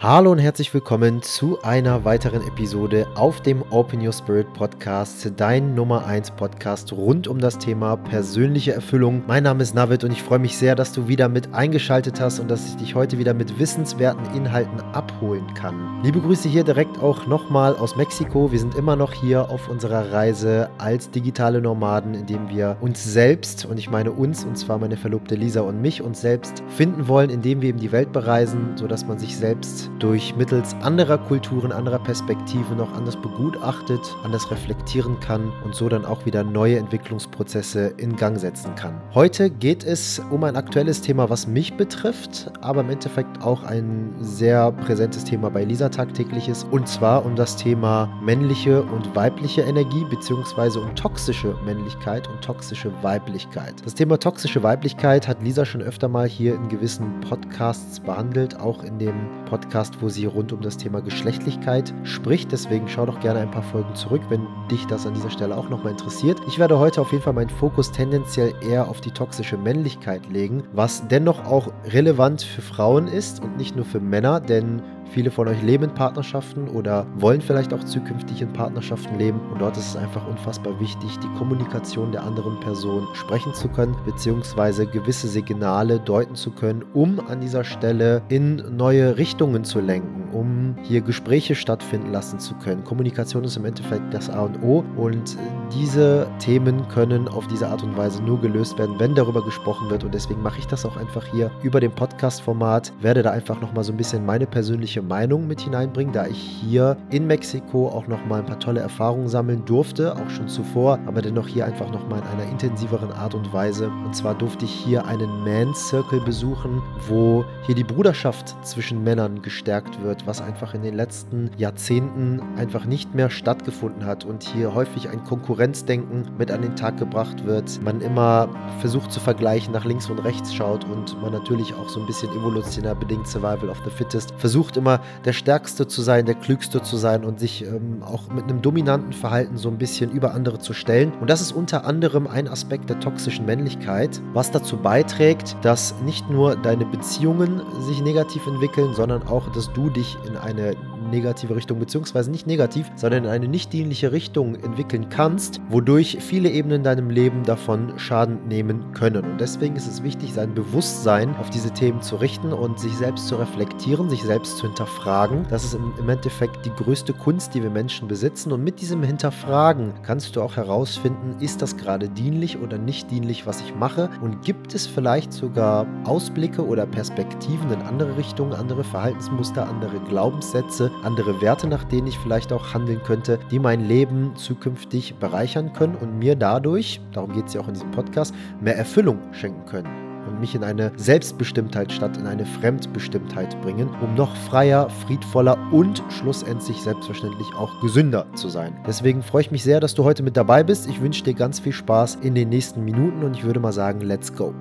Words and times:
Hallo 0.00 0.30
und 0.30 0.38
herzlich 0.38 0.72
willkommen 0.72 1.22
zu 1.22 1.60
einer 1.62 2.04
weiteren 2.04 2.46
Episode 2.46 3.08
auf 3.16 3.42
dem 3.42 3.64
Open 3.70 4.00
Your 4.00 4.12
Spirit 4.12 4.46
Podcast, 4.52 5.32
dein 5.36 5.74
Nummer 5.74 6.06
1 6.06 6.30
Podcast 6.36 6.92
rund 6.92 7.26
um 7.26 7.40
das 7.40 7.58
Thema 7.58 7.96
persönliche 7.96 8.72
Erfüllung. 8.72 9.24
Mein 9.26 9.42
Name 9.42 9.60
ist 9.60 9.74
Navid 9.74 10.04
und 10.04 10.12
ich 10.12 10.22
freue 10.22 10.38
mich 10.38 10.56
sehr, 10.56 10.76
dass 10.76 10.92
du 10.92 11.08
wieder 11.08 11.28
mit 11.28 11.52
eingeschaltet 11.52 12.20
hast 12.20 12.38
und 12.38 12.48
dass 12.48 12.64
ich 12.68 12.76
dich 12.76 12.94
heute 12.94 13.18
wieder 13.18 13.34
mit 13.34 13.58
wissenswerten 13.58 14.24
Inhalten 14.36 14.78
abholen 14.92 15.52
kann. 15.54 16.00
Liebe 16.04 16.20
Grüße 16.20 16.48
hier 16.48 16.62
direkt 16.62 17.02
auch 17.02 17.26
nochmal 17.26 17.74
aus 17.74 17.96
Mexiko. 17.96 18.52
Wir 18.52 18.60
sind 18.60 18.76
immer 18.76 18.94
noch 18.94 19.12
hier 19.12 19.50
auf 19.50 19.68
unserer 19.68 20.12
Reise 20.12 20.70
als 20.78 21.10
digitale 21.10 21.60
Nomaden, 21.60 22.14
indem 22.14 22.48
wir 22.50 22.76
uns 22.80 23.02
selbst, 23.02 23.64
und 23.64 23.78
ich 23.78 23.90
meine 23.90 24.12
uns, 24.12 24.44
und 24.44 24.56
zwar 24.56 24.78
meine 24.78 24.96
Verlobte 24.96 25.34
Lisa 25.34 25.62
und 25.62 25.82
mich, 25.82 26.02
uns 26.02 26.20
selbst 26.20 26.62
finden 26.68 27.08
wollen, 27.08 27.30
indem 27.30 27.62
wir 27.62 27.70
eben 27.70 27.80
die 27.80 27.90
Welt 27.90 28.12
bereisen, 28.12 28.76
sodass 28.76 29.04
man 29.04 29.18
sich 29.18 29.36
selbst 29.36 29.87
durch 29.98 30.36
mittels 30.36 30.74
anderer 30.82 31.18
Kulturen, 31.18 31.72
anderer 31.72 31.98
Perspektiven 31.98 32.80
auch 32.80 32.92
anders 32.92 33.16
begutachtet, 33.16 34.00
anders 34.22 34.50
reflektieren 34.50 35.18
kann 35.20 35.52
und 35.64 35.74
so 35.74 35.88
dann 35.88 36.04
auch 36.04 36.26
wieder 36.26 36.44
neue 36.44 36.78
Entwicklungsprozesse 36.78 37.94
in 37.96 38.16
Gang 38.16 38.38
setzen 38.38 38.74
kann. 38.74 39.00
Heute 39.14 39.50
geht 39.50 39.84
es 39.84 40.20
um 40.30 40.44
ein 40.44 40.56
aktuelles 40.56 41.00
Thema, 41.00 41.30
was 41.30 41.46
mich 41.46 41.76
betrifft, 41.76 42.50
aber 42.60 42.82
im 42.82 42.90
Endeffekt 42.90 43.42
auch 43.42 43.64
ein 43.64 44.14
sehr 44.20 44.72
präsentes 44.72 45.24
Thema 45.24 45.50
bei 45.50 45.64
Lisa 45.64 45.88
tagtäglich 45.88 46.48
ist, 46.48 46.66
und 46.70 46.88
zwar 46.88 47.24
um 47.24 47.34
das 47.36 47.56
Thema 47.56 48.08
männliche 48.22 48.82
und 48.82 49.14
weibliche 49.16 49.62
Energie 49.62 50.04
beziehungsweise 50.10 50.80
um 50.80 50.94
toxische 50.94 51.54
Männlichkeit 51.64 52.28
und 52.28 52.42
toxische 52.42 52.92
Weiblichkeit. 53.02 53.74
Das 53.84 53.94
Thema 53.94 54.18
toxische 54.18 54.62
Weiblichkeit 54.62 55.26
hat 55.26 55.42
Lisa 55.42 55.64
schon 55.64 55.82
öfter 55.82 56.08
mal 56.08 56.28
hier 56.28 56.54
in 56.54 56.68
gewissen 56.68 57.20
Podcasts 57.20 58.00
behandelt, 58.00 58.58
auch 58.60 58.82
in 58.82 58.98
dem 58.98 59.14
Podcast 59.46 59.77
Podcast, 59.78 60.02
wo 60.02 60.08
sie 60.08 60.26
rund 60.26 60.52
um 60.52 60.60
das 60.60 60.76
Thema 60.76 61.00
Geschlechtlichkeit 61.00 61.94
spricht. 62.02 62.50
Deswegen 62.50 62.88
schau 62.88 63.06
doch 63.06 63.20
gerne 63.20 63.38
ein 63.38 63.50
paar 63.50 63.62
Folgen 63.62 63.94
zurück, 63.94 64.22
wenn 64.28 64.44
dich 64.68 64.84
das 64.86 65.06
an 65.06 65.14
dieser 65.14 65.30
Stelle 65.30 65.56
auch 65.56 65.68
nochmal 65.68 65.92
interessiert. 65.92 66.40
Ich 66.48 66.58
werde 66.58 66.80
heute 66.80 67.00
auf 67.00 67.12
jeden 67.12 67.22
Fall 67.22 67.32
meinen 67.32 67.48
Fokus 67.48 67.92
tendenziell 67.92 68.54
eher 68.60 68.88
auf 68.88 69.00
die 69.00 69.12
toxische 69.12 69.56
Männlichkeit 69.56 70.28
legen, 70.30 70.64
was 70.72 71.06
dennoch 71.06 71.44
auch 71.46 71.70
relevant 71.92 72.42
für 72.42 72.62
Frauen 72.62 73.06
ist 73.06 73.40
und 73.40 73.56
nicht 73.56 73.76
nur 73.76 73.84
für 73.84 74.00
Männer, 74.00 74.40
denn 74.40 74.82
Viele 75.10 75.30
von 75.30 75.48
euch 75.48 75.62
leben 75.62 75.84
in 75.84 75.94
Partnerschaften 75.94 76.68
oder 76.68 77.06
wollen 77.16 77.40
vielleicht 77.40 77.72
auch 77.72 77.82
zukünftig 77.82 78.42
in 78.42 78.52
Partnerschaften 78.52 79.18
leben. 79.18 79.40
Und 79.52 79.60
dort 79.60 79.76
ist 79.76 79.88
es 79.88 79.96
einfach 79.96 80.26
unfassbar 80.28 80.78
wichtig, 80.80 81.18
die 81.18 81.38
Kommunikation 81.38 82.12
der 82.12 82.22
anderen 82.22 82.60
Person 82.60 83.06
sprechen 83.14 83.54
zu 83.54 83.68
können, 83.68 83.96
beziehungsweise 84.04 84.86
gewisse 84.86 85.28
Signale 85.28 85.98
deuten 85.98 86.34
zu 86.34 86.50
können, 86.50 86.84
um 86.92 87.20
an 87.28 87.40
dieser 87.40 87.64
Stelle 87.64 88.22
in 88.28 88.62
neue 88.76 89.16
Richtungen 89.16 89.64
zu 89.64 89.80
lenken, 89.80 90.28
um 90.32 90.76
hier 90.82 91.00
Gespräche 91.00 91.54
stattfinden 91.54 92.12
lassen 92.12 92.38
zu 92.38 92.54
können. 92.54 92.84
Kommunikation 92.84 93.44
ist 93.44 93.56
im 93.56 93.64
Endeffekt 93.64 94.12
das 94.12 94.28
A 94.28 94.42
und 94.42 94.62
O 94.62 94.84
und 94.96 95.36
diese 95.74 96.26
Themen 96.38 96.86
können 96.88 97.28
auf 97.28 97.46
diese 97.46 97.68
Art 97.68 97.82
und 97.82 97.96
Weise 97.96 98.22
nur 98.22 98.40
gelöst 98.40 98.78
werden, 98.78 98.96
wenn 98.98 99.14
darüber 99.14 99.44
gesprochen 99.44 99.90
wird. 99.90 100.04
Und 100.04 100.14
deswegen 100.14 100.42
mache 100.42 100.58
ich 100.58 100.66
das 100.66 100.84
auch 100.84 100.96
einfach 100.96 101.24
hier 101.26 101.50
über 101.62 101.80
dem 101.80 101.92
Podcast-Format, 101.92 102.92
werde 103.00 103.22
da 103.22 103.30
einfach 103.30 103.60
nochmal 103.60 103.84
so 103.84 103.92
ein 103.92 103.96
bisschen 103.96 104.24
meine 104.24 104.46
persönliche 104.46 104.97
persönliche 104.98 105.02
Meinung 105.02 105.46
mit 105.46 105.60
hineinbringen, 105.60 106.12
da 106.12 106.26
ich 106.26 106.38
hier 106.38 106.96
in 107.10 107.26
Mexiko 107.26 107.88
auch 107.88 108.06
nochmal 108.06 108.40
ein 108.40 108.46
paar 108.46 108.58
tolle 108.58 108.80
Erfahrungen 108.80 109.28
sammeln 109.28 109.64
durfte, 109.64 110.14
auch 110.14 110.30
schon 110.30 110.48
zuvor, 110.48 110.98
aber 111.06 111.22
dennoch 111.22 111.46
hier 111.46 111.66
einfach 111.66 111.90
nochmal 111.90 112.20
in 112.20 112.26
einer 112.38 112.50
intensiveren 112.50 113.12
Art 113.12 113.34
und 113.34 113.52
Weise. 113.52 113.90
Und 114.04 114.14
zwar 114.14 114.34
durfte 114.34 114.64
ich 114.64 114.70
hier 114.70 115.04
einen 115.06 115.44
Man 115.44 115.74
Circle 115.74 116.20
besuchen, 116.20 116.82
wo 117.08 117.44
hier 117.66 117.74
die 117.74 117.84
Bruderschaft 117.84 118.56
zwischen 118.64 119.02
Männern 119.04 119.42
gestärkt 119.42 120.02
wird, 120.02 120.26
was 120.26 120.40
einfach 120.40 120.74
in 120.74 120.82
den 120.82 120.94
letzten 120.94 121.50
Jahrzehnten 121.56 122.40
einfach 122.56 122.84
nicht 122.84 123.14
mehr 123.14 123.30
stattgefunden 123.30 124.04
hat 124.04 124.24
und 124.24 124.42
hier 124.42 124.74
häufig 124.74 125.08
ein 125.08 125.24
Konkurrenzdenken 125.24 126.24
mit 126.38 126.50
an 126.50 126.62
den 126.62 126.76
Tag 126.76 126.96
gebracht 126.98 127.44
wird. 127.44 127.80
Man 127.82 128.00
immer 128.00 128.48
versucht 128.80 129.12
zu 129.12 129.20
vergleichen, 129.20 129.72
nach 129.72 129.84
links 129.84 130.10
und 130.10 130.18
rechts 130.20 130.54
schaut 130.54 130.84
und 130.84 131.20
man 131.20 131.32
natürlich 131.32 131.74
auch 131.74 131.88
so 131.88 132.00
ein 132.00 132.06
bisschen 132.06 132.30
evolutionär 132.30 132.94
bedingt 132.94 133.26
Survival 133.26 133.68
of 133.68 133.78
the 133.84 133.90
Fittest 133.90 134.32
versucht 134.38 134.76
immer 134.76 134.87
immer 134.88 135.00
der 135.24 135.32
Stärkste 135.32 135.86
zu 135.86 136.00
sein, 136.00 136.24
der 136.24 136.34
Klügste 136.34 136.82
zu 136.82 136.96
sein 136.96 137.24
und 137.24 137.38
sich 137.38 137.64
ähm, 137.64 138.02
auch 138.02 138.28
mit 138.28 138.44
einem 138.44 138.62
dominanten 138.62 139.12
Verhalten 139.12 139.58
so 139.58 139.68
ein 139.68 139.76
bisschen 139.76 140.10
über 140.10 140.32
andere 140.32 140.58
zu 140.58 140.72
stellen. 140.72 141.12
Und 141.20 141.28
das 141.28 141.40
ist 141.40 141.52
unter 141.52 141.84
anderem 141.84 142.26
ein 142.26 142.48
Aspekt 142.48 142.88
der 142.88 142.98
toxischen 143.00 143.44
Männlichkeit, 143.44 144.22
was 144.32 144.50
dazu 144.50 144.78
beiträgt, 144.78 145.56
dass 145.62 145.94
nicht 146.04 146.30
nur 146.30 146.56
deine 146.56 146.86
Beziehungen 146.86 147.60
sich 147.80 148.00
negativ 148.02 148.46
entwickeln, 148.46 148.94
sondern 148.94 149.22
auch, 149.24 149.52
dass 149.52 149.70
du 149.74 149.90
dich 149.90 150.16
in 150.26 150.36
eine 150.36 150.74
negative 151.10 151.56
Richtung, 151.56 151.78
beziehungsweise 151.78 152.30
nicht 152.30 152.46
negativ, 152.46 152.90
sondern 152.96 153.24
in 153.24 153.30
eine 153.30 153.48
nicht 153.48 153.72
dienliche 153.72 154.12
Richtung 154.12 154.54
entwickeln 154.54 155.08
kannst, 155.08 155.60
wodurch 155.68 156.18
viele 156.20 156.50
Ebenen 156.50 156.78
in 156.78 156.84
deinem 156.84 157.10
Leben 157.10 157.42
davon 157.44 157.98
Schaden 157.98 158.46
nehmen 158.48 158.92
können. 158.92 159.24
Und 159.24 159.40
deswegen 159.40 159.76
ist 159.76 159.86
es 159.86 160.02
wichtig, 160.02 160.32
sein 160.32 160.54
Bewusstsein 160.54 161.34
auf 161.36 161.50
diese 161.50 161.70
Themen 161.72 162.00
zu 162.02 162.16
richten 162.16 162.52
und 162.52 162.78
sich 162.78 162.94
selbst 162.96 163.28
zu 163.28 163.36
reflektieren, 163.36 164.08
sich 164.08 164.22
selbst 164.22 164.58
zu 164.58 164.66
hinterfragen. 164.66 165.46
Das 165.50 165.64
ist 165.64 165.74
im 165.74 166.08
Endeffekt 166.08 166.64
die 166.64 166.70
größte 166.70 167.12
Kunst, 167.12 167.54
die 167.54 167.62
wir 167.62 167.70
Menschen 167.70 168.08
besitzen. 168.08 168.52
Und 168.52 168.64
mit 168.64 168.80
diesem 168.80 169.02
Hinterfragen 169.02 169.94
kannst 170.02 170.36
du 170.36 170.42
auch 170.42 170.56
herausfinden, 170.56 171.36
ist 171.40 171.62
das 171.62 171.76
gerade 171.76 172.08
dienlich 172.08 172.58
oder 172.58 172.78
nicht 172.78 173.10
dienlich, 173.10 173.46
was 173.46 173.60
ich 173.60 173.74
mache? 173.74 174.10
Und 174.20 174.42
gibt 174.42 174.74
es 174.74 174.86
vielleicht 174.86 175.32
sogar 175.32 175.86
Ausblicke 176.04 176.64
oder 176.64 176.86
Perspektiven 176.86 177.70
in 177.70 177.82
andere 177.82 178.16
Richtungen, 178.16 178.52
andere 178.52 178.84
Verhaltensmuster, 178.84 179.68
andere 179.68 180.00
Glaubenssätze, 180.08 180.90
andere 181.04 181.40
Werte, 181.40 181.66
nach 181.66 181.84
denen 181.84 182.06
ich 182.06 182.18
vielleicht 182.18 182.52
auch 182.52 182.74
handeln 182.74 183.00
könnte, 183.02 183.38
die 183.50 183.58
mein 183.58 183.86
Leben 183.86 184.32
zukünftig 184.36 185.16
bereichern 185.16 185.72
können 185.72 185.96
und 185.96 186.18
mir 186.18 186.36
dadurch, 186.36 187.00
darum 187.12 187.32
geht 187.32 187.46
es 187.46 187.54
ja 187.54 187.60
auch 187.60 187.68
in 187.68 187.74
diesem 187.74 187.90
Podcast, 187.90 188.34
mehr 188.60 188.76
Erfüllung 188.76 189.18
schenken 189.32 189.64
können 189.66 190.08
und 190.28 190.40
mich 190.40 190.54
in 190.54 190.62
eine 190.62 190.92
Selbstbestimmtheit 190.96 191.90
statt 191.90 192.16
in 192.16 192.26
eine 192.26 192.46
Fremdbestimmtheit 192.46 193.60
bringen, 193.62 193.88
um 194.00 194.14
noch 194.14 194.34
freier, 194.36 194.88
friedvoller 194.90 195.56
und 195.72 196.02
schlussendlich 196.10 196.80
selbstverständlich 196.82 197.48
auch 197.56 197.80
gesünder 197.80 198.26
zu 198.34 198.48
sein. 198.48 198.76
Deswegen 198.86 199.22
freue 199.22 199.42
ich 199.42 199.50
mich 199.50 199.64
sehr, 199.64 199.80
dass 199.80 199.94
du 199.94 200.04
heute 200.04 200.22
mit 200.22 200.36
dabei 200.36 200.62
bist. 200.62 200.88
Ich 200.88 201.00
wünsche 201.00 201.24
dir 201.24 201.34
ganz 201.34 201.60
viel 201.60 201.72
Spaß 201.72 202.16
in 202.16 202.34
den 202.34 202.50
nächsten 202.50 202.84
Minuten 202.84 203.24
und 203.24 203.36
ich 203.36 203.44
würde 203.44 203.60
mal 203.60 203.72
sagen, 203.72 204.00
let's 204.00 204.34
go. 204.34 204.54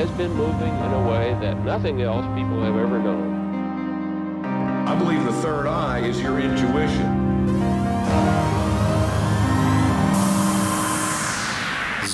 Has 0.00 0.10
been 0.12 0.32
moving 0.32 0.74
in 0.74 0.92
a 0.94 1.08
way 1.10 1.36
that 1.42 1.62
nothing 1.62 2.00
else 2.00 2.24
people 2.34 2.62
have 2.62 2.74
ever 2.74 2.98
known. 2.98 4.46
I 4.88 4.98
believe 4.98 5.22
the 5.24 5.32
third 5.42 5.66
eye 5.66 5.98
is 5.98 6.18
your 6.22 6.40
intuition. 6.40 7.20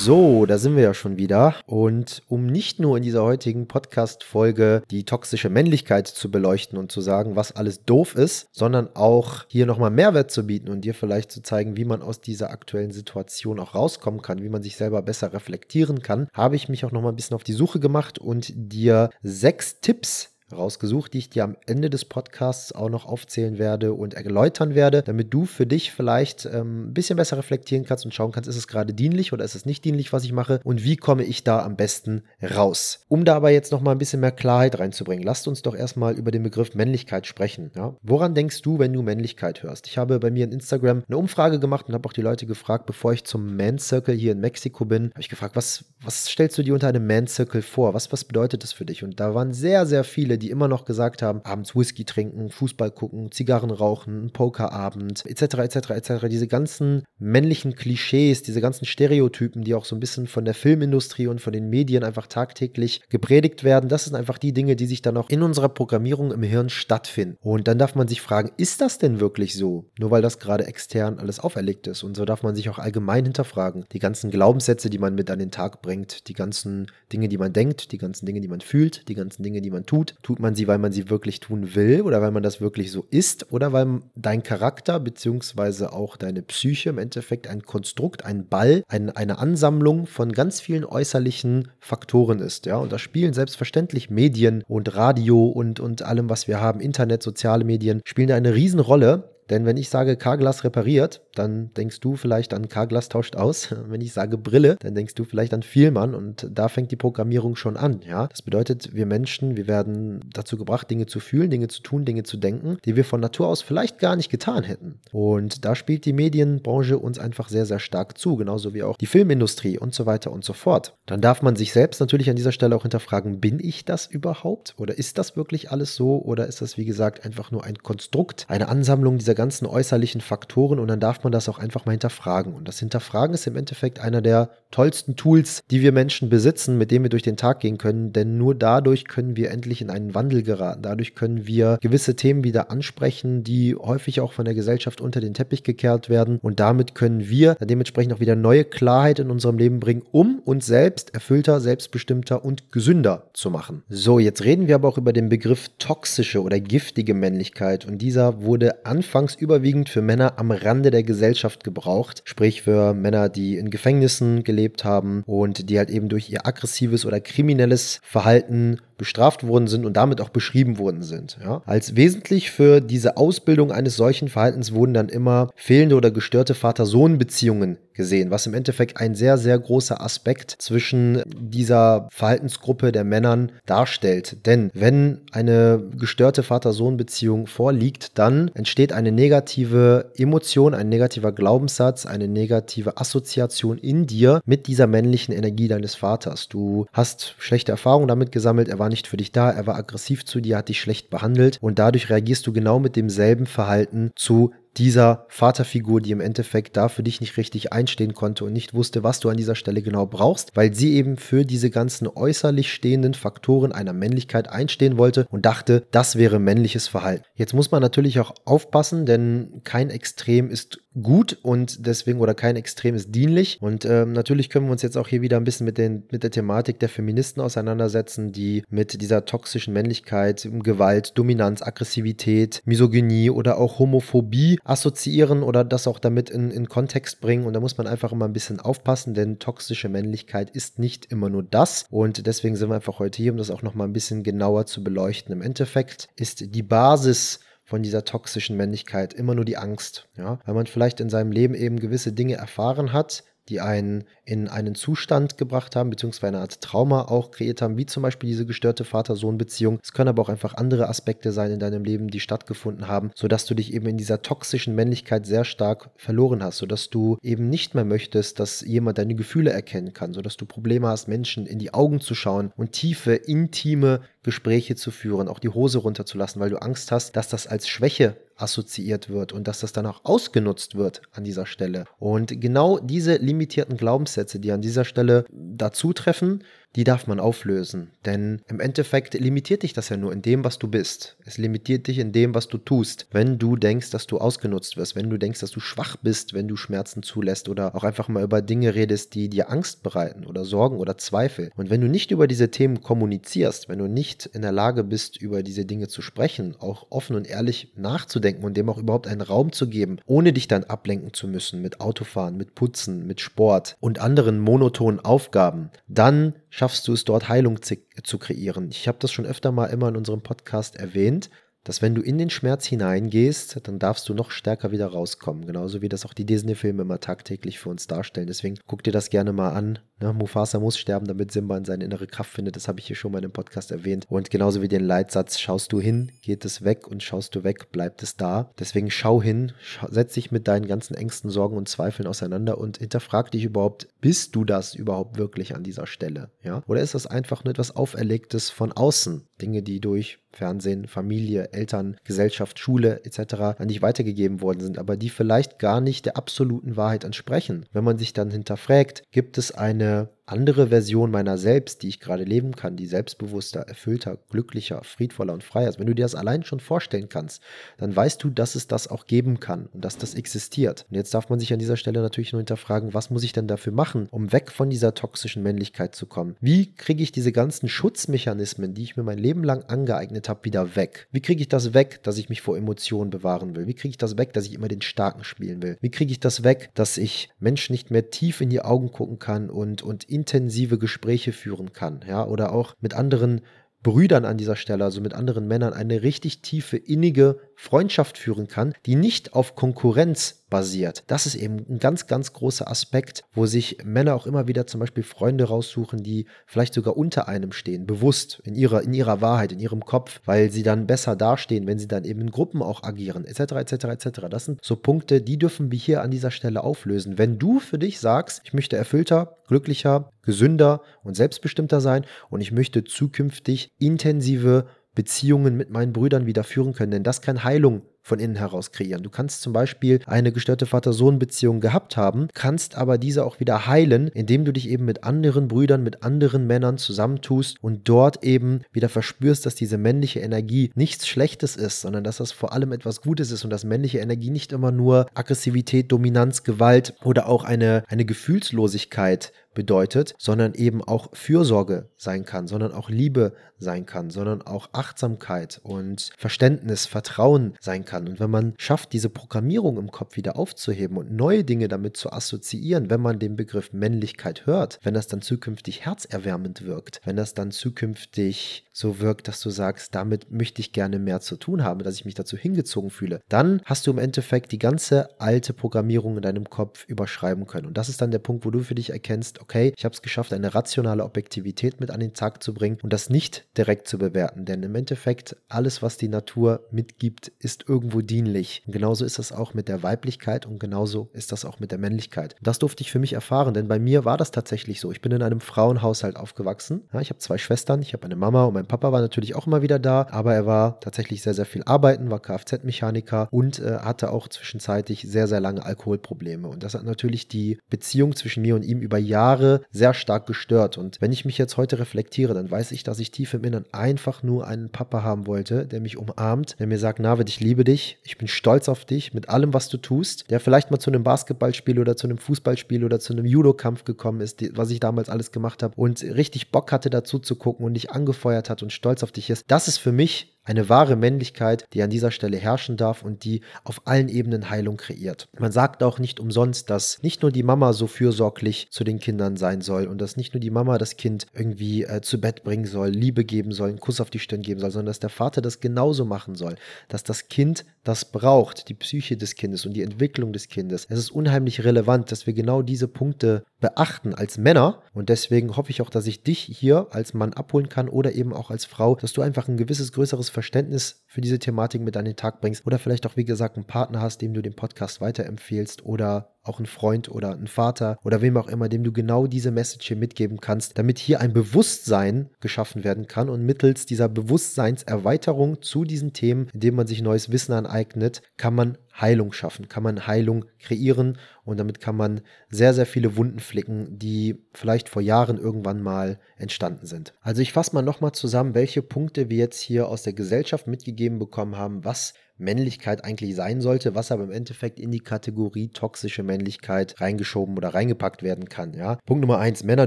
So, 0.06 0.46
da 0.46 0.56
sind 0.56 0.76
wir 0.76 0.84
ja 0.84 0.94
schon 0.94 1.16
wieder. 1.16 1.56
Und 1.66 2.22
um 2.28 2.46
nicht 2.46 2.78
nur 2.78 2.96
in 2.96 3.02
dieser 3.02 3.24
heutigen 3.24 3.66
Podcast-Folge 3.66 4.84
die 4.88 5.02
toxische 5.02 5.50
Männlichkeit 5.50 6.06
zu 6.06 6.30
beleuchten 6.30 6.78
und 6.78 6.92
zu 6.92 7.00
sagen, 7.00 7.34
was 7.34 7.50
alles 7.50 7.82
doof 7.82 8.14
ist, 8.14 8.46
sondern 8.52 8.88
auch 8.94 9.46
hier 9.48 9.66
nochmal 9.66 9.90
Mehrwert 9.90 10.30
zu 10.30 10.46
bieten 10.46 10.68
und 10.68 10.82
dir 10.82 10.94
vielleicht 10.94 11.32
zu 11.32 11.42
zeigen, 11.42 11.76
wie 11.76 11.84
man 11.84 12.02
aus 12.02 12.20
dieser 12.20 12.50
aktuellen 12.50 12.92
Situation 12.92 13.58
auch 13.58 13.74
rauskommen 13.74 14.22
kann, 14.22 14.44
wie 14.44 14.48
man 14.48 14.62
sich 14.62 14.76
selber 14.76 15.02
besser 15.02 15.32
reflektieren 15.32 16.00
kann, 16.02 16.28
habe 16.32 16.54
ich 16.54 16.68
mich 16.68 16.84
auch 16.84 16.92
nochmal 16.92 17.10
ein 17.10 17.16
bisschen 17.16 17.34
auf 17.34 17.42
die 17.42 17.52
Suche 17.52 17.80
gemacht 17.80 18.20
und 18.20 18.52
dir 18.54 19.10
sechs 19.24 19.80
Tipps 19.80 20.35
rausgesucht, 20.52 21.12
die 21.12 21.18
ich 21.18 21.30
dir 21.30 21.44
am 21.44 21.56
Ende 21.66 21.90
des 21.90 22.04
Podcasts 22.04 22.72
auch 22.72 22.88
noch 22.88 23.06
aufzählen 23.06 23.58
werde 23.58 23.92
und 23.92 24.14
erläutern 24.14 24.74
werde, 24.74 25.02
damit 25.02 25.32
du 25.34 25.44
für 25.44 25.66
dich 25.66 25.92
vielleicht 25.92 26.46
ähm, 26.46 26.88
ein 26.88 26.94
bisschen 26.94 27.16
besser 27.16 27.38
reflektieren 27.38 27.84
kannst 27.84 28.04
und 28.04 28.14
schauen 28.14 28.32
kannst, 28.32 28.48
ist 28.48 28.56
es 28.56 28.68
gerade 28.68 28.94
dienlich 28.94 29.32
oder 29.32 29.44
ist 29.44 29.54
es 29.54 29.66
nicht 29.66 29.84
dienlich, 29.84 30.12
was 30.12 30.24
ich 30.24 30.32
mache 30.32 30.60
und 30.64 30.84
wie 30.84 30.96
komme 30.96 31.24
ich 31.24 31.44
da 31.44 31.64
am 31.64 31.76
besten 31.76 32.22
raus. 32.42 33.00
Um 33.08 33.24
da 33.24 33.36
aber 33.36 33.50
jetzt 33.50 33.72
noch 33.72 33.80
mal 33.80 33.92
ein 33.92 33.98
bisschen 33.98 34.20
mehr 34.20 34.32
Klarheit 34.32 34.78
reinzubringen, 34.78 35.24
lasst 35.24 35.48
uns 35.48 35.62
doch 35.62 35.74
erstmal 35.74 36.14
über 36.14 36.30
den 36.30 36.42
Begriff 36.42 36.74
Männlichkeit 36.74 37.26
sprechen. 37.26 37.70
Ja? 37.74 37.96
Woran 38.02 38.34
denkst 38.34 38.62
du, 38.62 38.78
wenn 38.78 38.92
du 38.92 39.02
Männlichkeit 39.02 39.62
hörst? 39.62 39.86
Ich 39.86 39.98
habe 39.98 40.20
bei 40.20 40.30
mir 40.30 40.44
in 40.44 40.52
Instagram 40.52 41.02
eine 41.06 41.16
Umfrage 41.16 41.58
gemacht 41.58 41.88
und 41.88 41.94
habe 41.94 42.08
auch 42.08 42.12
die 42.12 42.22
Leute 42.22 42.46
gefragt, 42.46 42.86
bevor 42.86 43.12
ich 43.12 43.24
zum 43.24 43.56
Man 43.56 43.78
Circle 43.78 44.14
hier 44.14 44.32
in 44.32 44.40
Mexiko 44.40 44.84
bin, 44.84 45.10
habe 45.10 45.20
ich 45.20 45.28
gefragt, 45.28 45.56
was, 45.56 45.84
was 46.02 46.26
stellst 46.26 46.56
du 46.58 46.62
dir 46.62 46.74
unter 46.74 46.88
einem 46.88 47.06
Man 47.06 47.26
Circle 47.26 47.62
vor? 47.62 47.94
Was, 47.94 48.12
was 48.12 48.24
bedeutet 48.24 48.62
das 48.62 48.72
für 48.72 48.84
dich? 48.84 49.02
Und 49.02 49.20
da 49.20 49.34
waren 49.34 49.52
sehr, 49.52 49.86
sehr 49.86 50.04
viele 50.04 50.35
viele, 50.36 50.38
die 50.38 50.50
immer 50.50 50.68
noch 50.68 50.84
gesagt 50.84 51.22
haben, 51.22 51.40
abends 51.44 51.74
Whisky 51.74 52.04
trinken, 52.04 52.50
Fußball 52.50 52.90
gucken, 52.90 53.32
Zigarren 53.32 53.70
rauchen, 53.70 54.30
Pokerabend, 54.32 55.24
etc., 55.26 55.58
etc., 55.58 55.90
etc. 55.90 56.26
Diese 56.28 56.46
ganzen 56.46 57.04
männlichen 57.18 57.74
Klischees, 57.74 58.42
diese 58.42 58.60
ganzen 58.60 58.84
Stereotypen, 58.84 59.62
die 59.62 59.74
auch 59.74 59.84
so 59.84 59.96
ein 59.96 60.00
bisschen 60.00 60.26
von 60.26 60.44
der 60.44 60.54
Filmindustrie 60.54 61.26
und 61.26 61.40
von 61.40 61.52
den 61.52 61.70
Medien 61.70 62.04
einfach 62.04 62.26
tagtäglich 62.26 63.02
gepredigt 63.08 63.64
werden, 63.64 63.88
das 63.88 64.04
sind 64.04 64.14
einfach 64.14 64.38
die 64.38 64.52
Dinge, 64.52 64.76
die 64.76 64.86
sich 64.86 65.02
dann 65.02 65.16
auch 65.16 65.30
in 65.30 65.42
unserer 65.42 65.68
Programmierung 65.68 66.32
im 66.32 66.42
Hirn 66.42 66.68
stattfinden. 66.68 67.38
Und 67.40 67.68
dann 67.68 67.78
darf 67.78 67.94
man 67.94 68.08
sich 68.08 68.20
fragen, 68.20 68.52
ist 68.56 68.80
das 68.80 68.98
denn 68.98 69.20
wirklich 69.20 69.54
so? 69.54 69.86
Nur 69.98 70.10
weil 70.10 70.22
das 70.22 70.38
gerade 70.38 70.66
extern 70.66 71.18
alles 71.18 71.40
auferlegt 71.40 71.86
ist. 71.86 72.02
Und 72.02 72.16
so 72.16 72.24
darf 72.24 72.42
man 72.42 72.54
sich 72.54 72.68
auch 72.68 72.78
allgemein 72.78 73.24
hinterfragen. 73.24 73.84
Die 73.92 73.98
ganzen 73.98 74.30
Glaubenssätze, 74.30 74.90
die 74.90 74.98
man 74.98 75.14
mit 75.14 75.30
an 75.30 75.38
den 75.38 75.50
Tag 75.50 75.82
bringt, 75.82 76.28
die 76.28 76.34
ganzen 76.34 76.86
Dinge, 77.12 77.28
die 77.28 77.38
man 77.38 77.52
denkt, 77.52 77.92
die 77.92 77.98
ganzen 77.98 78.26
Dinge, 78.26 78.40
die 78.40 78.48
man 78.48 78.60
fühlt, 78.60 79.08
die 79.08 79.14
ganzen 79.14 79.42
Dinge, 79.42 79.60
die 79.62 79.70
man 79.70 79.86
tut. 79.86 80.16
Tut 80.26 80.40
man 80.40 80.56
sie, 80.56 80.66
weil 80.66 80.78
man 80.78 80.90
sie 80.90 81.08
wirklich 81.08 81.38
tun 81.38 81.76
will 81.76 82.02
oder 82.02 82.20
weil 82.20 82.32
man 82.32 82.42
das 82.42 82.60
wirklich 82.60 82.90
so 82.90 83.06
ist 83.10 83.52
oder 83.52 83.72
weil 83.72 84.00
dein 84.16 84.42
Charakter 84.42 84.98
bzw. 84.98 85.84
auch 85.84 86.16
deine 86.16 86.42
Psyche 86.42 86.90
im 86.90 86.98
Endeffekt 86.98 87.46
ein 87.46 87.62
Konstrukt, 87.62 88.24
ein 88.24 88.48
Ball, 88.48 88.82
ein, 88.88 89.10
eine 89.10 89.38
Ansammlung 89.38 90.08
von 90.08 90.32
ganz 90.32 90.60
vielen 90.60 90.84
äußerlichen 90.84 91.68
Faktoren 91.78 92.40
ist. 92.40 92.66
Ja? 92.66 92.78
Und 92.78 92.90
da 92.90 92.98
spielen 92.98 93.34
selbstverständlich 93.34 94.10
Medien 94.10 94.64
und 94.66 94.96
Radio 94.96 95.44
und, 95.46 95.78
und 95.78 96.02
allem, 96.02 96.28
was 96.28 96.48
wir 96.48 96.60
haben, 96.60 96.80
Internet, 96.80 97.22
soziale 97.22 97.62
Medien, 97.62 98.00
spielen 98.04 98.26
da 98.26 98.34
eine 98.34 98.52
Riesenrolle. 98.52 99.36
Denn 99.48 99.64
wenn 99.64 99.76
ich 99.76 99.90
sage, 99.90 100.16
Carglass 100.16 100.64
repariert, 100.64 101.22
dann 101.38 101.72
denkst 101.74 102.00
du 102.00 102.16
vielleicht 102.16 102.54
an 102.54 102.68
Carglass 102.68 103.08
tauscht 103.08 103.36
aus. 103.36 103.74
Wenn 103.88 104.00
ich 104.00 104.12
sage 104.12 104.38
Brille, 104.38 104.76
dann 104.80 104.94
denkst 104.94 105.14
du 105.14 105.24
vielleicht 105.24 105.54
an 105.54 105.62
Vielmann 105.62 106.14
und 106.14 106.48
da 106.52 106.68
fängt 106.68 106.90
die 106.90 106.96
Programmierung 106.96 107.56
schon 107.56 107.76
an. 107.76 108.00
Ja, 108.06 108.26
das 108.28 108.42
bedeutet, 108.42 108.94
wir 108.94 109.06
Menschen, 109.06 109.56
wir 109.56 109.66
werden 109.66 110.20
dazu 110.32 110.56
gebracht, 110.56 110.90
Dinge 110.90 111.06
zu 111.06 111.20
fühlen, 111.20 111.50
Dinge 111.50 111.68
zu 111.68 111.82
tun, 111.82 112.04
Dinge 112.04 112.22
zu 112.22 112.36
denken, 112.36 112.78
die 112.84 112.96
wir 112.96 113.04
von 113.04 113.20
Natur 113.20 113.48
aus 113.48 113.62
vielleicht 113.62 113.98
gar 113.98 114.16
nicht 114.16 114.30
getan 114.30 114.64
hätten. 114.64 115.00
Und 115.12 115.64
da 115.64 115.74
spielt 115.74 116.04
die 116.04 116.12
Medienbranche 116.12 116.98
uns 116.98 117.18
einfach 117.18 117.48
sehr, 117.48 117.66
sehr 117.66 117.78
stark 117.78 118.18
zu, 118.18 118.36
genauso 118.36 118.74
wie 118.74 118.82
auch 118.82 118.96
die 118.96 119.06
Filmindustrie 119.06 119.78
und 119.78 119.94
so 119.94 120.06
weiter 120.06 120.32
und 120.32 120.44
so 120.44 120.52
fort. 120.52 120.94
Dann 121.06 121.20
darf 121.20 121.42
man 121.42 121.56
sich 121.56 121.72
selbst 121.72 122.00
natürlich 122.00 122.30
an 122.30 122.36
dieser 122.36 122.52
Stelle 122.52 122.76
auch 122.76 122.82
hinterfragen, 122.82 123.40
bin 123.40 123.60
ich 123.60 123.84
das 123.84 124.06
überhaupt? 124.06 124.74
Oder 124.78 124.98
ist 124.98 125.18
das 125.18 125.36
wirklich 125.36 125.70
alles 125.70 125.94
so? 125.94 126.22
Oder 126.22 126.46
ist 126.46 126.62
das, 126.62 126.76
wie 126.76 126.84
gesagt, 126.84 127.24
einfach 127.24 127.50
nur 127.50 127.64
ein 127.64 127.78
Konstrukt, 127.78 128.46
eine 128.48 128.68
Ansammlung 128.68 129.18
dieser 129.18 129.34
ganzen 129.34 129.66
äußerlichen 129.66 130.20
Faktoren 130.20 130.78
und 130.78 130.88
dann 130.88 131.00
darf 131.00 131.22
man 131.24 131.25
das 131.32 131.48
auch 131.48 131.58
einfach 131.58 131.84
mal 131.84 131.92
hinterfragen. 131.92 132.54
Und 132.54 132.68
das 132.68 132.78
Hinterfragen 132.78 133.34
ist 133.34 133.46
im 133.46 133.56
Endeffekt 133.56 133.98
einer 133.98 134.22
der 134.22 134.50
tollsten 134.70 135.16
Tools, 135.16 135.62
die 135.70 135.82
wir 135.82 135.92
Menschen 135.92 136.28
besitzen, 136.28 136.78
mit 136.78 136.90
denen 136.90 137.04
wir 137.04 137.08
durch 137.08 137.22
den 137.22 137.36
Tag 137.36 137.60
gehen 137.60 137.78
können, 137.78 138.12
denn 138.12 138.36
nur 138.38 138.54
dadurch 138.54 139.06
können 139.06 139.36
wir 139.36 139.50
endlich 139.50 139.80
in 139.80 139.90
einen 139.90 140.14
Wandel 140.14 140.42
geraten. 140.42 140.82
Dadurch 140.82 141.14
können 141.14 141.46
wir 141.46 141.78
gewisse 141.80 142.16
Themen 142.16 142.44
wieder 142.44 142.70
ansprechen, 142.70 143.42
die 143.42 143.74
häufig 143.74 144.20
auch 144.20 144.32
von 144.32 144.44
der 144.44 144.54
Gesellschaft 144.54 145.00
unter 145.00 145.20
den 145.20 145.34
Teppich 145.34 145.62
gekehrt 145.62 146.08
werden 146.08 146.38
und 146.42 146.60
damit 146.60 146.94
können 146.94 147.28
wir 147.28 147.56
dementsprechend 147.60 148.12
auch 148.12 148.20
wieder 148.20 148.36
neue 148.36 148.64
Klarheit 148.64 149.18
in 149.18 149.30
unserem 149.30 149.58
Leben 149.58 149.80
bringen, 149.80 150.02
um 150.12 150.40
uns 150.40 150.66
selbst 150.66 151.14
erfüllter, 151.14 151.60
selbstbestimmter 151.60 152.44
und 152.44 152.70
gesünder 152.72 153.30
zu 153.32 153.50
machen. 153.50 153.82
So, 153.88 154.18
jetzt 154.18 154.44
reden 154.44 154.68
wir 154.68 154.74
aber 154.74 154.88
auch 154.88 154.98
über 154.98 155.12
den 155.12 155.28
Begriff 155.28 155.70
toxische 155.78 156.42
oder 156.42 156.60
giftige 156.60 157.14
Männlichkeit 157.14 157.86
und 157.86 157.98
dieser 157.98 158.42
wurde 158.42 158.84
anfangs 158.84 159.34
über 159.34 159.56
überwiegend 159.56 159.88
für 159.88 160.02
Männer 160.02 160.34
am 160.38 160.50
Rande 160.50 160.90
der 160.90 161.02
Gesellschaft 161.02 161.15
gebraucht, 161.64 162.22
sprich 162.24 162.62
für 162.62 162.94
Männer, 162.94 163.28
die 163.28 163.56
in 163.56 163.70
Gefängnissen 163.70 164.44
gelebt 164.44 164.84
haben 164.84 165.22
und 165.26 165.70
die 165.70 165.78
halt 165.78 165.90
eben 165.90 166.08
durch 166.08 166.30
ihr 166.30 166.46
aggressives 166.46 167.04
oder 167.04 167.20
kriminelles 167.20 168.00
Verhalten 168.02 168.78
bestraft 168.98 169.46
worden 169.46 169.68
sind 169.68 169.84
und 169.84 169.96
damit 169.96 170.20
auch 170.20 170.30
beschrieben 170.30 170.78
worden 170.78 171.02
sind. 171.02 171.38
Ja. 171.42 171.62
Als 171.66 171.96
wesentlich 171.96 172.50
für 172.50 172.80
diese 172.80 173.16
Ausbildung 173.16 173.72
eines 173.72 173.96
solchen 173.96 174.28
Verhaltens 174.28 174.72
wurden 174.72 174.94
dann 174.94 175.08
immer 175.08 175.50
fehlende 175.54 175.96
oder 175.96 176.10
gestörte 176.10 176.54
Vater-Sohn-Beziehungen 176.54 177.78
gesehen, 177.92 178.30
was 178.30 178.46
im 178.46 178.54
Endeffekt 178.54 178.98
ein 178.98 179.14
sehr, 179.14 179.38
sehr 179.38 179.58
großer 179.58 180.00
Aspekt 180.02 180.56
zwischen 180.58 181.22
dieser 181.26 182.08
Verhaltensgruppe 182.10 182.92
der 182.92 183.04
Männern 183.04 183.52
darstellt. 183.64 184.46
Denn 184.46 184.70
wenn 184.74 185.22
eine 185.32 185.82
gestörte 185.98 186.42
Vater-Sohn-Beziehung 186.42 187.46
vorliegt, 187.46 188.18
dann 188.18 188.50
entsteht 188.54 188.92
eine 188.92 189.12
negative 189.12 190.12
Emotion, 190.16 190.74
ein 190.74 190.88
negativer 191.06 191.30
Glaubenssatz, 191.30 192.04
eine 192.04 192.26
negative 192.26 192.96
Assoziation 192.96 193.78
in 193.78 194.06
dir 194.08 194.40
mit 194.44 194.66
dieser 194.66 194.88
männlichen 194.88 195.32
Energie 195.32 195.68
deines 195.68 195.94
Vaters. 195.94 196.48
Du 196.48 196.86
hast 196.92 197.36
schlechte 197.38 197.70
Erfahrungen 197.70 198.08
damit 198.08 198.32
gesammelt, 198.32 198.68
er 198.68 198.80
war 198.80 198.88
nicht 198.88 199.06
für 199.06 199.16
dich 199.16 199.30
da, 199.30 199.50
er 199.50 199.68
war 199.68 199.76
aggressiv 199.76 200.24
zu 200.24 200.40
dir, 200.40 200.56
hat 200.56 200.68
dich 200.68 200.80
schlecht 200.80 201.08
behandelt 201.08 201.58
und 201.60 201.78
dadurch 201.78 202.10
reagierst 202.10 202.44
du 202.46 202.52
genau 202.52 202.80
mit 202.80 202.96
demselben 202.96 203.46
Verhalten 203.46 204.10
zu 204.16 204.50
dieser 204.76 205.26
Vaterfigur, 205.28 206.00
die 206.00 206.10
im 206.10 206.20
Endeffekt 206.20 206.76
da 206.76 206.88
für 206.88 207.02
dich 207.02 207.20
nicht 207.20 207.36
richtig 207.36 207.72
einstehen 207.72 208.14
konnte 208.14 208.44
und 208.44 208.52
nicht 208.52 208.74
wusste, 208.74 209.02
was 209.02 209.20
du 209.20 209.28
an 209.28 209.36
dieser 209.36 209.54
Stelle 209.54 209.82
genau 209.82 210.06
brauchst, 210.06 210.54
weil 210.54 210.74
sie 210.74 210.94
eben 210.94 211.16
für 211.16 211.44
diese 211.44 211.70
ganzen 211.70 212.08
äußerlich 212.08 212.72
stehenden 212.72 213.14
Faktoren 213.14 213.72
einer 213.72 213.92
Männlichkeit 213.92 214.48
einstehen 214.48 214.98
wollte 214.98 215.26
und 215.30 215.46
dachte, 215.46 215.86
das 215.90 216.16
wäre 216.16 216.38
männliches 216.38 216.88
Verhalten. 216.88 217.24
Jetzt 217.34 217.54
muss 217.54 217.70
man 217.70 217.82
natürlich 217.82 218.20
auch 218.20 218.34
aufpassen, 218.44 219.06
denn 219.06 219.62
kein 219.64 219.90
Extrem 219.90 220.50
ist 220.50 220.80
gut 221.02 221.38
und 221.42 221.86
deswegen 221.86 222.20
oder 222.20 222.34
kein 222.34 222.56
Extrem 222.56 222.94
ist 222.94 223.14
dienlich. 223.14 223.58
Und 223.60 223.84
ähm, 223.84 224.12
natürlich 224.12 224.50
können 224.50 224.66
wir 224.66 224.72
uns 224.72 224.82
jetzt 224.82 224.96
auch 224.96 225.08
hier 225.08 225.22
wieder 225.22 225.36
ein 225.36 225.44
bisschen 225.44 225.66
mit, 225.66 225.78
den, 225.78 226.04
mit 226.10 226.22
der 226.22 226.30
Thematik 226.30 226.78
der 226.80 226.88
Feministen 226.88 227.42
auseinandersetzen, 227.42 228.32
die 228.32 228.62
mit 228.68 229.00
dieser 229.00 229.24
toxischen 229.24 229.72
Männlichkeit, 229.72 230.48
Gewalt, 230.62 231.12
Dominanz, 231.16 231.62
Aggressivität, 231.62 232.62
Misogynie 232.64 233.30
oder 233.30 233.58
auch 233.58 233.78
Homophobie 233.78 234.58
assoziieren 234.64 235.42
oder 235.42 235.64
das 235.64 235.86
auch 235.86 235.98
damit 235.98 236.30
in, 236.30 236.50
in 236.50 236.68
Kontext 236.68 237.20
bringen. 237.20 237.46
Und 237.46 237.52
da 237.52 237.60
muss 237.60 237.78
man 237.78 237.86
einfach 237.86 238.12
immer 238.12 238.26
ein 238.26 238.32
bisschen 238.32 238.60
aufpassen, 238.60 239.14
denn 239.14 239.38
toxische 239.38 239.88
Männlichkeit 239.88 240.50
ist 240.50 240.78
nicht 240.78 241.06
immer 241.06 241.28
nur 241.28 241.42
das. 241.42 241.84
Und 241.90 242.26
deswegen 242.26 242.56
sind 242.56 242.70
wir 242.70 242.76
einfach 242.76 242.98
heute 242.98 243.22
hier, 243.22 243.32
um 243.32 243.38
das 243.38 243.50
auch 243.50 243.62
nochmal 243.62 243.86
ein 243.86 243.92
bisschen 243.92 244.22
genauer 244.22 244.66
zu 244.66 244.82
beleuchten. 244.82 245.32
Im 245.32 245.42
Endeffekt 245.42 246.08
ist 246.16 246.54
die 246.54 246.62
Basis 246.62 247.40
von 247.66 247.82
dieser 247.82 248.04
toxischen 248.04 248.56
Männlichkeit. 248.56 249.12
Immer 249.12 249.34
nur 249.34 249.44
die 249.44 249.58
Angst, 249.58 250.08
ja, 250.16 250.38
weil 250.46 250.54
man 250.54 250.66
vielleicht 250.66 251.00
in 251.00 251.10
seinem 251.10 251.32
Leben 251.32 251.54
eben 251.54 251.80
gewisse 251.80 252.12
Dinge 252.12 252.36
erfahren 252.36 252.92
hat, 252.92 253.24
die 253.48 253.60
einen 253.60 254.04
in 254.24 254.48
einen 254.48 254.74
Zustand 254.74 255.38
gebracht 255.38 255.76
haben, 255.76 255.90
beziehungsweise 255.90 256.28
eine 256.28 256.40
Art 256.40 256.60
Trauma 256.60 257.02
auch 257.02 257.30
kreiert 257.30 257.62
haben, 257.62 257.76
wie 257.76 257.86
zum 257.86 258.02
Beispiel 258.02 258.28
diese 258.28 258.46
gestörte 258.46 258.84
Vater-Sohn-Beziehung. 258.84 259.78
Es 259.82 259.92
können 259.92 260.08
aber 260.08 260.22
auch 260.22 260.28
einfach 260.28 260.54
andere 260.54 260.88
Aspekte 260.88 261.32
sein 261.32 261.52
in 261.52 261.60
deinem 261.60 261.84
Leben, 261.84 262.08
die 262.08 262.20
stattgefunden 262.20 262.88
haben, 262.88 263.10
sodass 263.14 263.46
du 263.46 263.54
dich 263.54 263.72
eben 263.72 263.86
in 263.86 263.96
dieser 263.96 264.22
toxischen 264.22 264.74
Männlichkeit 264.74 265.26
sehr 265.26 265.44
stark 265.44 265.90
verloren 265.96 266.42
hast, 266.42 266.58
sodass 266.58 266.90
du 266.90 267.18
eben 267.22 267.48
nicht 267.48 267.74
mehr 267.74 267.84
möchtest, 267.84 268.40
dass 268.40 268.62
jemand 268.62 268.98
deine 268.98 269.14
Gefühle 269.14 269.50
erkennen 269.50 269.92
kann, 269.92 270.12
sodass 270.12 270.36
du 270.36 270.46
Probleme 270.46 270.88
hast, 270.88 271.08
Menschen 271.08 271.46
in 271.46 271.58
die 271.58 271.72
Augen 271.72 272.00
zu 272.00 272.14
schauen 272.14 272.52
und 272.56 272.72
tiefe, 272.72 273.14
intime 273.14 274.00
Gespräche 274.22 274.74
zu 274.74 274.90
führen, 274.90 275.28
auch 275.28 275.38
die 275.38 275.50
Hose 275.50 275.78
runterzulassen, 275.78 276.40
weil 276.40 276.50
du 276.50 276.60
Angst 276.60 276.90
hast, 276.90 277.16
dass 277.16 277.28
das 277.28 277.46
als 277.46 277.68
Schwäche 277.68 278.16
assoziiert 278.36 279.08
wird 279.08 279.32
und 279.32 279.48
dass 279.48 279.60
das 279.60 279.72
dann 279.72 279.86
auch 279.86 280.04
ausgenutzt 280.04 280.74
wird 280.74 281.02
an 281.12 281.24
dieser 281.24 281.46
Stelle. 281.46 281.84
Und 281.98 282.40
genau 282.40 282.78
diese 282.78 283.16
limitierten 283.16 283.76
Glaubenssätze, 283.76 284.38
die 284.38 284.52
an 284.52 284.60
dieser 284.60 284.84
Stelle 284.84 285.24
dazu 285.30 285.92
treffen, 285.92 286.44
die 286.76 286.84
darf 286.84 287.06
man 287.06 287.18
auflösen. 287.20 287.90
Denn 288.04 288.42
im 288.48 288.60
Endeffekt 288.60 289.14
limitiert 289.14 289.62
dich 289.62 289.72
das 289.72 289.88
ja 289.88 289.96
nur 289.96 290.12
in 290.12 290.22
dem, 290.22 290.44
was 290.44 290.58
du 290.58 290.68
bist. 290.68 291.16
Es 291.24 291.38
limitiert 291.38 291.86
dich 291.86 291.98
in 291.98 292.12
dem, 292.12 292.34
was 292.34 292.48
du 292.48 292.58
tust. 292.58 293.06
Wenn 293.10 293.38
du 293.38 293.56
denkst, 293.56 293.90
dass 293.90 294.06
du 294.06 294.18
ausgenutzt 294.18 294.76
wirst, 294.76 294.94
wenn 294.94 295.08
du 295.08 295.18
denkst, 295.18 295.40
dass 295.40 295.50
du 295.50 295.60
schwach 295.60 295.96
bist, 295.96 296.34
wenn 296.34 296.48
du 296.48 296.56
Schmerzen 296.56 297.02
zulässt 297.02 297.48
oder 297.48 297.74
auch 297.74 297.82
einfach 297.82 298.08
mal 298.08 298.22
über 298.22 298.42
Dinge 298.42 298.74
redest, 298.74 299.14
die 299.14 299.30
dir 299.30 299.50
Angst 299.50 299.82
bereiten 299.82 300.26
oder 300.26 300.44
Sorgen 300.44 300.76
oder 300.76 300.98
Zweifel. 300.98 301.50
Und 301.56 301.70
wenn 301.70 301.80
du 301.80 301.88
nicht 301.88 302.10
über 302.10 302.26
diese 302.26 302.50
Themen 302.50 302.82
kommunizierst, 302.82 303.68
wenn 303.68 303.78
du 303.78 303.88
nicht 303.88 304.26
in 304.26 304.42
der 304.42 304.52
Lage 304.52 304.84
bist, 304.84 305.20
über 305.20 305.42
diese 305.42 305.64
Dinge 305.64 305.88
zu 305.88 306.02
sprechen, 306.02 306.56
auch 306.58 306.86
offen 306.90 307.16
und 307.16 307.26
ehrlich 307.26 307.72
nachzudenken 307.76 308.44
und 308.44 308.56
dem 308.56 308.68
auch 308.68 308.78
überhaupt 308.78 309.06
einen 309.06 309.22
Raum 309.22 309.52
zu 309.52 309.68
geben, 309.68 309.96
ohne 310.04 310.34
dich 310.34 310.46
dann 310.46 310.64
ablenken 310.64 311.14
zu 311.14 311.26
müssen 311.26 311.62
mit 311.62 311.80
Autofahren, 311.80 312.36
mit 312.36 312.54
Putzen, 312.54 313.06
mit 313.06 313.22
Sport 313.22 313.76
und 313.80 313.98
anderen 313.98 314.40
monotonen 314.40 315.00
Aufgaben, 315.00 315.70
dann 315.88 316.34
schaffst 316.56 316.88
du 316.88 316.94
es 316.94 317.04
dort 317.04 317.28
Heilung 317.28 317.60
zu, 317.60 318.18
kreieren. 318.18 318.70
Ich 318.70 318.88
habe 318.88 318.96
das 318.98 319.12
schon 319.12 319.26
öfter 319.26 319.52
mal 319.52 319.66
immer 319.66 319.90
in 319.90 319.96
unserem 319.96 320.22
Podcast 320.22 320.76
erwähnt, 320.76 321.28
dass 321.64 321.82
wenn 321.82 321.94
du 321.94 322.00
in 322.00 322.16
den 322.16 322.30
Schmerz 322.30 322.64
hineingehst, 322.64 323.60
dann 323.64 323.78
darfst 323.78 324.08
du 324.08 324.14
noch 324.14 324.30
stärker 324.30 324.70
wieder 324.70 324.86
rauskommen. 324.86 325.44
Genauso 325.44 325.82
wie 325.82 325.90
das 325.90 326.06
auch 326.06 326.14
die 326.14 326.24
Disney-Filme 326.24 326.80
immer 326.80 326.98
tagtäglich 326.98 327.58
für 327.58 327.68
uns 327.68 327.88
darstellen. 327.88 328.26
Deswegen 328.26 328.56
guck 328.66 328.82
dir 328.82 328.92
das 328.92 329.10
gerne 329.10 329.34
mal 329.34 329.50
an 329.50 329.80
Ne? 330.00 330.12
Mufasa 330.12 330.58
muss 330.58 330.78
sterben, 330.78 331.06
damit 331.06 331.32
Simba 331.32 331.56
in 331.56 331.64
seine 331.64 331.84
innere 331.84 332.06
Kraft 332.06 332.30
findet. 332.30 332.56
Das 332.56 332.68
habe 332.68 332.80
ich 332.80 332.86
hier 332.86 332.96
schon 332.96 333.12
mal 333.12 333.24
im 333.24 333.30
Podcast 333.30 333.70
erwähnt. 333.70 334.06
Und 334.08 334.30
genauso 334.30 334.62
wie 334.62 334.68
den 334.68 334.84
Leitsatz, 334.84 335.38
schaust 335.38 335.72
du 335.72 335.80
hin, 335.80 336.12
geht 336.22 336.44
es 336.44 336.64
weg 336.64 336.86
und 336.86 337.02
schaust 337.02 337.34
du 337.34 337.44
weg, 337.44 337.72
bleibt 337.72 338.02
es 338.02 338.16
da. 338.16 338.50
Deswegen 338.58 338.90
schau 338.90 339.22
hin, 339.22 339.52
schau, 339.62 339.86
setz 339.90 340.14
dich 340.14 340.30
mit 340.30 340.48
deinen 340.48 340.66
ganzen 340.66 340.94
Ängsten, 340.94 341.30
Sorgen 341.30 341.56
und 341.56 341.68
Zweifeln 341.68 342.06
auseinander 342.06 342.58
und 342.58 342.78
hinterfrag 342.78 343.30
dich 343.30 343.44
überhaupt, 343.44 343.88
bist 344.00 344.36
du 344.36 344.44
das 344.44 344.74
überhaupt 344.74 345.16
wirklich 345.16 345.54
an 345.54 345.62
dieser 345.62 345.86
Stelle? 345.86 346.30
Ja? 346.42 346.62
Oder 346.66 346.82
ist 346.82 346.94
das 346.94 347.06
einfach 347.06 347.44
nur 347.44 347.52
etwas 347.52 347.74
Auferlegtes 347.74 348.50
von 348.50 348.72
außen? 348.72 349.26
Dinge, 349.40 349.62
die 349.62 349.80
durch 349.80 350.18
Fernsehen, 350.32 350.86
Familie, 350.86 351.52
Eltern, 351.52 351.96
Gesellschaft, 352.04 352.58
Schule 352.58 353.04
etc. 353.04 353.58
an 353.58 353.68
dich 353.68 353.82
weitergegeben 353.82 354.42
worden 354.42 354.60
sind, 354.60 354.78
aber 354.78 354.96
die 354.96 355.08
vielleicht 355.08 355.58
gar 355.58 355.80
nicht 355.80 356.04
der 356.06 356.16
absoluten 356.16 356.76
Wahrheit 356.76 357.04
entsprechen. 357.04 357.66
Wenn 357.72 357.84
man 357.84 357.98
sich 357.98 358.12
dann 358.12 358.30
hinterfragt, 358.30 359.02
gibt 359.10 359.38
es 359.38 359.52
eine 359.52 359.85
Yeah. 359.86 360.15
Andere 360.26 360.68
Version 360.68 361.10
meiner 361.10 361.38
selbst, 361.38 361.82
die 361.82 361.88
ich 361.88 362.00
gerade 362.00 362.24
leben 362.24 362.56
kann, 362.56 362.76
die 362.76 362.86
selbstbewusster, 362.86 363.60
erfüllter, 363.60 364.18
glücklicher, 364.30 364.82
friedvoller 364.82 365.32
und 365.32 365.44
freier 365.44 365.68
ist, 365.68 365.78
wenn 365.78 365.86
du 365.86 365.94
dir 365.94 366.04
das 366.04 366.16
allein 366.16 366.42
schon 366.42 366.60
vorstellen 366.60 367.08
kannst, 367.08 367.42
dann 367.78 367.94
weißt 367.94 368.22
du, 368.22 368.30
dass 368.30 368.56
es 368.56 368.66
das 368.66 368.88
auch 368.88 369.06
geben 369.06 369.38
kann 369.38 369.68
und 369.72 369.84
dass 369.84 369.98
das 369.98 370.14
existiert. 370.14 370.84
Und 370.90 370.96
jetzt 370.96 371.14
darf 371.14 371.28
man 371.28 371.38
sich 371.38 371.52
an 371.52 371.60
dieser 371.60 371.76
Stelle 371.76 372.00
natürlich 372.00 372.32
nur 372.32 372.40
hinterfragen, 372.40 372.92
was 372.92 373.10
muss 373.10 373.22
ich 373.22 373.32
denn 373.32 373.46
dafür 373.46 373.72
machen, 373.72 374.08
um 374.10 374.32
weg 374.32 374.50
von 374.50 374.68
dieser 374.68 374.94
toxischen 374.94 375.42
Männlichkeit 375.44 375.94
zu 375.94 376.06
kommen? 376.06 376.36
Wie 376.40 376.74
kriege 376.74 377.02
ich 377.02 377.12
diese 377.12 377.32
ganzen 377.32 377.68
Schutzmechanismen, 377.68 378.74
die 378.74 378.82
ich 378.82 378.96
mir 378.96 379.04
mein 379.04 379.18
Leben 379.18 379.44
lang 379.44 379.62
angeeignet 379.64 380.28
habe, 380.28 380.44
wieder 380.44 380.74
weg? 380.74 381.06
Wie 381.12 381.22
kriege 381.22 381.40
ich 381.40 381.48
das 381.48 381.72
weg, 381.72 382.00
dass 382.02 382.18
ich 382.18 382.28
mich 382.28 382.42
vor 382.42 382.56
Emotionen 382.56 383.10
bewahren 383.10 383.54
will? 383.54 383.68
Wie 383.68 383.74
kriege 383.74 383.90
ich 383.90 383.98
das 383.98 384.18
weg, 384.18 384.32
dass 384.32 384.46
ich 384.46 384.54
immer 384.54 384.68
den 384.68 384.82
Starken 384.82 385.22
spielen 385.22 385.62
will? 385.62 385.76
Wie 385.80 385.90
kriege 385.90 386.10
ich 386.10 386.18
das 386.18 386.42
weg, 386.42 386.70
dass 386.74 386.96
ich 386.96 387.28
Menschen 387.38 387.72
nicht 387.72 387.92
mehr 387.92 388.10
tief 388.10 388.40
in 388.40 388.50
die 388.50 388.60
Augen 388.60 388.90
gucken 388.90 389.20
kann 389.20 389.50
und, 389.50 389.82
und 389.82 390.15
intensive 390.16 390.78
Gespräche 390.78 391.32
führen 391.32 391.72
kann, 391.72 392.00
ja, 392.08 392.26
oder 392.26 392.52
auch 392.52 392.74
mit 392.80 392.94
anderen 392.94 393.42
Brüdern 393.86 394.24
an 394.24 394.36
dieser 394.36 394.56
Stelle, 394.56 394.82
also 394.82 395.00
mit 395.00 395.14
anderen 395.14 395.46
Männern, 395.46 395.72
eine 395.72 396.02
richtig 396.02 396.42
tiefe, 396.42 396.76
innige 396.76 397.38
Freundschaft 397.54 398.18
führen 398.18 398.48
kann, 398.48 398.74
die 398.84 398.96
nicht 398.96 399.32
auf 399.32 399.54
Konkurrenz 399.54 400.44
basiert. 400.50 401.04
Das 401.06 401.26
ist 401.26 401.36
eben 401.36 401.64
ein 401.68 401.78
ganz, 401.78 402.06
ganz 402.06 402.32
großer 402.32 402.68
Aspekt, 402.68 403.24
wo 403.32 403.46
sich 403.46 403.78
Männer 403.84 404.14
auch 404.14 404.26
immer 404.26 404.48
wieder 404.48 404.66
zum 404.66 404.80
Beispiel 404.80 405.02
Freunde 405.02 405.44
raussuchen, 405.44 406.02
die 406.02 406.26
vielleicht 406.46 406.74
sogar 406.74 406.96
unter 406.96 407.28
einem 407.28 407.52
stehen, 407.52 407.86
bewusst 407.86 408.40
in 408.44 408.54
ihrer, 408.54 408.82
in 408.82 408.92
ihrer 408.92 409.20
Wahrheit, 409.20 409.52
in 409.52 409.60
ihrem 409.60 409.84
Kopf, 409.84 410.20
weil 410.24 410.50
sie 410.50 410.62
dann 410.62 410.86
besser 410.86 411.16
dastehen, 411.16 411.66
wenn 411.66 411.78
sie 411.78 411.88
dann 411.88 412.04
eben 412.04 412.20
in 412.20 412.30
Gruppen 412.30 412.62
auch 412.62 412.82
agieren, 412.82 413.24
etc., 413.24 413.52
etc., 413.52 413.84
etc. 413.84 414.20
Das 414.30 414.44
sind 414.44 414.60
so 414.62 414.76
Punkte, 414.76 415.20
die 415.20 415.38
dürfen 415.38 415.70
wir 415.70 415.78
hier 415.78 416.02
an 416.02 416.10
dieser 416.10 416.30
Stelle 416.32 416.62
auflösen. 416.62 417.18
Wenn 417.18 417.38
du 417.38 417.60
für 417.60 417.78
dich 417.78 417.98
sagst, 418.00 418.42
ich 418.44 418.52
möchte 418.52 418.76
erfüllter, 418.76 419.36
glücklicher, 419.48 420.10
gesünder 420.22 420.82
und 421.02 421.16
selbstbestimmter 421.16 421.80
sein 421.80 422.04
und 422.30 422.40
ich 422.40 422.52
möchte 422.52 422.84
zukünftig 422.84 423.70
intensive 423.78 424.66
Beziehungen 424.96 425.56
mit 425.56 425.70
meinen 425.70 425.92
Brüdern 425.92 426.26
wieder 426.26 426.42
führen 426.42 426.72
können, 426.72 426.90
denn 426.90 427.04
das 427.04 427.20
kann 427.20 427.44
Heilung 427.44 427.82
von 428.06 428.20
innen 428.20 428.36
heraus 428.36 428.70
kreieren. 428.70 429.02
Du 429.02 429.10
kannst 429.10 429.42
zum 429.42 429.52
Beispiel 429.52 429.98
eine 430.06 430.30
gestörte 430.30 430.64
Vater-Sohn-Beziehung 430.64 431.60
gehabt 431.60 431.96
haben, 431.96 432.28
kannst 432.34 432.76
aber 432.76 432.98
diese 432.98 433.24
auch 433.24 433.40
wieder 433.40 433.66
heilen, 433.66 434.08
indem 434.08 434.44
du 434.44 434.52
dich 434.52 434.68
eben 434.68 434.84
mit 434.84 435.02
anderen 435.02 435.48
Brüdern, 435.48 435.82
mit 435.82 436.04
anderen 436.04 436.46
Männern 436.46 436.78
zusammentust 436.78 437.62
und 437.62 437.88
dort 437.88 438.22
eben 438.22 438.60
wieder 438.72 438.88
verspürst, 438.88 439.44
dass 439.44 439.56
diese 439.56 439.76
männliche 439.76 440.20
Energie 440.20 440.70
nichts 440.76 441.08
Schlechtes 441.08 441.56
ist, 441.56 441.80
sondern 441.80 442.04
dass 442.04 442.18
das 442.18 442.30
vor 442.30 442.52
allem 442.52 442.72
etwas 442.72 443.00
Gutes 443.00 443.32
ist 443.32 443.42
und 443.42 443.50
dass 443.50 443.64
männliche 443.64 443.98
Energie 443.98 444.30
nicht 444.30 444.52
immer 444.52 444.70
nur 444.70 445.06
Aggressivität, 445.14 445.90
Dominanz, 445.90 446.44
Gewalt 446.44 446.94
oder 447.02 447.28
auch 447.28 447.42
eine, 447.42 447.82
eine 447.88 448.04
Gefühlslosigkeit 448.04 449.32
bedeutet, 449.56 450.14
sondern 450.18 450.54
eben 450.54 450.84
auch 450.84 451.08
Fürsorge 451.16 451.88
sein 451.96 452.24
kann, 452.24 452.46
sondern 452.46 452.72
auch 452.72 452.88
Liebe 452.90 453.32
sein 453.58 453.86
kann, 453.86 454.10
sondern 454.10 454.42
auch 454.42 454.68
Achtsamkeit 454.72 455.60
und 455.62 456.10
Verständnis, 456.18 456.86
Vertrauen 456.86 457.54
sein 457.60 457.84
kann. 457.84 458.06
Und 458.06 458.20
wenn 458.20 458.30
man 458.30 458.54
schafft, 458.58 458.92
diese 458.92 459.08
Programmierung 459.08 459.78
im 459.78 459.90
Kopf 459.90 460.16
wieder 460.16 460.36
aufzuheben 460.36 460.98
und 460.98 461.10
neue 461.10 461.42
Dinge 461.42 461.68
damit 461.68 461.96
zu 461.96 462.12
assoziieren, 462.12 462.90
wenn 462.90 463.00
man 463.00 463.18
den 463.18 463.34
Begriff 463.34 463.72
Männlichkeit 463.72 464.46
hört, 464.46 464.78
wenn 464.82 464.94
das 464.94 465.06
dann 465.06 465.22
zukünftig 465.22 465.86
herzerwärmend 465.86 466.66
wirkt, 466.66 467.00
wenn 467.04 467.16
das 467.16 467.32
dann 467.32 467.50
zukünftig 467.50 468.66
so 468.72 469.00
wirkt, 469.00 469.26
dass 469.26 469.40
du 469.40 469.48
sagst, 469.48 469.94
damit 469.94 470.30
möchte 470.30 470.60
ich 470.60 470.72
gerne 470.72 470.98
mehr 470.98 471.20
zu 471.20 471.36
tun 471.36 471.64
haben, 471.64 471.82
dass 471.82 471.94
ich 471.94 472.04
mich 472.04 472.14
dazu 472.14 472.36
hingezogen 472.36 472.90
fühle, 472.90 473.20
dann 473.30 473.62
hast 473.64 473.86
du 473.86 473.90
im 473.90 473.98
Endeffekt 473.98 474.52
die 474.52 474.58
ganze 474.58 475.18
alte 475.18 475.54
Programmierung 475.54 476.16
in 476.16 476.22
deinem 476.22 476.50
Kopf 476.50 476.84
überschreiben 476.86 477.46
können. 477.46 477.66
Und 477.66 477.78
das 477.78 477.88
ist 477.88 478.02
dann 478.02 478.10
der 478.10 478.18
Punkt, 478.18 478.44
wo 478.44 478.50
du 478.50 478.60
für 478.60 478.74
dich 478.74 478.90
erkennst, 478.90 479.40
okay, 479.46 479.72
ich 479.76 479.84
habe 479.84 479.92
es 479.94 480.02
geschafft, 480.02 480.32
eine 480.32 480.54
rationale 480.54 481.04
Objektivität 481.04 481.78
mit 481.78 481.92
an 481.92 482.00
den 482.00 482.14
Tag 482.14 482.42
zu 482.42 482.52
bringen 482.52 482.78
und 482.82 482.92
das 482.92 483.10
nicht 483.10 483.46
direkt 483.56 483.86
zu 483.86 483.96
bewerten. 483.96 484.44
Denn 484.44 484.62
im 484.64 484.74
Endeffekt, 484.74 485.36
alles, 485.48 485.82
was 485.82 485.98
die 485.98 486.08
Natur 486.08 486.66
mitgibt, 486.72 487.28
ist 487.38 487.68
irgendwo 487.68 488.00
dienlich. 488.00 488.64
Und 488.66 488.72
genauso 488.72 489.04
ist 489.04 489.20
das 489.20 489.30
auch 489.30 489.54
mit 489.54 489.68
der 489.68 489.84
Weiblichkeit 489.84 490.46
und 490.46 490.58
genauso 490.58 491.10
ist 491.12 491.30
das 491.30 491.44
auch 491.44 491.60
mit 491.60 491.70
der 491.70 491.78
Männlichkeit. 491.78 492.34
Das 492.42 492.58
durfte 492.58 492.82
ich 492.82 492.90
für 492.90 492.98
mich 492.98 493.12
erfahren, 493.12 493.54
denn 493.54 493.68
bei 493.68 493.78
mir 493.78 494.04
war 494.04 494.16
das 494.16 494.32
tatsächlich 494.32 494.80
so. 494.80 494.90
Ich 494.90 495.00
bin 495.00 495.12
in 495.12 495.22
einem 495.22 495.40
Frauenhaushalt 495.40 496.16
aufgewachsen. 496.16 496.82
Ja, 496.92 497.00
ich 497.00 497.10
habe 497.10 497.20
zwei 497.20 497.38
Schwestern, 497.38 497.82
ich 497.82 497.92
habe 497.92 498.04
eine 498.04 498.16
Mama 498.16 498.44
und 498.46 498.54
mein 498.54 498.66
Papa 498.66 498.90
war 498.90 499.00
natürlich 499.00 499.36
auch 499.36 499.46
immer 499.46 499.62
wieder 499.62 499.78
da, 499.78 500.08
aber 500.10 500.34
er 500.34 500.46
war 500.46 500.80
tatsächlich 500.80 501.22
sehr, 501.22 501.34
sehr 501.34 501.46
viel 501.46 501.62
arbeiten, 501.66 502.10
war 502.10 502.20
Kfz-Mechaniker 502.20 503.28
und 503.30 503.60
äh, 503.60 503.78
hatte 503.78 504.10
auch 504.10 504.26
zwischenzeitlich 504.26 505.06
sehr, 505.08 505.28
sehr 505.28 505.40
lange 505.40 505.64
Alkoholprobleme. 505.64 506.48
Und 506.48 506.64
das 506.64 506.74
hat 506.74 506.82
natürlich 506.82 507.28
die 507.28 507.60
Beziehung 507.70 508.16
zwischen 508.16 508.42
mir 508.42 508.56
und 508.56 508.64
ihm 508.64 508.80
über 508.80 508.98
Jahre 508.98 509.35
sehr 509.70 509.94
stark 509.94 510.26
gestört. 510.26 510.78
Und 510.78 511.00
wenn 511.00 511.12
ich 511.12 511.24
mich 511.24 511.38
jetzt 511.38 511.56
heute 511.56 511.78
reflektiere, 511.78 512.34
dann 512.34 512.50
weiß 512.50 512.72
ich, 512.72 512.82
dass 512.82 512.98
ich 512.98 513.10
tief 513.10 513.34
im 513.34 513.44
Inneren 513.44 513.64
einfach 513.72 514.22
nur 514.22 514.46
einen 514.46 514.70
Papa 514.70 515.02
haben 515.02 515.26
wollte, 515.26 515.66
der 515.66 515.80
mich 515.80 515.96
umarmt, 515.96 516.56
der 516.58 516.66
mir 516.66 516.78
sagt, 516.78 516.98
Navid, 516.98 517.28
ich 517.28 517.40
liebe 517.40 517.64
dich, 517.64 517.98
ich 518.04 518.18
bin 518.18 518.28
stolz 518.28 518.68
auf 518.68 518.84
dich 518.84 519.14
mit 519.14 519.28
allem, 519.28 519.54
was 519.54 519.68
du 519.68 519.76
tust, 519.76 520.30
der 520.30 520.40
vielleicht 520.40 520.70
mal 520.70 520.78
zu 520.78 520.90
einem 520.90 521.02
Basketballspiel 521.02 521.78
oder 521.78 521.96
zu 521.96 522.06
einem 522.06 522.18
Fußballspiel 522.18 522.84
oder 522.84 523.00
zu 523.00 523.12
einem 523.12 523.26
Judo-Kampf 523.26 523.84
gekommen 523.84 524.20
ist, 524.20 524.42
was 524.56 524.70
ich 524.70 524.80
damals 524.80 525.08
alles 525.08 525.32
gemacht 525.32 525.62
habe 525.62 525.74
und 525.76 526.02
richtig 526.02 526.50
Bock 526.50 526.72
hatte 526.72 526.90
dazu 526.90 527.18
zu 527.18 527.36
gucken 527.36 527.66
und 527.66 527.74
dich 527.74 527.90
angefeuert 527.90 528.50
hat 528.50 528.62
und 528.62 528.72
stolz 528.72 529.02
auf 529.02 529.12
dich 529.12 529.30
ist, 529.30 529.44
das 529.48 529.68
ist 529.68 529.78
für 529.78 529.92
mich 529.92 530.35
eine 530.46 530.68
wahre 530.68 530.96
Männlichkeit, 530.96 531.66
die 531.74 531.82
an 531.82 531.90
dieser 531.90 532.10
Stelle 532.10 532.36
herrschen 532.38 532.76
darf 532.76 533.02
und 533.02 533.24
die 533.24 533.42
auf 533.64 533.82
allen 533.84 534.08
Ebenen 534.08 534.48
Heilung 534.48 534.76
kreiert. 534.76 535.28
Man 535.38 535.52
sagt 535.52 535.82
auch 535.82 535.98
nicht 535.98 536.20
umsonst, 536.20 536.70
dass 536.70 537.02
nicht 537.02 537.22
nur 537.22 537.32
die 537.32 537.42
Mama 537.42 537.72
so 537.72 537.86
fürsorglich 537.86 538.68
zu 538.70 538.84
den 538.84 538.98
Kindern 538.98 539.36
sein 539.36 539.60
soll 539.60 539.86
und 539.86 540.00
dass 540.00 540.16
nicht 540.16 540.34
nur 540.34 540.40
die 540.40 540.50
Mama 540.50 540.78
das 540.78 540.96
Kind 540.96 541.26
irgendwie 541.34 541.84
äh, 541.84 542.00
zu 542.00 542.20
Bett 542.20 542.44
bringen 542.44 542.64
soll, 542.64 542.90
Liebe 542.90 543.24
geben 543.24 543.52
soll, 543.52 543.70
einen 543.70 543.80
Kuss 543.80 544.00
auf 544.00 544.10
die 544.10 544.18
Stirn 544.18 544.42
geben 544.42 544.60
soll, 544.60 544.70
sondern 544.70 544.86
dass 544.86 545.00
der 545.00 545.10
Vater 545.10 545.42
das 545.42 545.60
genauso 545.60 546.04
machen 546.04 546.36
soll, 546.36 546.56
dass 546.88 547.02
das 547.02 547.28
Kind 547.28 547.64
das 547.82 548.04
braucht, 548.04 548.68
die 548.68 548.74
Psyche 548.74 549.16
des 549.16 549.34
Kindes 549.34 549.66
und 549.66 549.74
die 549.74 549.82
Entwicklung 549.82 550.32
des 550.32 550.48
Kindes. 550.48 550.86
Es 550.88 550.98
ist 550.98 551.10
unheimlich 551.10 551.64
relevant, 551.64 552.10
dass 552.12 552.26
wir 552.26 552.34
genau 552.34 552.62
diese 552.62 552.88
Punkte 552.88 553.44
beachten 553.60 554.14
als 554.14 554.38
Männer 554.38 554.82
und 554.92 555.08
deswegen 555.08 555.56
hoffe 555.56 555.70
ich 555.70 555.82
auch, 555.82 555.90
dass 555.90 556.06
ich 556.06 556.22
dich 556.22 556.40
hier 556.40 556.88
als 556.90 557.14
Mann 557.14 557.32
abholen 557.32 557.68
kann 557.68 557.88
oder 557.88 558.12
eben 558.12 558.32
auch 558.32 558.50
als 558.50 558.64
Frau, 558.64 558.94
dass 558.96 559.12
du 559.12 559.22
einfach 559.22 559.48
ein 559.48 559.56
gewisses 559.56 559.92
größeres 559.92 560.30
Verständnis 560.36 561.02
für 561.06 561.22
diese 561.22 561.38
Thematik 561.38 561.80
mit 561.80 561.96
an 561.96 562.04
den 562.04 562.14
Tag 562.14 562.42
bringst 562.42 562.66
oder 562.66 562.78
vielleicht 562.78 563.06
auch, 563.06 563.16
wie 563.16 563.24
gesagt, 563.24 563.56
einen 563.56 563.64
Partner 563.64 564.02
hast, 564.02 564.20
dem 564.20 564.34
du 564.34 564.42
den 564.42 564.54
Podcast 564.54 565.00
weiterempfehlst 565.00 565.86
oder 565.86 566.35
auch 566.46 566.58
einen 566.58 566.66
Freund 566.66 567.10
oder 567.10 567.32
einen 567.32 567.46
Vater 567.46 567.98
oder 568.04 568.22
wem 568.22 568.36
auch 568.36 568.48
immer, 568.48 568.68
dem 568.68 568.84
du 568.84 568.92
genau 568.92 569.26
diese 569.26 569.50
Message 569.50 569.88
hier 569.88 569.96
mitgeben 569.96 570.40
kannst, 570.40 570.78
damit 570.78 570.98
hier 570.98 571.20
ein 571.20 571.32
Bewusstsein 571.32 572.30
geschaffen 572.40 572.84
werden 572.84 573.06
kann 573.06 573.28
und 573.28 573.44
mittels 573.44 573.86
dieser 573.86 574.08
Bewusstseinserweiterung 574.08 575.62
zu 575.62 575.84
diesen 575.84 576.12
Themen, 576.12 576.48
indem 576.52 576.76
man 576.76 576.86
sich 576.86 577.02
neues 577.02 577.30
Wissen 577.30 577.52
aneignet, 577.52 578.22
kann 578.36 578.54
man 578.54 578.78
Heilung 578.98 579.32
schaffen, 579.32 579.68
kann 579.68 579.82
man 579.82 580.06
Heilung 580.06 580.46
kreieren 580.58 581.18
und 581.44 581.58
damit 581.58 581.80
kann 581.80 581.96
man 581.96 582.22
sehr, 582.48 582.72
sehr 582.72 582.86
viele 582.86 583.16
Wunden 583.16 583.40
flicken, 583.40 583.98
die 583.98 584.42
vielleicht 584.54 584.88
vor 584.88 585.02
Jahren 585.02 585.38
irgendwann 585.38 585.82
mal 585.82 586.18
entstanden 586.38 586.86
sind. 586.86 587.14
Also 587.20 587.42
ich 587.42 587.52
fasse 587.52 587.74
mal 587.74 587.82
nochmal 587.82 588.12
zusammen, 588.12 588.54
welche 588.54 588.82
Punkte 588.82 589.28
wir 589.28 589.36
jetzt 589.36 589.60
hier 589.60 589.88
aus 589.88 590.02
der 590.02 590.14
Gesellschaft 590.14 590.66
mitgegeben 590.66 591.18
bekommen 591.18 591.56
haben, 591.56 591.84
was 591.84 592.14
Männlichkeit 592.38 593.04
eigentlich 593.04 593.34
sein 593.34 593.60
sollte, 593.60 593.94
was 593.94 594.12
aber 594.12 594.24
im 594.24 594.30
Endeffekt 594.30 594.78
in 594.78 594.90
die 594.90 595.00
Kategorie 595.00 595.68
toxische 595.68 596.22
Männlichkeit 596.22 596.94
reingeschoben 597.00 597.56
oder 597.56 597.74
reingepackt 597.74 598.22
werden 598.22 598.48
kann. 598.48 598.74
Ja? 598.74 598.98
Punkt 599.06 599.22
Nummer 599.22 599.38
eins, 599.38 599.64
Männer 599.64 599.86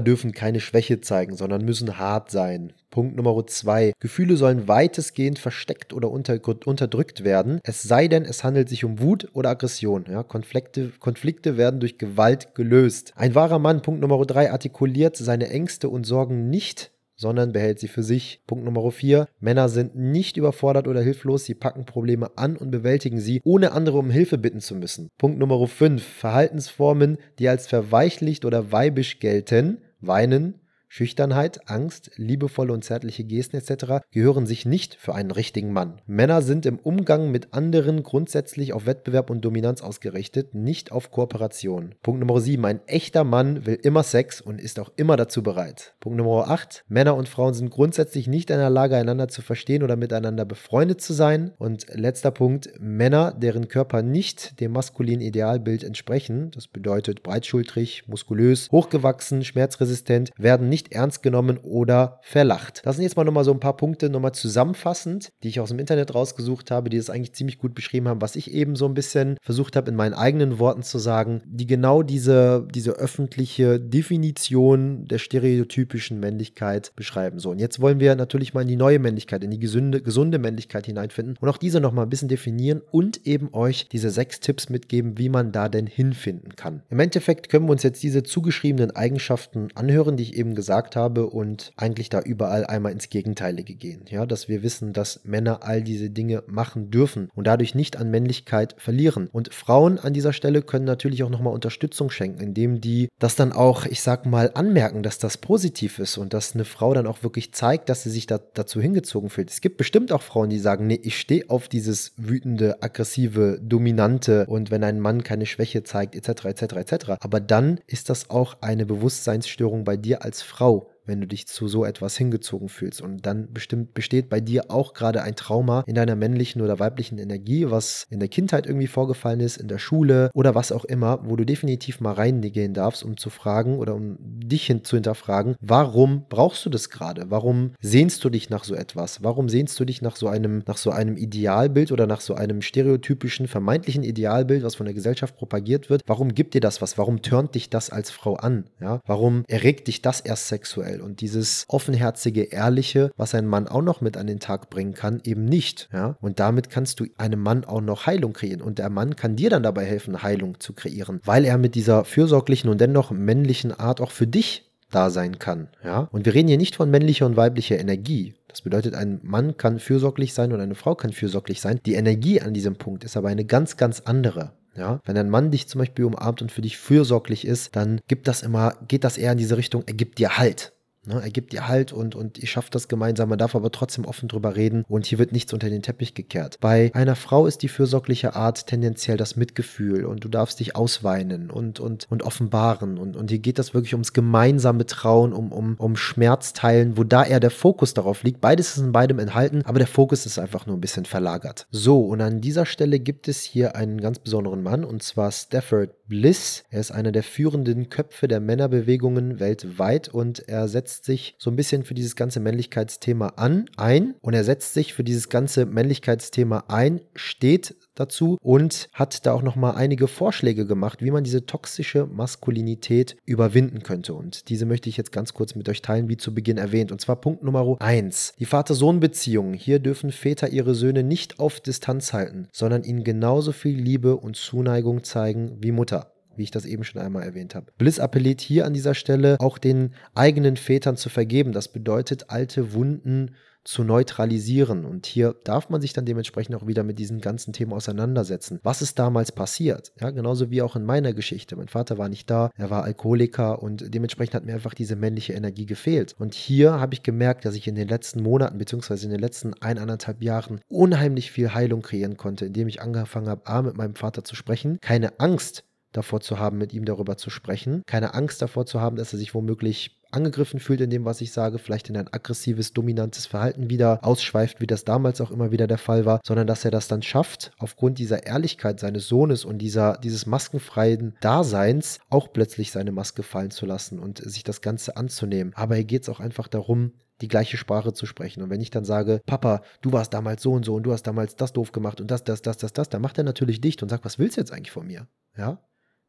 dürfen 0.00 0.32
keine 0.32 0.60
Schwäche 0.60 1.00
zeigen, 1.00 1.36
sondern 1.36 1.64
müssen 1.64 1.98
hart 1.98 2.30
sein. 2.30 2.72
Punkt 2.90 3.16
Nummer 3.16 3.46
zwei, 3.46 3.92
Gefühle 4.00 4.36
sollen 4.36 4.66
weitestgehend 4.66 5.38
versteckt 5.38 5.92
oder 5.92 6.10
unter, 6.10 6.40
unterdrückt 6.66 7.22
werden, 7.22 7.60
es 7.62 7.82
sei 7.82 8.08
denn, 8.08 8.24
es 8.24 8.42
handelt 8.42 8.68
sich 8.68 8.84
um 8.84 9.00
Wut 9.00 9.28
oder 9.32 9.50
Aggression. 9.50 10.06
Ja? 10.10 10.22
Konflikte, 10.22 10.90
Konflikte 10.98 11.56
werden 11.56 11.80
durch 11.80 11.98
Gewalt 11.98 12.54
gelöst. 12.54 13.12
Ein 13.16 13.34
wahrer 13.34 13.58
Mann, 13.58 13.82
Punkt 13.82 14.00
Nummer 14.00 14.24
drei, 14.26 14.50
artikuliert 14.50 15.16
seine 15.16 15.48
Ängste 15.48 15.88
und 15.88 16.04
Sorgen 16.04 16.50
nicht 16.50 16.90
sondern 17.20 17.52
behält 17.52 17.78
sie 17.78 17.88
für 17.88 18.02
sich. 18.02 18.40
Punkt 18.46 18.64
Nummer 18.64 18.90
4. 18.90 19.28
Männer 19.40 19.68
sind 19.68 19.94
nicht 19.94 20.38
überfordert 20.38 20.88
oder 20.88 21.02
hilflos, 21.02 21.44
sie 21.44 21.54
packen 21.54 21.84
Probleme 21.84 22.30
an 22.38 22.56
und 22.56 22.70
bewältigen 22.70 23.20
sie, 23.20 23.42
ohne 23.44 23.72
andere 23.72 23.98
um 23.98 24.10
Hilfe 24.10 24.38
bitten 24.38 24.60
zu 24.60 24.74
müssen. 24.74 25.10
Punkt 25.18 25.38
Nummer 25.38 25.66
5. 25.66 26.02
Verhaltensformen, 26.02 27.18
die 27.38 27.50
als 27.50 27.66
verweichlicht 27.66 28.46
oder 28.46 28.72
weibisch 28.72 29.20
gelten, 29.20 29.82
Weinen, 30.00 30.54
Schüchternheit, 30.92 31.70
Angst, 31.70 32.10
liebevolle 32.16 32.72
und 32.72 32.82
zärtliche 32.82 33.22
Gesten 33.22 33.56
etc. 33.56 34.04
gehören 34.10 34.44
sich 34.44 34.66
nicht 34.66 34.96
für 34.96 35.14
einen 35.14 35.30
richtigen 35.30 35.72
Mann. 35.72 36.02
Männer 36.04 36.42
sind 36.42 36.66
im 36.66 36.80
Umgang 36.80 37.30
mit 37.30 37.54
anderen 37.54 38.02
grundsätzlich 38.02 38.72
auf 38.72 38.86
Wettbewerb 38.86 39.30
und 39.30 39.44
Dominanz 39.44 39.82
ausgerichtet, 39.82 40.52
nicht 40.52 40.90
auf 40.90 41.12
Kooperation. 41.12 41.94
Punkt 42.02 42.18
Nummer 42.18 42.40
7. 42.40 42.64
Ein 42.64 42.80
echter 42.88 43.22
Mann 43.22 43.66
will 43.66 43.78
immer 43.80 44.02
Sex 44.02 44.40
und 44.40 44.60
ist 44.60 44.80
auch 44.80 44.90
immer 44.96 45.16
dazu 45.16 45.44
bereit. 45.44 45.94
Punkt 46.00 46.18
Nummer 46.18 46.50
8. 46.50 46.84
Männer 46.88 47.14
und 47.14 47.28
Frauen 47.28 47.54
sind 47.54 47.70
grundsätzlich 47.70 48.26
nicht 48.26 48.50
in 48.50 48.58
der 48.58 48.68
Lage, 48.68 48.96
einander 48.96 49.28
zu 49.28 49.42
verstehen 49.42 49.84
oder 49.84 49.94
miteinander 49.94 50.44
befreundet 50.44 51.00
zu 51.00 51.12
sein. 51.12 51.52
Und 51.56 51.86
letzter 51.94 52.32
Punkt. 52.32 52.68
Männer, 52.80 53.30
deren 53.30 53.68
Körper 53.68 54.02
nicht 54.02 54.58
dem 54.58 54.72
maskulinen 54.72 55.20
Idealbild 55.20 55.84
entsprechen, 55.84 56.50
das 56.50 56.66
bedeutet 56.66 57.22
breitschultrig, 57.22 58.08
muskulös, 58.08 58.68
hochgewachsen, 58.72 59.44
schmerzresistent, 59.44 60.32
werden 60.36 60.68
nicht 60.68 60.79
nicht 60.80 60.92
ernst 60.94 61.22
genommen 61.22 61.58
oder 61.58 62.20
verlacht. 62.22 62.82
Das 62.84 62.96
sind 62.96 63.02
jetzt 63.02 63.16
mal 63.16 63.24
nochmal 63.24 63.44
so 63.44 63.52
ein 63.52 63.60
paar 63.60 63.76
Punkte 63.76 64.08
nochmal 64.08 64.32
zusammenfassend, 64.32 65.32
die 65.42 65.48
ich 65.48 65.60
aus 65.60 65.68
dem 65.68 65.78
Internet 65.78 66.14
rausgesucht 66.14 66.70
habe, 66.70 66.88
die 66.90 66.96
das 66.96 67.10
eigentlich 67.10 67.34
ziemlich 67.34 67.58
gut 67.58 67.74
beschrieben 67.74 68.08
haben, 68.08 68.22
was 68.22 68.36
ich 68.36 68.52
eben 68.52 68.76
so 68.76 68.86
ein 68.86 68.94
bisschen 68.94 69.36
versucht 69.42 69.76
habe 69.76 69.90
in 69.90 69.96
meinen 69.96 70.14
eigenen 70.14 70.58
Worten 70.58 70.82
zu 70.82 70.98
sagen, 70.98 71.42
die 71.46 71.66
genau 71.66 72.02
diese, 72.02 72.66
diese 72.74 72.92
öffentliche 72.92 73.78
Definition 73.78 75.06
der 75.06 75.18
stereotypischen 75.18 76.18
Männlichkeit 76.18 76.92
beschreiben. 76.96 77.38
So, 77.38 77.50
und 77.50 77.58
jetzt 77.58 77.80
wollen 77.80 78.00
wir 78.00 78.14
natürlich 78.14 78.54
mal 78.54 78.62
in 78.62 78.68
die 78.68 78.76
neue 78.76 78.98
Männlichkeit, 78.98 79.44
in 79.44 79.50
die 79.50 79.58
gesunde, 79.58 80.00
gesunde 80.00 80.38
Männlichkeit 80.38 80.86
hineinfinden 80.86 81.36
und 81.40 81.48
auch 81.48 81.58
diese 81.58 81.80
nochmal 81.80 82.06
ein 82.06 82.10
bisschen 82.10 82.28
definieren 82.28 82.80
und 82.90 83.26
eben 83.26 83.52
euch 83.52 83.88
diese 83.88 84.10
sechs 84.10 84.40
Tipps 84.40 84.70
mitgeben, 84.70 85.18
wie 85.18 85.28
man 85.28 85.52
da 85.52 85.68
denn 85.68 85.86
hinfinden 85.86 86.56
kann. 86.56 86.82
Im 86.88 87.00
Endeffekt 87.00 87.50
können 87.50 87.66
wir 87.66 87.72
uns 87.72 87.82
jetzt 87.82 88.02
diese 88.02 88.22
zugeschriebenen 88.22 88.92
Eigenschaften 88.92 89.68
anhören, 89.74 90.16
die 90.16 90.22
ich 90.22 90.36
eben 90.36 90.54
gesagt 90.54 90.69
gesagt 90.70 90.94
habe 90.94 91.26
und 91.26 91.72
eigentlich 91.74 92.10
da 92.10 92.20
überall 92.20 92.64
einmal 92.64 92.92
ins 92.92 93.08
Gegenteilige 93.08 93.74
gehen. 93.74 94.04
Ja, 94.08 94.24
dass 94.24 94.48
wir 94.48 94.62
wissen, 94.62 94.92
dass 94.92 95.20
Männer 95.24 95.64
all 95.64 95.82
diese 95.82 96.10
Dinge 96.10 96.44
machen 96.46 96.92
dürfen 96.92 97.28
und 97.34 97.48
dadurch 97.48 97.74
nicht 97.74 97.96
an 97.96 98.08
Männlichkeit 98.12 98.76
verlieren. 98.78 99.28
Und 99.32 99.52
Frauen 99.52 99.98
an 99.98 100.12
dieser 100.12 100.32
Stelle 100.32 100.62
können 100.62 100.84
natürlich 100.84 101.24
auch 101.24 101.28
nochmal 101.28 101.54
Unterstützung 101.54 102.08
schenken, 102.08 102.40
indem 102.40 102.80
die 102.80 103.08
das 103.18 103.34
dann 103.34 103.50
auch, 103.50 103.84
ich 103.84 104.00
sag 104.00 104.26
mal, 104.26 104.52
anmerken, 104.54 105.02
dass 105.02 105.18
das 105.18 105.38
positiv 105.38 105.98
ist 105.98 106.18
und 106.18 106.34
dass 106.34 106.54
eine 106.54 106.64
Frau 106.64 106.94
dann 106.94 107.08
auch 107.08 107.24
wirklich 107.24 107.52
zeigt, 107.52 107.88
dass 107.88 108.04
sie 108.04 108.10
sich 108.10 108.28
da, 108.28 108.38
dazu 108.54 108.80
hingezogen 108.80 109.28
fühlt. 109.28 109.50
Es 109.50 109.60
gibt 109.60 109.76
bestimmt 109.76 110.12
auch 110.12 110.22
Frauen, 110.22 110.50
die 110.50 110.60
sagen, 110.60 110.86
nee, 110.86 111.00
ich 111.02 111.18
stehe 111.18 111.50
auf 111.50 111.66
dieses 111.66 112.12
wütende, 112.16 112.80
aggressive, 112.80 113.58
dominante 113.60 114.46
und 114.46 114.70
wenn 114.70 114.84
ein 114.84 115.00
Mann 115.00 115.24
keine 115.24 115.46
Schwäche 115.46 115.82
zeigt, 115.82 116.14
etc., 116.14 116.44
etc., 116.44 116.62
etc. 116.76 116.94
Aber 117.18 117.40
dann 117.40 117.80
ist 117.88 118.08
das 118.08 118.30
auch 118.30 118.58
eine 118.60 118.86
Bewusstseinsstörung 118.86 119.82
bei 119.82 119.96
dir 119.96 120.22
als 120.22 120.42
Frau 120.42 120.59
Frau 120.60 120.90
wenn 121.06 121.20
du 121.20 121.26
dich 121.26 121.46
zu 121.46 121.68
so 121.68 121.84
etwas 121.84 122.16
hingezogen 122.16 122.68
fühlst. 122.68 123.00
Und 123.00 123.26
dann 123.26 123.52
bestimmt 123.52 123.94
besteht 123.94 124.28
bei 124.28 124.40
dir 124.40 124.70
auch 124.70 124.94
gerade 124.94 125.22
ein 125.22 125.36
Trauma 125.36 125.82
in 125.86 125.94
deiner 125.94 126.16
männlichen 126.16 126.62
oder 126.62 126.78
weiblichen 126.78 127.18
Energie, 127.18 127.70
was 127.70 128.06
in 128.10 128.20
der 128.20 128.28
Kindheit 128.28 128.66
irgendwie 128.66 128.86
vorgefallen 128.86 129.40
ist, 129.40 129.56
in 129.56 129.68
der 129.68 129.78
Schule 129.78 130.30
oder 130.34 130.54
was 130.54 130.72
auch 130.72 130.84
immer, 130.84 131.20
wo 131.24 131.36
du 131.36 131.44
definitiv 131.44 132.00
mal 132.00 132.12
reingehen 132.12 132.74
darfst, 132.74 133.02
um 133.02 133.16
zu 133.16 133.30
fragen 133.30 133.78
oder 133.78 133.94
um 133.94 134.16
dich 134.20 134.66
hin 134.66 134.84
zu 134.84 134.96
hinterfragen, 134.96 135.56
warum 135.60 136.26
brauchst 136.28 136.64
du 136.66 136.70
das 136.70 136.90
gerade? 136.90 137.30
Warum 137.30 137.72
sehnst 137.80 138.24
du 138.24 138.30
dich 138.30 138.50
nach 138.50 138.64
so 138.64 138.74
etwas? 138.74 139.22
Warum 139.22 139.48
sehnst 139.48 139.78
du 139.80 139.84
dich 139.84 140.02
nach 140.02 140.16
so 140.16 140.28
einem, 140.28 140.62
nach 140.66 140.76
so 140.76 140.90
einem 140.90 141.16
Idealbild 141.16 141.92
oder 141.92 142.06
nach 142.06 142.20
so 142.20 142.34
einem 142.34 142.62
stereotypischen, 142.62 143.48
vermeintlichen 143.48 144.02
Idealbild, 144.02 144.62
was 144.62 144.74
von 144.74 144.86
der 144.86 144.94
Gesellschaft 144.94 145.36
propagiert 145.36 145.90
wird? 145.90 146.02
Warum 146.06 146.34
gibt 146.34 146.54
dir 146.54 146.60
das 146.60 146.82
was? 146.82 146.98
Warum 146.98 147.22
turnt 147.22 147.54
dich 147.54 147.70
das 147.70 147.90
als 147.90 148.10
Frau 148.10 148.34
an? 148.34 148.64
Ja? 148.80 149.00
Warum 149.06 149.44
erregt 149.48 149.88
dich 149.88 150.02
das 150.02 150.20
erst 150.20 150.48
sexuell? 150.48 150.89
Sexuell 150.90 151.00
und 151.00 151.20
dieses 151.20 151.64
offenherzige, 151.68 152.42
ehrliche, 152.42 153.10
was 153.16 153.34
ein 153.34 153.46
Mann 153.46 153.68
auch 153.68 153.82
noch 153.82 154.00
mit 154.00 154.16
an 154.16 154.26
den 154.26 154.40
Tag 154.40 154.70
bringen 154.70 154.94
kann, 154.94 155.20
eben 155.24 155.44
nicht. 155.44 155.88
Ja? 155.92 156.16
Und 156.20 156.40
damit 156.40 156.70
kannst 156.70 157.00
du 157.00 157.06
einem 157.16 157.40
Mann 157.40 157.64
auch 157.64 157.80
noch 157.80 158.06
Heilung 158.06 158.32
kreieren 158.32 158.62
und 158.62 158.78
der 158.78 158.90
Mann 158.90 159.16
kann 159.16 159.36
dir 159.36 159.50
dann 159.50 159.62
dabei 159.62 159.84
helfen, 159.84 160.22
Heilung 160.22 160.60
zu 160.60 160.72
kreieren, 160.72 161.20
weil 161.24 161.44
er 161.44 161.58
mit 161.58 161.74
dieser 161.74 162.04
fürsorglichen 162.04 162.70
und 162.70 162.80
dennoch 162.80 163.10
männlichen 163.10 163.72
Art 163.72 164.00
auch 164.00 164.10
für 164.10 164.26
dich 164.26 164.70
da 164.90 165.10
sein 165.10 165.38
kann. 165.38 165.68
Ja? 165.84 166.08
Und 166.10 166.26
wir 166.26 166.34
reden 166.34 166.48
hier 166.48 166.58
nicht 166.58 166.76
von 166.76 166.90
männlicher 166.90 167.26
und 167.26 167.36
weiblicher 167.36 167.78
Energie. 167.78 168.34
Das 168.48 168.62
bedeutet, 168.62 168.94
ein 168.94 169.20
Mann 169.22 169.56
kann 169.56 169.78
fürsorglich 169.78 170.34
sein 170.34 170.52
und 170.52 170.60
eine 170.60 170.74
Frau 170.74 170.96
kann 170.96 171.12
fürsorglich 171.12 171.60
sein. 171.60 171.78
Die 171.86 171.94
Energie 171.94 172.40
an 172.40 172.52
diesem 172.52 172.74
Punkt 172.74 173.04
ist 173.04 173.16
aber 173.16 173.28
eine 173.28 173.44
ganz, 173.44 173.76
ganz 173.76 174.00
andere. 174.00 174.52
Ja, 174.76 175.00
wenn 175.04 175.16
ein 175.16 175.28
Mann 175.28 175.50
dich 175.50 175.66
zum 175.66 175.80
Beispiel 175.80 176.04
umarmt 176.04 176.42
und 176.42 176.52
für 176.52 176.62
dich 176.62 176.78
fürsorglich 176.78 177.44
ist, 177.44 177.74
dann 177.74 178.00
gibt 178.06 178.28
das 178.28 178.42
immer, 178.42 178.74
geht 178.86 179.04
das 179.04 179.18
eher 179.18 179.32
in 179.32 179.38
diese 179.38 179.56
Richtung, 179.56 179.82
er 179.86 179.94
gibt 179.94 180.18
dir 180.18 180.38
Halt. 180.38 180.72
Ne, 181.06 181.20
er 181.22 181.30
gibt 181.30 181.52
dir 181.52 181.66
Halt 181.66 181.92
und, 181.92 182.14
und 182.14 182.38
ihr 182.38 182.46
schafft 182.46 182.74
das 182.74 182.86
gemeinsam. 182.86 183.30
Man 183.30 183.38
darf 183.38 183.54
aber 183.54 183.72
trotzdem 183.72 184.04
offen 184.04 184.28
drüber 184.28 184.54
reden 184.54 184.84
und 184.86 185.06
hier 185.06 185.18
wird 185.18 185.32
nichts 185.32 185.52
unter 185.54 185.70
den 185.70 185.80
Teppich 185.80 186.14
gekehrt. 186.14 186.58
Bei 186.60 186.90
einer 186.94 187.16
Frau 187.16 187.46
ist 187.46 187.62
die 187.62 187.68
fürsorgliche 187.68 188.36
Art 188.36 188.66
tendenziell 188.66 189.16
das 189.16 189.34
Mitgefühl 189.34 190.04
und 190.04 190.24
du 190.24 190.28
darfst 190.28 190.60
dich 190.60 190.76
ausweinen 190.76 191.50
und, 191.50 191.80
und, 191.80 192.06
und 192.10 192.22
offenbaren. 192.22 192.98
Und, 192.98 193.16
und 193.16 193.30
hier 193.30 193.38
geht 193.38 193.58
das 193.58 193.72
wirklich 193.72 193.94
ums 193.94 194.12
gemeinsame 194.12 194.84
Trauen, 194.84 195.32
um, 195.32 195.52
um, 195.52 195.76
um 195.78 195.96
Schmerzteilen, 195.96 196.98
wo 196.98 197.04
da 197.04 197.24
eher 197.24 197.40
der 197.40 197.50
Fokus 197.50 197.94
darauf 197.94 198.22
liegt. 198.22 198.42
Beides 198.42 198.76
ist 198.76 198.82
in 198.82 198.92
beidem 198.92 199.18
enthalten, 199.18 199.62
aber 199.64 199.78
der 199.78 199.88
Fokus 199.88 200.26
ist 200.26 200.38
einfach 200.38 200.66
nur 200.66 200.76
ein 200.76 200.82
bisschen 200.82 201.06
verlagert. 201.06 201.66
So, 201.70 202.00
und 202.00 202.20
an 202.20 202.42
dieser 202.42 202.66
Stelle 202.66 203.00
gibt 203.00 203.26
es 203.26 203.42
hier 203.42 203.74
einen 203.74 204.02
ganz 204.02 204.18
besonderen 204.18 204.62
Mann 204.62 204.84
und 204.84 205.02
zwar 205.02 205.32
Stafford 205.32 205.90
Bliss. 206.10 206.64
Er 206.70 206.80
ist 206.80 206.90
einer 206.90 207.12
der 207.12 207.22
führenden 207.22 207.88
Köpfe 207.88 208.28
der 208.28 208.40
Männerbewegungen 208.40 209.40
weltweit 209.40 210.08
und 210.08 210.46
er 210.48 210.68
setzt 210.68 210.89
sich 210.90 211.36
so 211.38 211.50
ein 211.50 211.56
bisschen 211.56 211.84
für 211.84 211.94
dieses 211.94 212.16
ganze 212.16 212.40
Männlichkeitsthema 212.40 213.34
an, 213.36 213.68
ein 213.76 214.14
und 214.20 214.34
er 214.34 214.44
setzt 214.44 214.74
sich 214.74 214.94
für 214.94 215.04
dieses 215.04 215.28
ganze 215.28 215.66
Männlichkeitsthema 215.66 216.64
ein, 216.68 217.00
steht 217.14 217.76
dazu 217.94 218.38
und 218.42 218.88
hat 218.92 219.26
da 219.26 219.32
auch 219.32 219.42
noch 219.42 219.56
mal 219.56 219.72
einige 219.72 220.08
Vorschläge 220.08 220.66
gemacht, 220.66 221.02
wie 221.02 221.10
man 221.10 221.24
diese 221.24 221.46
toxische 221.46 222.06
Maskulinität 222.06 223.16
überwinden 223.24 223.82
könnte. 223.82 224.14
Und 224.14 224.48
diese 224.48 224.66
möchte 224.66 224.88
ich 224.88 224.96
jetzt 224.96 225.12
ganz 225.12 225.34
kurz 225.34 225.54
mit 225.54 225.68
euch 225.68 225.82
teilen, 225.82 226.08
wie 226.08 226.16
zu 226.16 226.34
Beginn 226.34 226.56
erwähnt. 226.56 226.92
Und 226.92 227.00
zwar 227.00 227.16
Punkt 227.16 227.42
Nummer 227.42 227.76
1. 227.80 228.34
Die 228.38 228.44
Vater-Sohn-Beziehungen. 228.46 229.54
Hier 229.54 229.78
dürfen 229.78 230.10
Väter 230.10 230.48
ihre 230.48 230.74
Söhne 230.74 231.02
nicht 231.02 231.38
auf 231.38 231.60
Distanz 231.60 232.12
halten, 232.12 232.48
sondern 232.52 232.82
ihnen 232.82 233.04
genauso 233.04 233.52
viel 233.52 233.78
Liebe 233.78 234.16
und 234.16 234.36
Zuneigung 234.36 235.04
zeigen 235.04 235.58
wie 235.60 235.72
Mutter 235.72 236.12
wie 236.36 236.44
ich 236.44 236.50
das 236.50 236.64
eben 236.64 236.84
schon 236.84 237.00
einmal 237.00 237.22
erwähnt 237.22 237.54
habe. 237.54 237.72
Bliss 237.78 237.98
appelliert 237.98 238.40
hier 238.40 238.66
an 238.66 238.74
dieser 238.74 238.94
Stelle 238.94 239.36
auch 239.40 239.58
den 239.58 239.94
eigenen 240.14 240.56
Vätern 240.56 240.96
zu 240.96 241.08
vergeben. 241.08 241.52
Das 241.52 241.68
bedeutet, 241.68 242.30
alte 242.30 242.72
Wunden 242.72 243.32
zu 243.64 243.84
neutralisieren. 243.84 244.84
Und 244.84 245.06
hier 245.06 245.34
darf 245.44 245.68
man 245.68 245.80
sich 245.80 245.92
dann 245.92 246.06
dementsprechend 246.06 246.54
auch 246.56 246.66
wieder 246.66 246.82
mit 246.82 246.98
diesen 246.98 247.20
ganzen 247.20 247.52
Themen 247.52 247.72
auseinandersetzen. 247.72 248.58
Was 248.62 248.82
ist 248.82 248.98
damals 248.98 249.32
passiert? 249.32 249.92
Ja, 250.00 250.10
genauso 250.10 250.50
wie 250.50 250.62
auch 250.62 250.76
in 250.76 250.84
meiner 250.84 251.12
Geschichte. 251.12 251.56
Mein 251.56 251.68
Vater 251.68 251.98
war 251.98 252.08
nicht 252.08 252.30
da, 252.30 252.50
er 252.56 252.70
war 252.70 252.84
Alkoholiker 252.84 253.62
und 253.62 253.92
dementsprechend 253.94 254.34
hat 254.34 254.46
mir 254.46 254.54
einfach 254.54 254.74
diese 254.74 254.96
männliche 254.96 255.34
Energie 255.34 255.66
gefehlt. 255.66 256.14
Und 256.18 256.34
hier 256.34 256.80
habe 256.80 256.94
ich 256.94 257.02
gemerkt, 257.02 257.44
dass 257.44 257.54
ich 257.54 257.68
in 257.68 257.74
den 257.74 257.88
letzten 257.88 258.22
Monaten 258.22 258.58
beziehungsweise 258.58 259.04
in 259.04 259.10
den 259.10 259.20
letzten 259.20 259.54
eineinhalb 259.54 260.22
Jahren 260.22 260.60
unheimlich 260.68 261.30
viel 261.30 261.52
Heilung 261.52 261.82
kreieren 261.82 262.16
konnte, 262.16 262.46
indem 262.46 262.68
ich 262.68 262.80
angefangen 262.80 263.28
habe, 263.28 263.46
A, 263.46 263.62
mit 263.62 263.76
meinem 263.76 263.94
Vater 263.94 264.24
zu 264.24 264.34
sprechen, 264.34 264.78
keine 264.80 265.20
Angst 265.20 265.64
davor 265.92 266.20
zu 266.20 266.38
haben, 266.38 266.58
mit 266.58 266.72
ihm 266.72 266.84
darüber 266.84 267.16
zu 267.16 267.30
sprechen, 267.30 267.82
keine 267.86 268.14
Angst 268.14 268.42
davor 268.42 268.66
zu 268.66 268.80
haben, 268.80 268.96
dass 268.96 269.12
er 269.12 269.18
sich 269.18 269.34
womöglich 269.34 270.00
angegriffen 270.12 270.60
fühlt 270.60 270.80
in 270.80 270.90
dem, 270.90 271.04
was 271.04 271.20
ich 271.20 271.32
sage, 271.32 271.58
vielleicht 271.58 271.88
in 271.88 271.96
ein 271.96 272.12
aggressives, 272.12 272.72
dominantes 272.72 273.26
Verhalten 273.26 273.70
wieder 273.70 274.00
ausschweift, 274.02 274.60
wie 274.60 274.66
das 274.66 274.84
damals 274.84 275.20
auch 275.20 275.30
immer 275.30 275.52
wieder 275.52 275.66
der 275.66 275.78
Fall 275.78 276.04
war, 276.04 276.20
sondern 276.24 276.46
dass 276.46 276.64
er 276.64 276.70
das 276.70 276.88
dann 276.88 277.02
schafft, 277.02 277.52
aufgrund 277.58 277.98
dieser 277.98 278.26
Ehrlichkeit 278.26 278.80
seines 278.80 279.08
Sohnes 279.08 279.44
und 279.44 279.58
dieser, 279.58 279.98
dieses 279.98 280.26
maskenfreien 280.26 281.16
Daseins 281.20 282.00
auch 282.08 282.32
plötzlich 282.32 282.72
seine 282.72 282.92
Maske 282.92 283.22
fallen 283.22 283.50
zu 283.50 283.66
lassen 283.66 283.98
und 283.98 284.18
sich 284.18 284.44
das 284.44 284.60
Ganze 284.60 284.96
anzunehmen. 284.96 285.52
Aber 285.54 285.76
hier 285.76 285.84
geht 285.84 286.02
es 286.02 286.08
auch 286.08 286.20
einfach 286.20 286.48
darum, 286.48 286.92
die 287.20 287.28
gleiche 287.28 287.56
Sprache 287.56 287.92
zu 287.92 288.06
sprechen. 288.06 288.42
Und 288.42 288.50
wenn 288.50 288.60
ich 288.60 288.70
dann 288.70 288.84
sage, 288.84 289.20
Papa, 289.26 289.62
du 289.82 289.92
warst 289.92 290.14
damals 290.14 290.42
so 290.42 290.52
und 290.52 290.64
so 290.64 290.74
und 290.74 290.84
du 290.84 290.92
hast 290.92 291.02
damals 291.02 291.36
das 291.36 291.52
doof 291.52 291.72
gemacht 291.72 292.00
und 292.00 292.10
das, 292.10 292.24
das, 292.24 292.42
das, 292.42 292.56
das, 292.56 292.72
das, 292.72 292.88
dann 292.88 293.02
macht 293.02 293.18
er 293.18 293.24
natürlich 293.24 293.60
dicht 293.60 293.82
und 293.82 293.90
sagt, 293.90 294.04
was 294.04 294.18
willst 294.18 294.36
du 294.36 294.40
jetzt 294.40 294.52
eigentlich 294.52 294.70
von 294.70 294.86
mir? 294.86 295.06
Ja? 295.36 295.58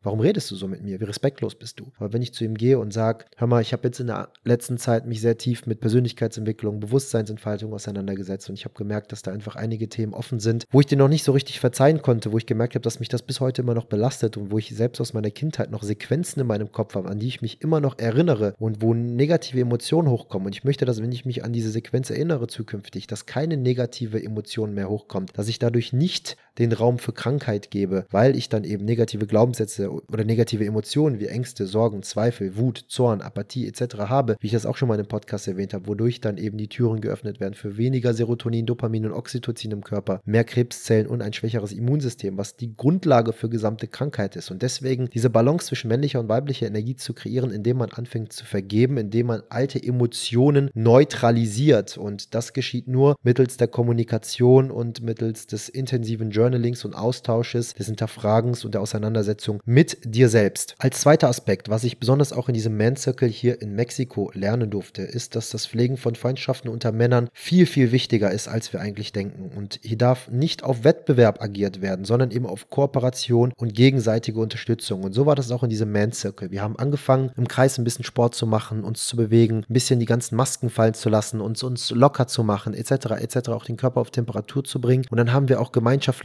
Warum 0.04 0.20
redest 0.20 0.50
du 0.50 0.56
so 0.56 0.68
mit 0.68 0.82
mir? 0.82 1.00
Wie 1.00 1.06
respektlos 1.06 1.54
bist 1.54 1.80
du? 1.80 1.92
Aber 1.98 2.12
wenn 2.12 2.24
ich 2.24 2.34
zu 2.34 2.44
ihm 2.44 2.56
gehe 2.56 2.80
und 2.80 2.92
sage, 2.92 3.26
hör 3.38 3.46
mal, 3.46 3.62
ich 3.62 3.72
habe 3.72 3.84
jetzt 3.88 4.00
in 4.00 4.08
der 4.08 4.30
letzten 4.44 4.80
Zeit 4.80 5.06
mich 5.06 5.22
sehr 5.22 5.38
tief 5.38 5.68
mit 5.68 5.80
Persönlichkeitsentwicklung, 5.80 6.80
Bewusstseinsentfaltung 6.80 7.72
auseinandergesetzt 7.72 8.50
und 8.50 8.56
ich 8.56 8.66
habe 8.66 8.74
gemerkt, 8.74 9.12
dass 9.12 9.22
da 9.22 9.32
einfach 9.32 9.56
einige 9.56 9.90
Themen 9.90 10.16
offen 10.16 10.40
sind, 10.40 10.66
wo 10.72 10.80
ich 10.80 10.88
dir 10.88 10.98
noch 10.98 11.08
nicht 11.08 11.24
so 11.24 11.34
richtig 11.34 11.60
verzeihen 11.60 12.02
konnte, 12.02 12.32
wo 12.32 12.40
ich 12.40 12.48
gemerkt 12.48 12.74
habe, 12.74 12.82
dass 12.82 13.00
mich 13.00 13.10
das 13.10 13.22
bis 13.22 13.40
heute 13.42 13.62
immer 13.62 13.76
noch 13.76 13.86
belastet 13.86 14.38
und 14.38 14.50
wo 14.50 14.58
ich 14.58 14.76
selbst 14.76 15.00
aus 15.02 15.14
meiner 15.14 15.30
Kindheit 15.30 15.70
noch 15.70 15.84
Sequenzen 15.84 16.42
in 16.42 16.48
meinem 16.48 16.72
Kopf 16.72 16.96
habe, 16.96 17.08
an 17.08 17.20
die 17.20 17.28
ich 17.28 17.44
mich 17.44 17.62
immer 17.62 17.80
noch 17.80 18.00
erinnere 18.00 18.56
und 18.58 18.82
wo 18.82 18.96
negative 18.96 19.62
Emotionen 19.62 20.10
hochkommen. 20.10 20.48
Und 20.48 20.56
ich 20.56 20.64
möchte, 20.64 20.86
dass 20.86 21.00
wenn 21.00 21.12
ich 21.12 21.26
mich 21.26 21.44
an 21.44 21.54
diese 21.54 21.70
Sequenz 21.70 22.10
erinnere 22.10 22.48
zukünftig, 22.48 23.06
dass 23.06 23.28
keine 23.28 23.56
negative 23.56 24.24
Emotion 24.24 24.74
mehr 24.74 24.90
hochkommt, 24.90 25.38
dass 25.38 25.48
ich 25.48 25.60
dadurch 25.60 25.94
nicht 25.94 26.38
den 26.58 26.74
Raum 26.74 27.00
für 27.00 27.14
Krankheit 27.14 27.72
gebe, 27.72 28.06
weil 28.12 28.36
ich 28.36 28.50
dann 28.50 28.64
eben 28.64 28.86
negative 28.86 29.28
Glaubenssätze 29.28 29.90
oder 29.92 30.24
negative 30.24 30.66
Emotionen 30.66 31.20
wie 31.20 31.28
Ängste, 31.28 31.66
Sorgen, 31.66 32.04
Zweifel, 32.04 32.58
Wut, 32.58 32.86
Zorn, 32.88 33.22
Apathie 33.22 33.68
etc. 33.68 33.96
habe, 34.00 34.36
wie 34.40 34.48
ich 34.48 34.54
das 34.54 34.66
auch 34.66 34.78
schon 34.78 34.88
mal 34.88 35.00
im 35.00 35.08
Podcast 35.08 35.48
erwähnt 35.48 35.74
habe, 35.74 35.88
wodurch 35.88 36.22
dann 36.22 36.38
eben 36.38 36.58
die 36.58 36.68
Türen 36.68 37.02
geöffnet 37.02 37.40
werden 37.40 37.54
für 37.54 37.78
weniger 37.78 38.14
Serotonin, 38.14 38.66
Dopamin 38.66 39.06
und 39.06 39.14
Oxytocin 39.14 39.72
im 39.72 39.84
Körper, 39.84 40.22
mehr 40.26 40.44
Krebszellen 40.44 41.08
und 41.08 41.22
ein 41.22 41.34
schwächeres 41.34 41.72
Immunsystem, 41.72 42.38
was 42.38 42.56
die 42.56 42.76
Grundlage 42.76 43.34
für 43.34 43.50
gesamte 43.50 43.88
Krankheit 43.88 44.36
ist. 44.36 44.52
Und 44.52 44.62
deswegen 44.62 45.10
diese 45.14 45.30
Balance 45.30 45.68
zwischen 45.68 45.88
männlicher 45.88 46.20
und 46.20 46.30
weiblicher 46.30 46.68
Energie 46.68 46.96
zu 46.96 47.14
kreieren, 47.14 47.52
indem 47.52 47.78
man 47.78 47.92
anfängt 47.92 48.34
zu 48.34 48.46
vergeben, 48.46 48.98
indem 48.98 49.28
man 49.28 49.44
alte 49.50 49.82
Emotionen 49.82 50.70
neutralisiert. 50.74 51.98
Und 51.98 52.36
das 52.36 52.54
geschieht 52.54 52.88
nur 52.88 53.16
mittels 53.24 53.58
der 53.58 53.68
Kommunikation 53.68 54.72
und 54.72 55.02
mittels 55.02 55.48
des 55.48 55.70
intensiven 55.70 56.32
Journalings 56.42 56.84
und 56.86 56.96
Austausches, 56.96 57.76
des 57.76 57.86
Hinterfragens 57.86 58.66
und 58.66 58.74
der 58.74 58.82
Auseinandersetzung 58.82 59.62
mit 59.64 60.00
dir 60.04 60.28
selbst. 60.28 60.74
Als 60.80 61.02
zweiter 61.02 61.30
Aspekt, 61.30 61.70
was 61.70 61.84
ich 61.84 62.00
besonders 62.00 62.34
auch 62.34 62.48
in 62.48 62.56
diesem 62.56 62.78
Man 62.78 62.96
Circle 62.96 63.30
hier 63.30 63.62
in 63.62 63.76
Mexiko 63.76 64.32
lernen 64.34 64.72
durfte, 64.72 65.04
ist, 65.04 65.36
dass 65.36 65.52
das 65.52 65.68
Pflegen 65.68 65.98
von 65.98 66.16
Freundschaften 66.16 66.72
unter 66.72 66.92
Männern 66.92 67.30
viel, 67.32 67.68
viel 67.68 67.92
wichtiger 67.92 68.32
ist, 68.32 68.48
als 68.48 68.74
wir 68.74 68.82
eigentlich 68.82 69.14
denken. 69.14 69.52
Und 69.56 69.80
hier 69.84 70.00
darf 70.00 70.30
nicht 70.30 70.64
auf 70.64 70.84
Wettbewerb 70.84 71.44
agiert 71.44 71.80
werden, 71.84 72.06
sondern 72.06 72.32
eben 72.32 72.48
auf 72.48 72.72
Kooperation 72.72 73.54
und 73.58 73.76
gegenseitige 73.76 74.40
Unterstützung. 74.40 75.04
Und 75.04 75.14
so 75.14 75.28
war 75.28 75.36
das 75.36 75.52
auch 75.52 75.62
in 75.62 75.70
diesem 75.70 75.92
Man 75.92 76.12
Circle. 76.12 76.50
Wir 76.50 76.64
haben 76.64 76.76
angefangen, 76.80 77.30
im 77.38 77.48
Kreis 77.48 77.78
ein 77.78 77.84
bisschen 77.84 78.04
Sport 78.04 78.34
zu 78.34 78.48
machen, 78.48 78.84
uns 78.84 79.06
zu 79.06 79.16
bewegen, 79.16 79.60
ein 79.70 79.74
bisschen 79.74 80.00
die 80.00 80.08
ganzen 80.08 80.36
Masken 80.36 80.72
fallen 80.72 80.96
zu 80.96 81.10
lassen, 81.10 81.40
uns, 81.40 81.62
uns 81.62 81.92
locker 81.92 82.26
zu 82.26 82.44
machen, 82.44 82.74
etc., 82.74 83.12
etc., 83.20 83.50
auch 83.50 83.66
den 83.66 83.78
Körper 83.78 84.02
auf 84.02 84.10
Temperatur 84.10 84.64
zu 84.64 84.82
bringen. 84.82 85.06
Und 85.12 85.18
dann 85.18 85.34
haben 85.34 85.50
wir 85.50 85.62
auch 85.62 85.72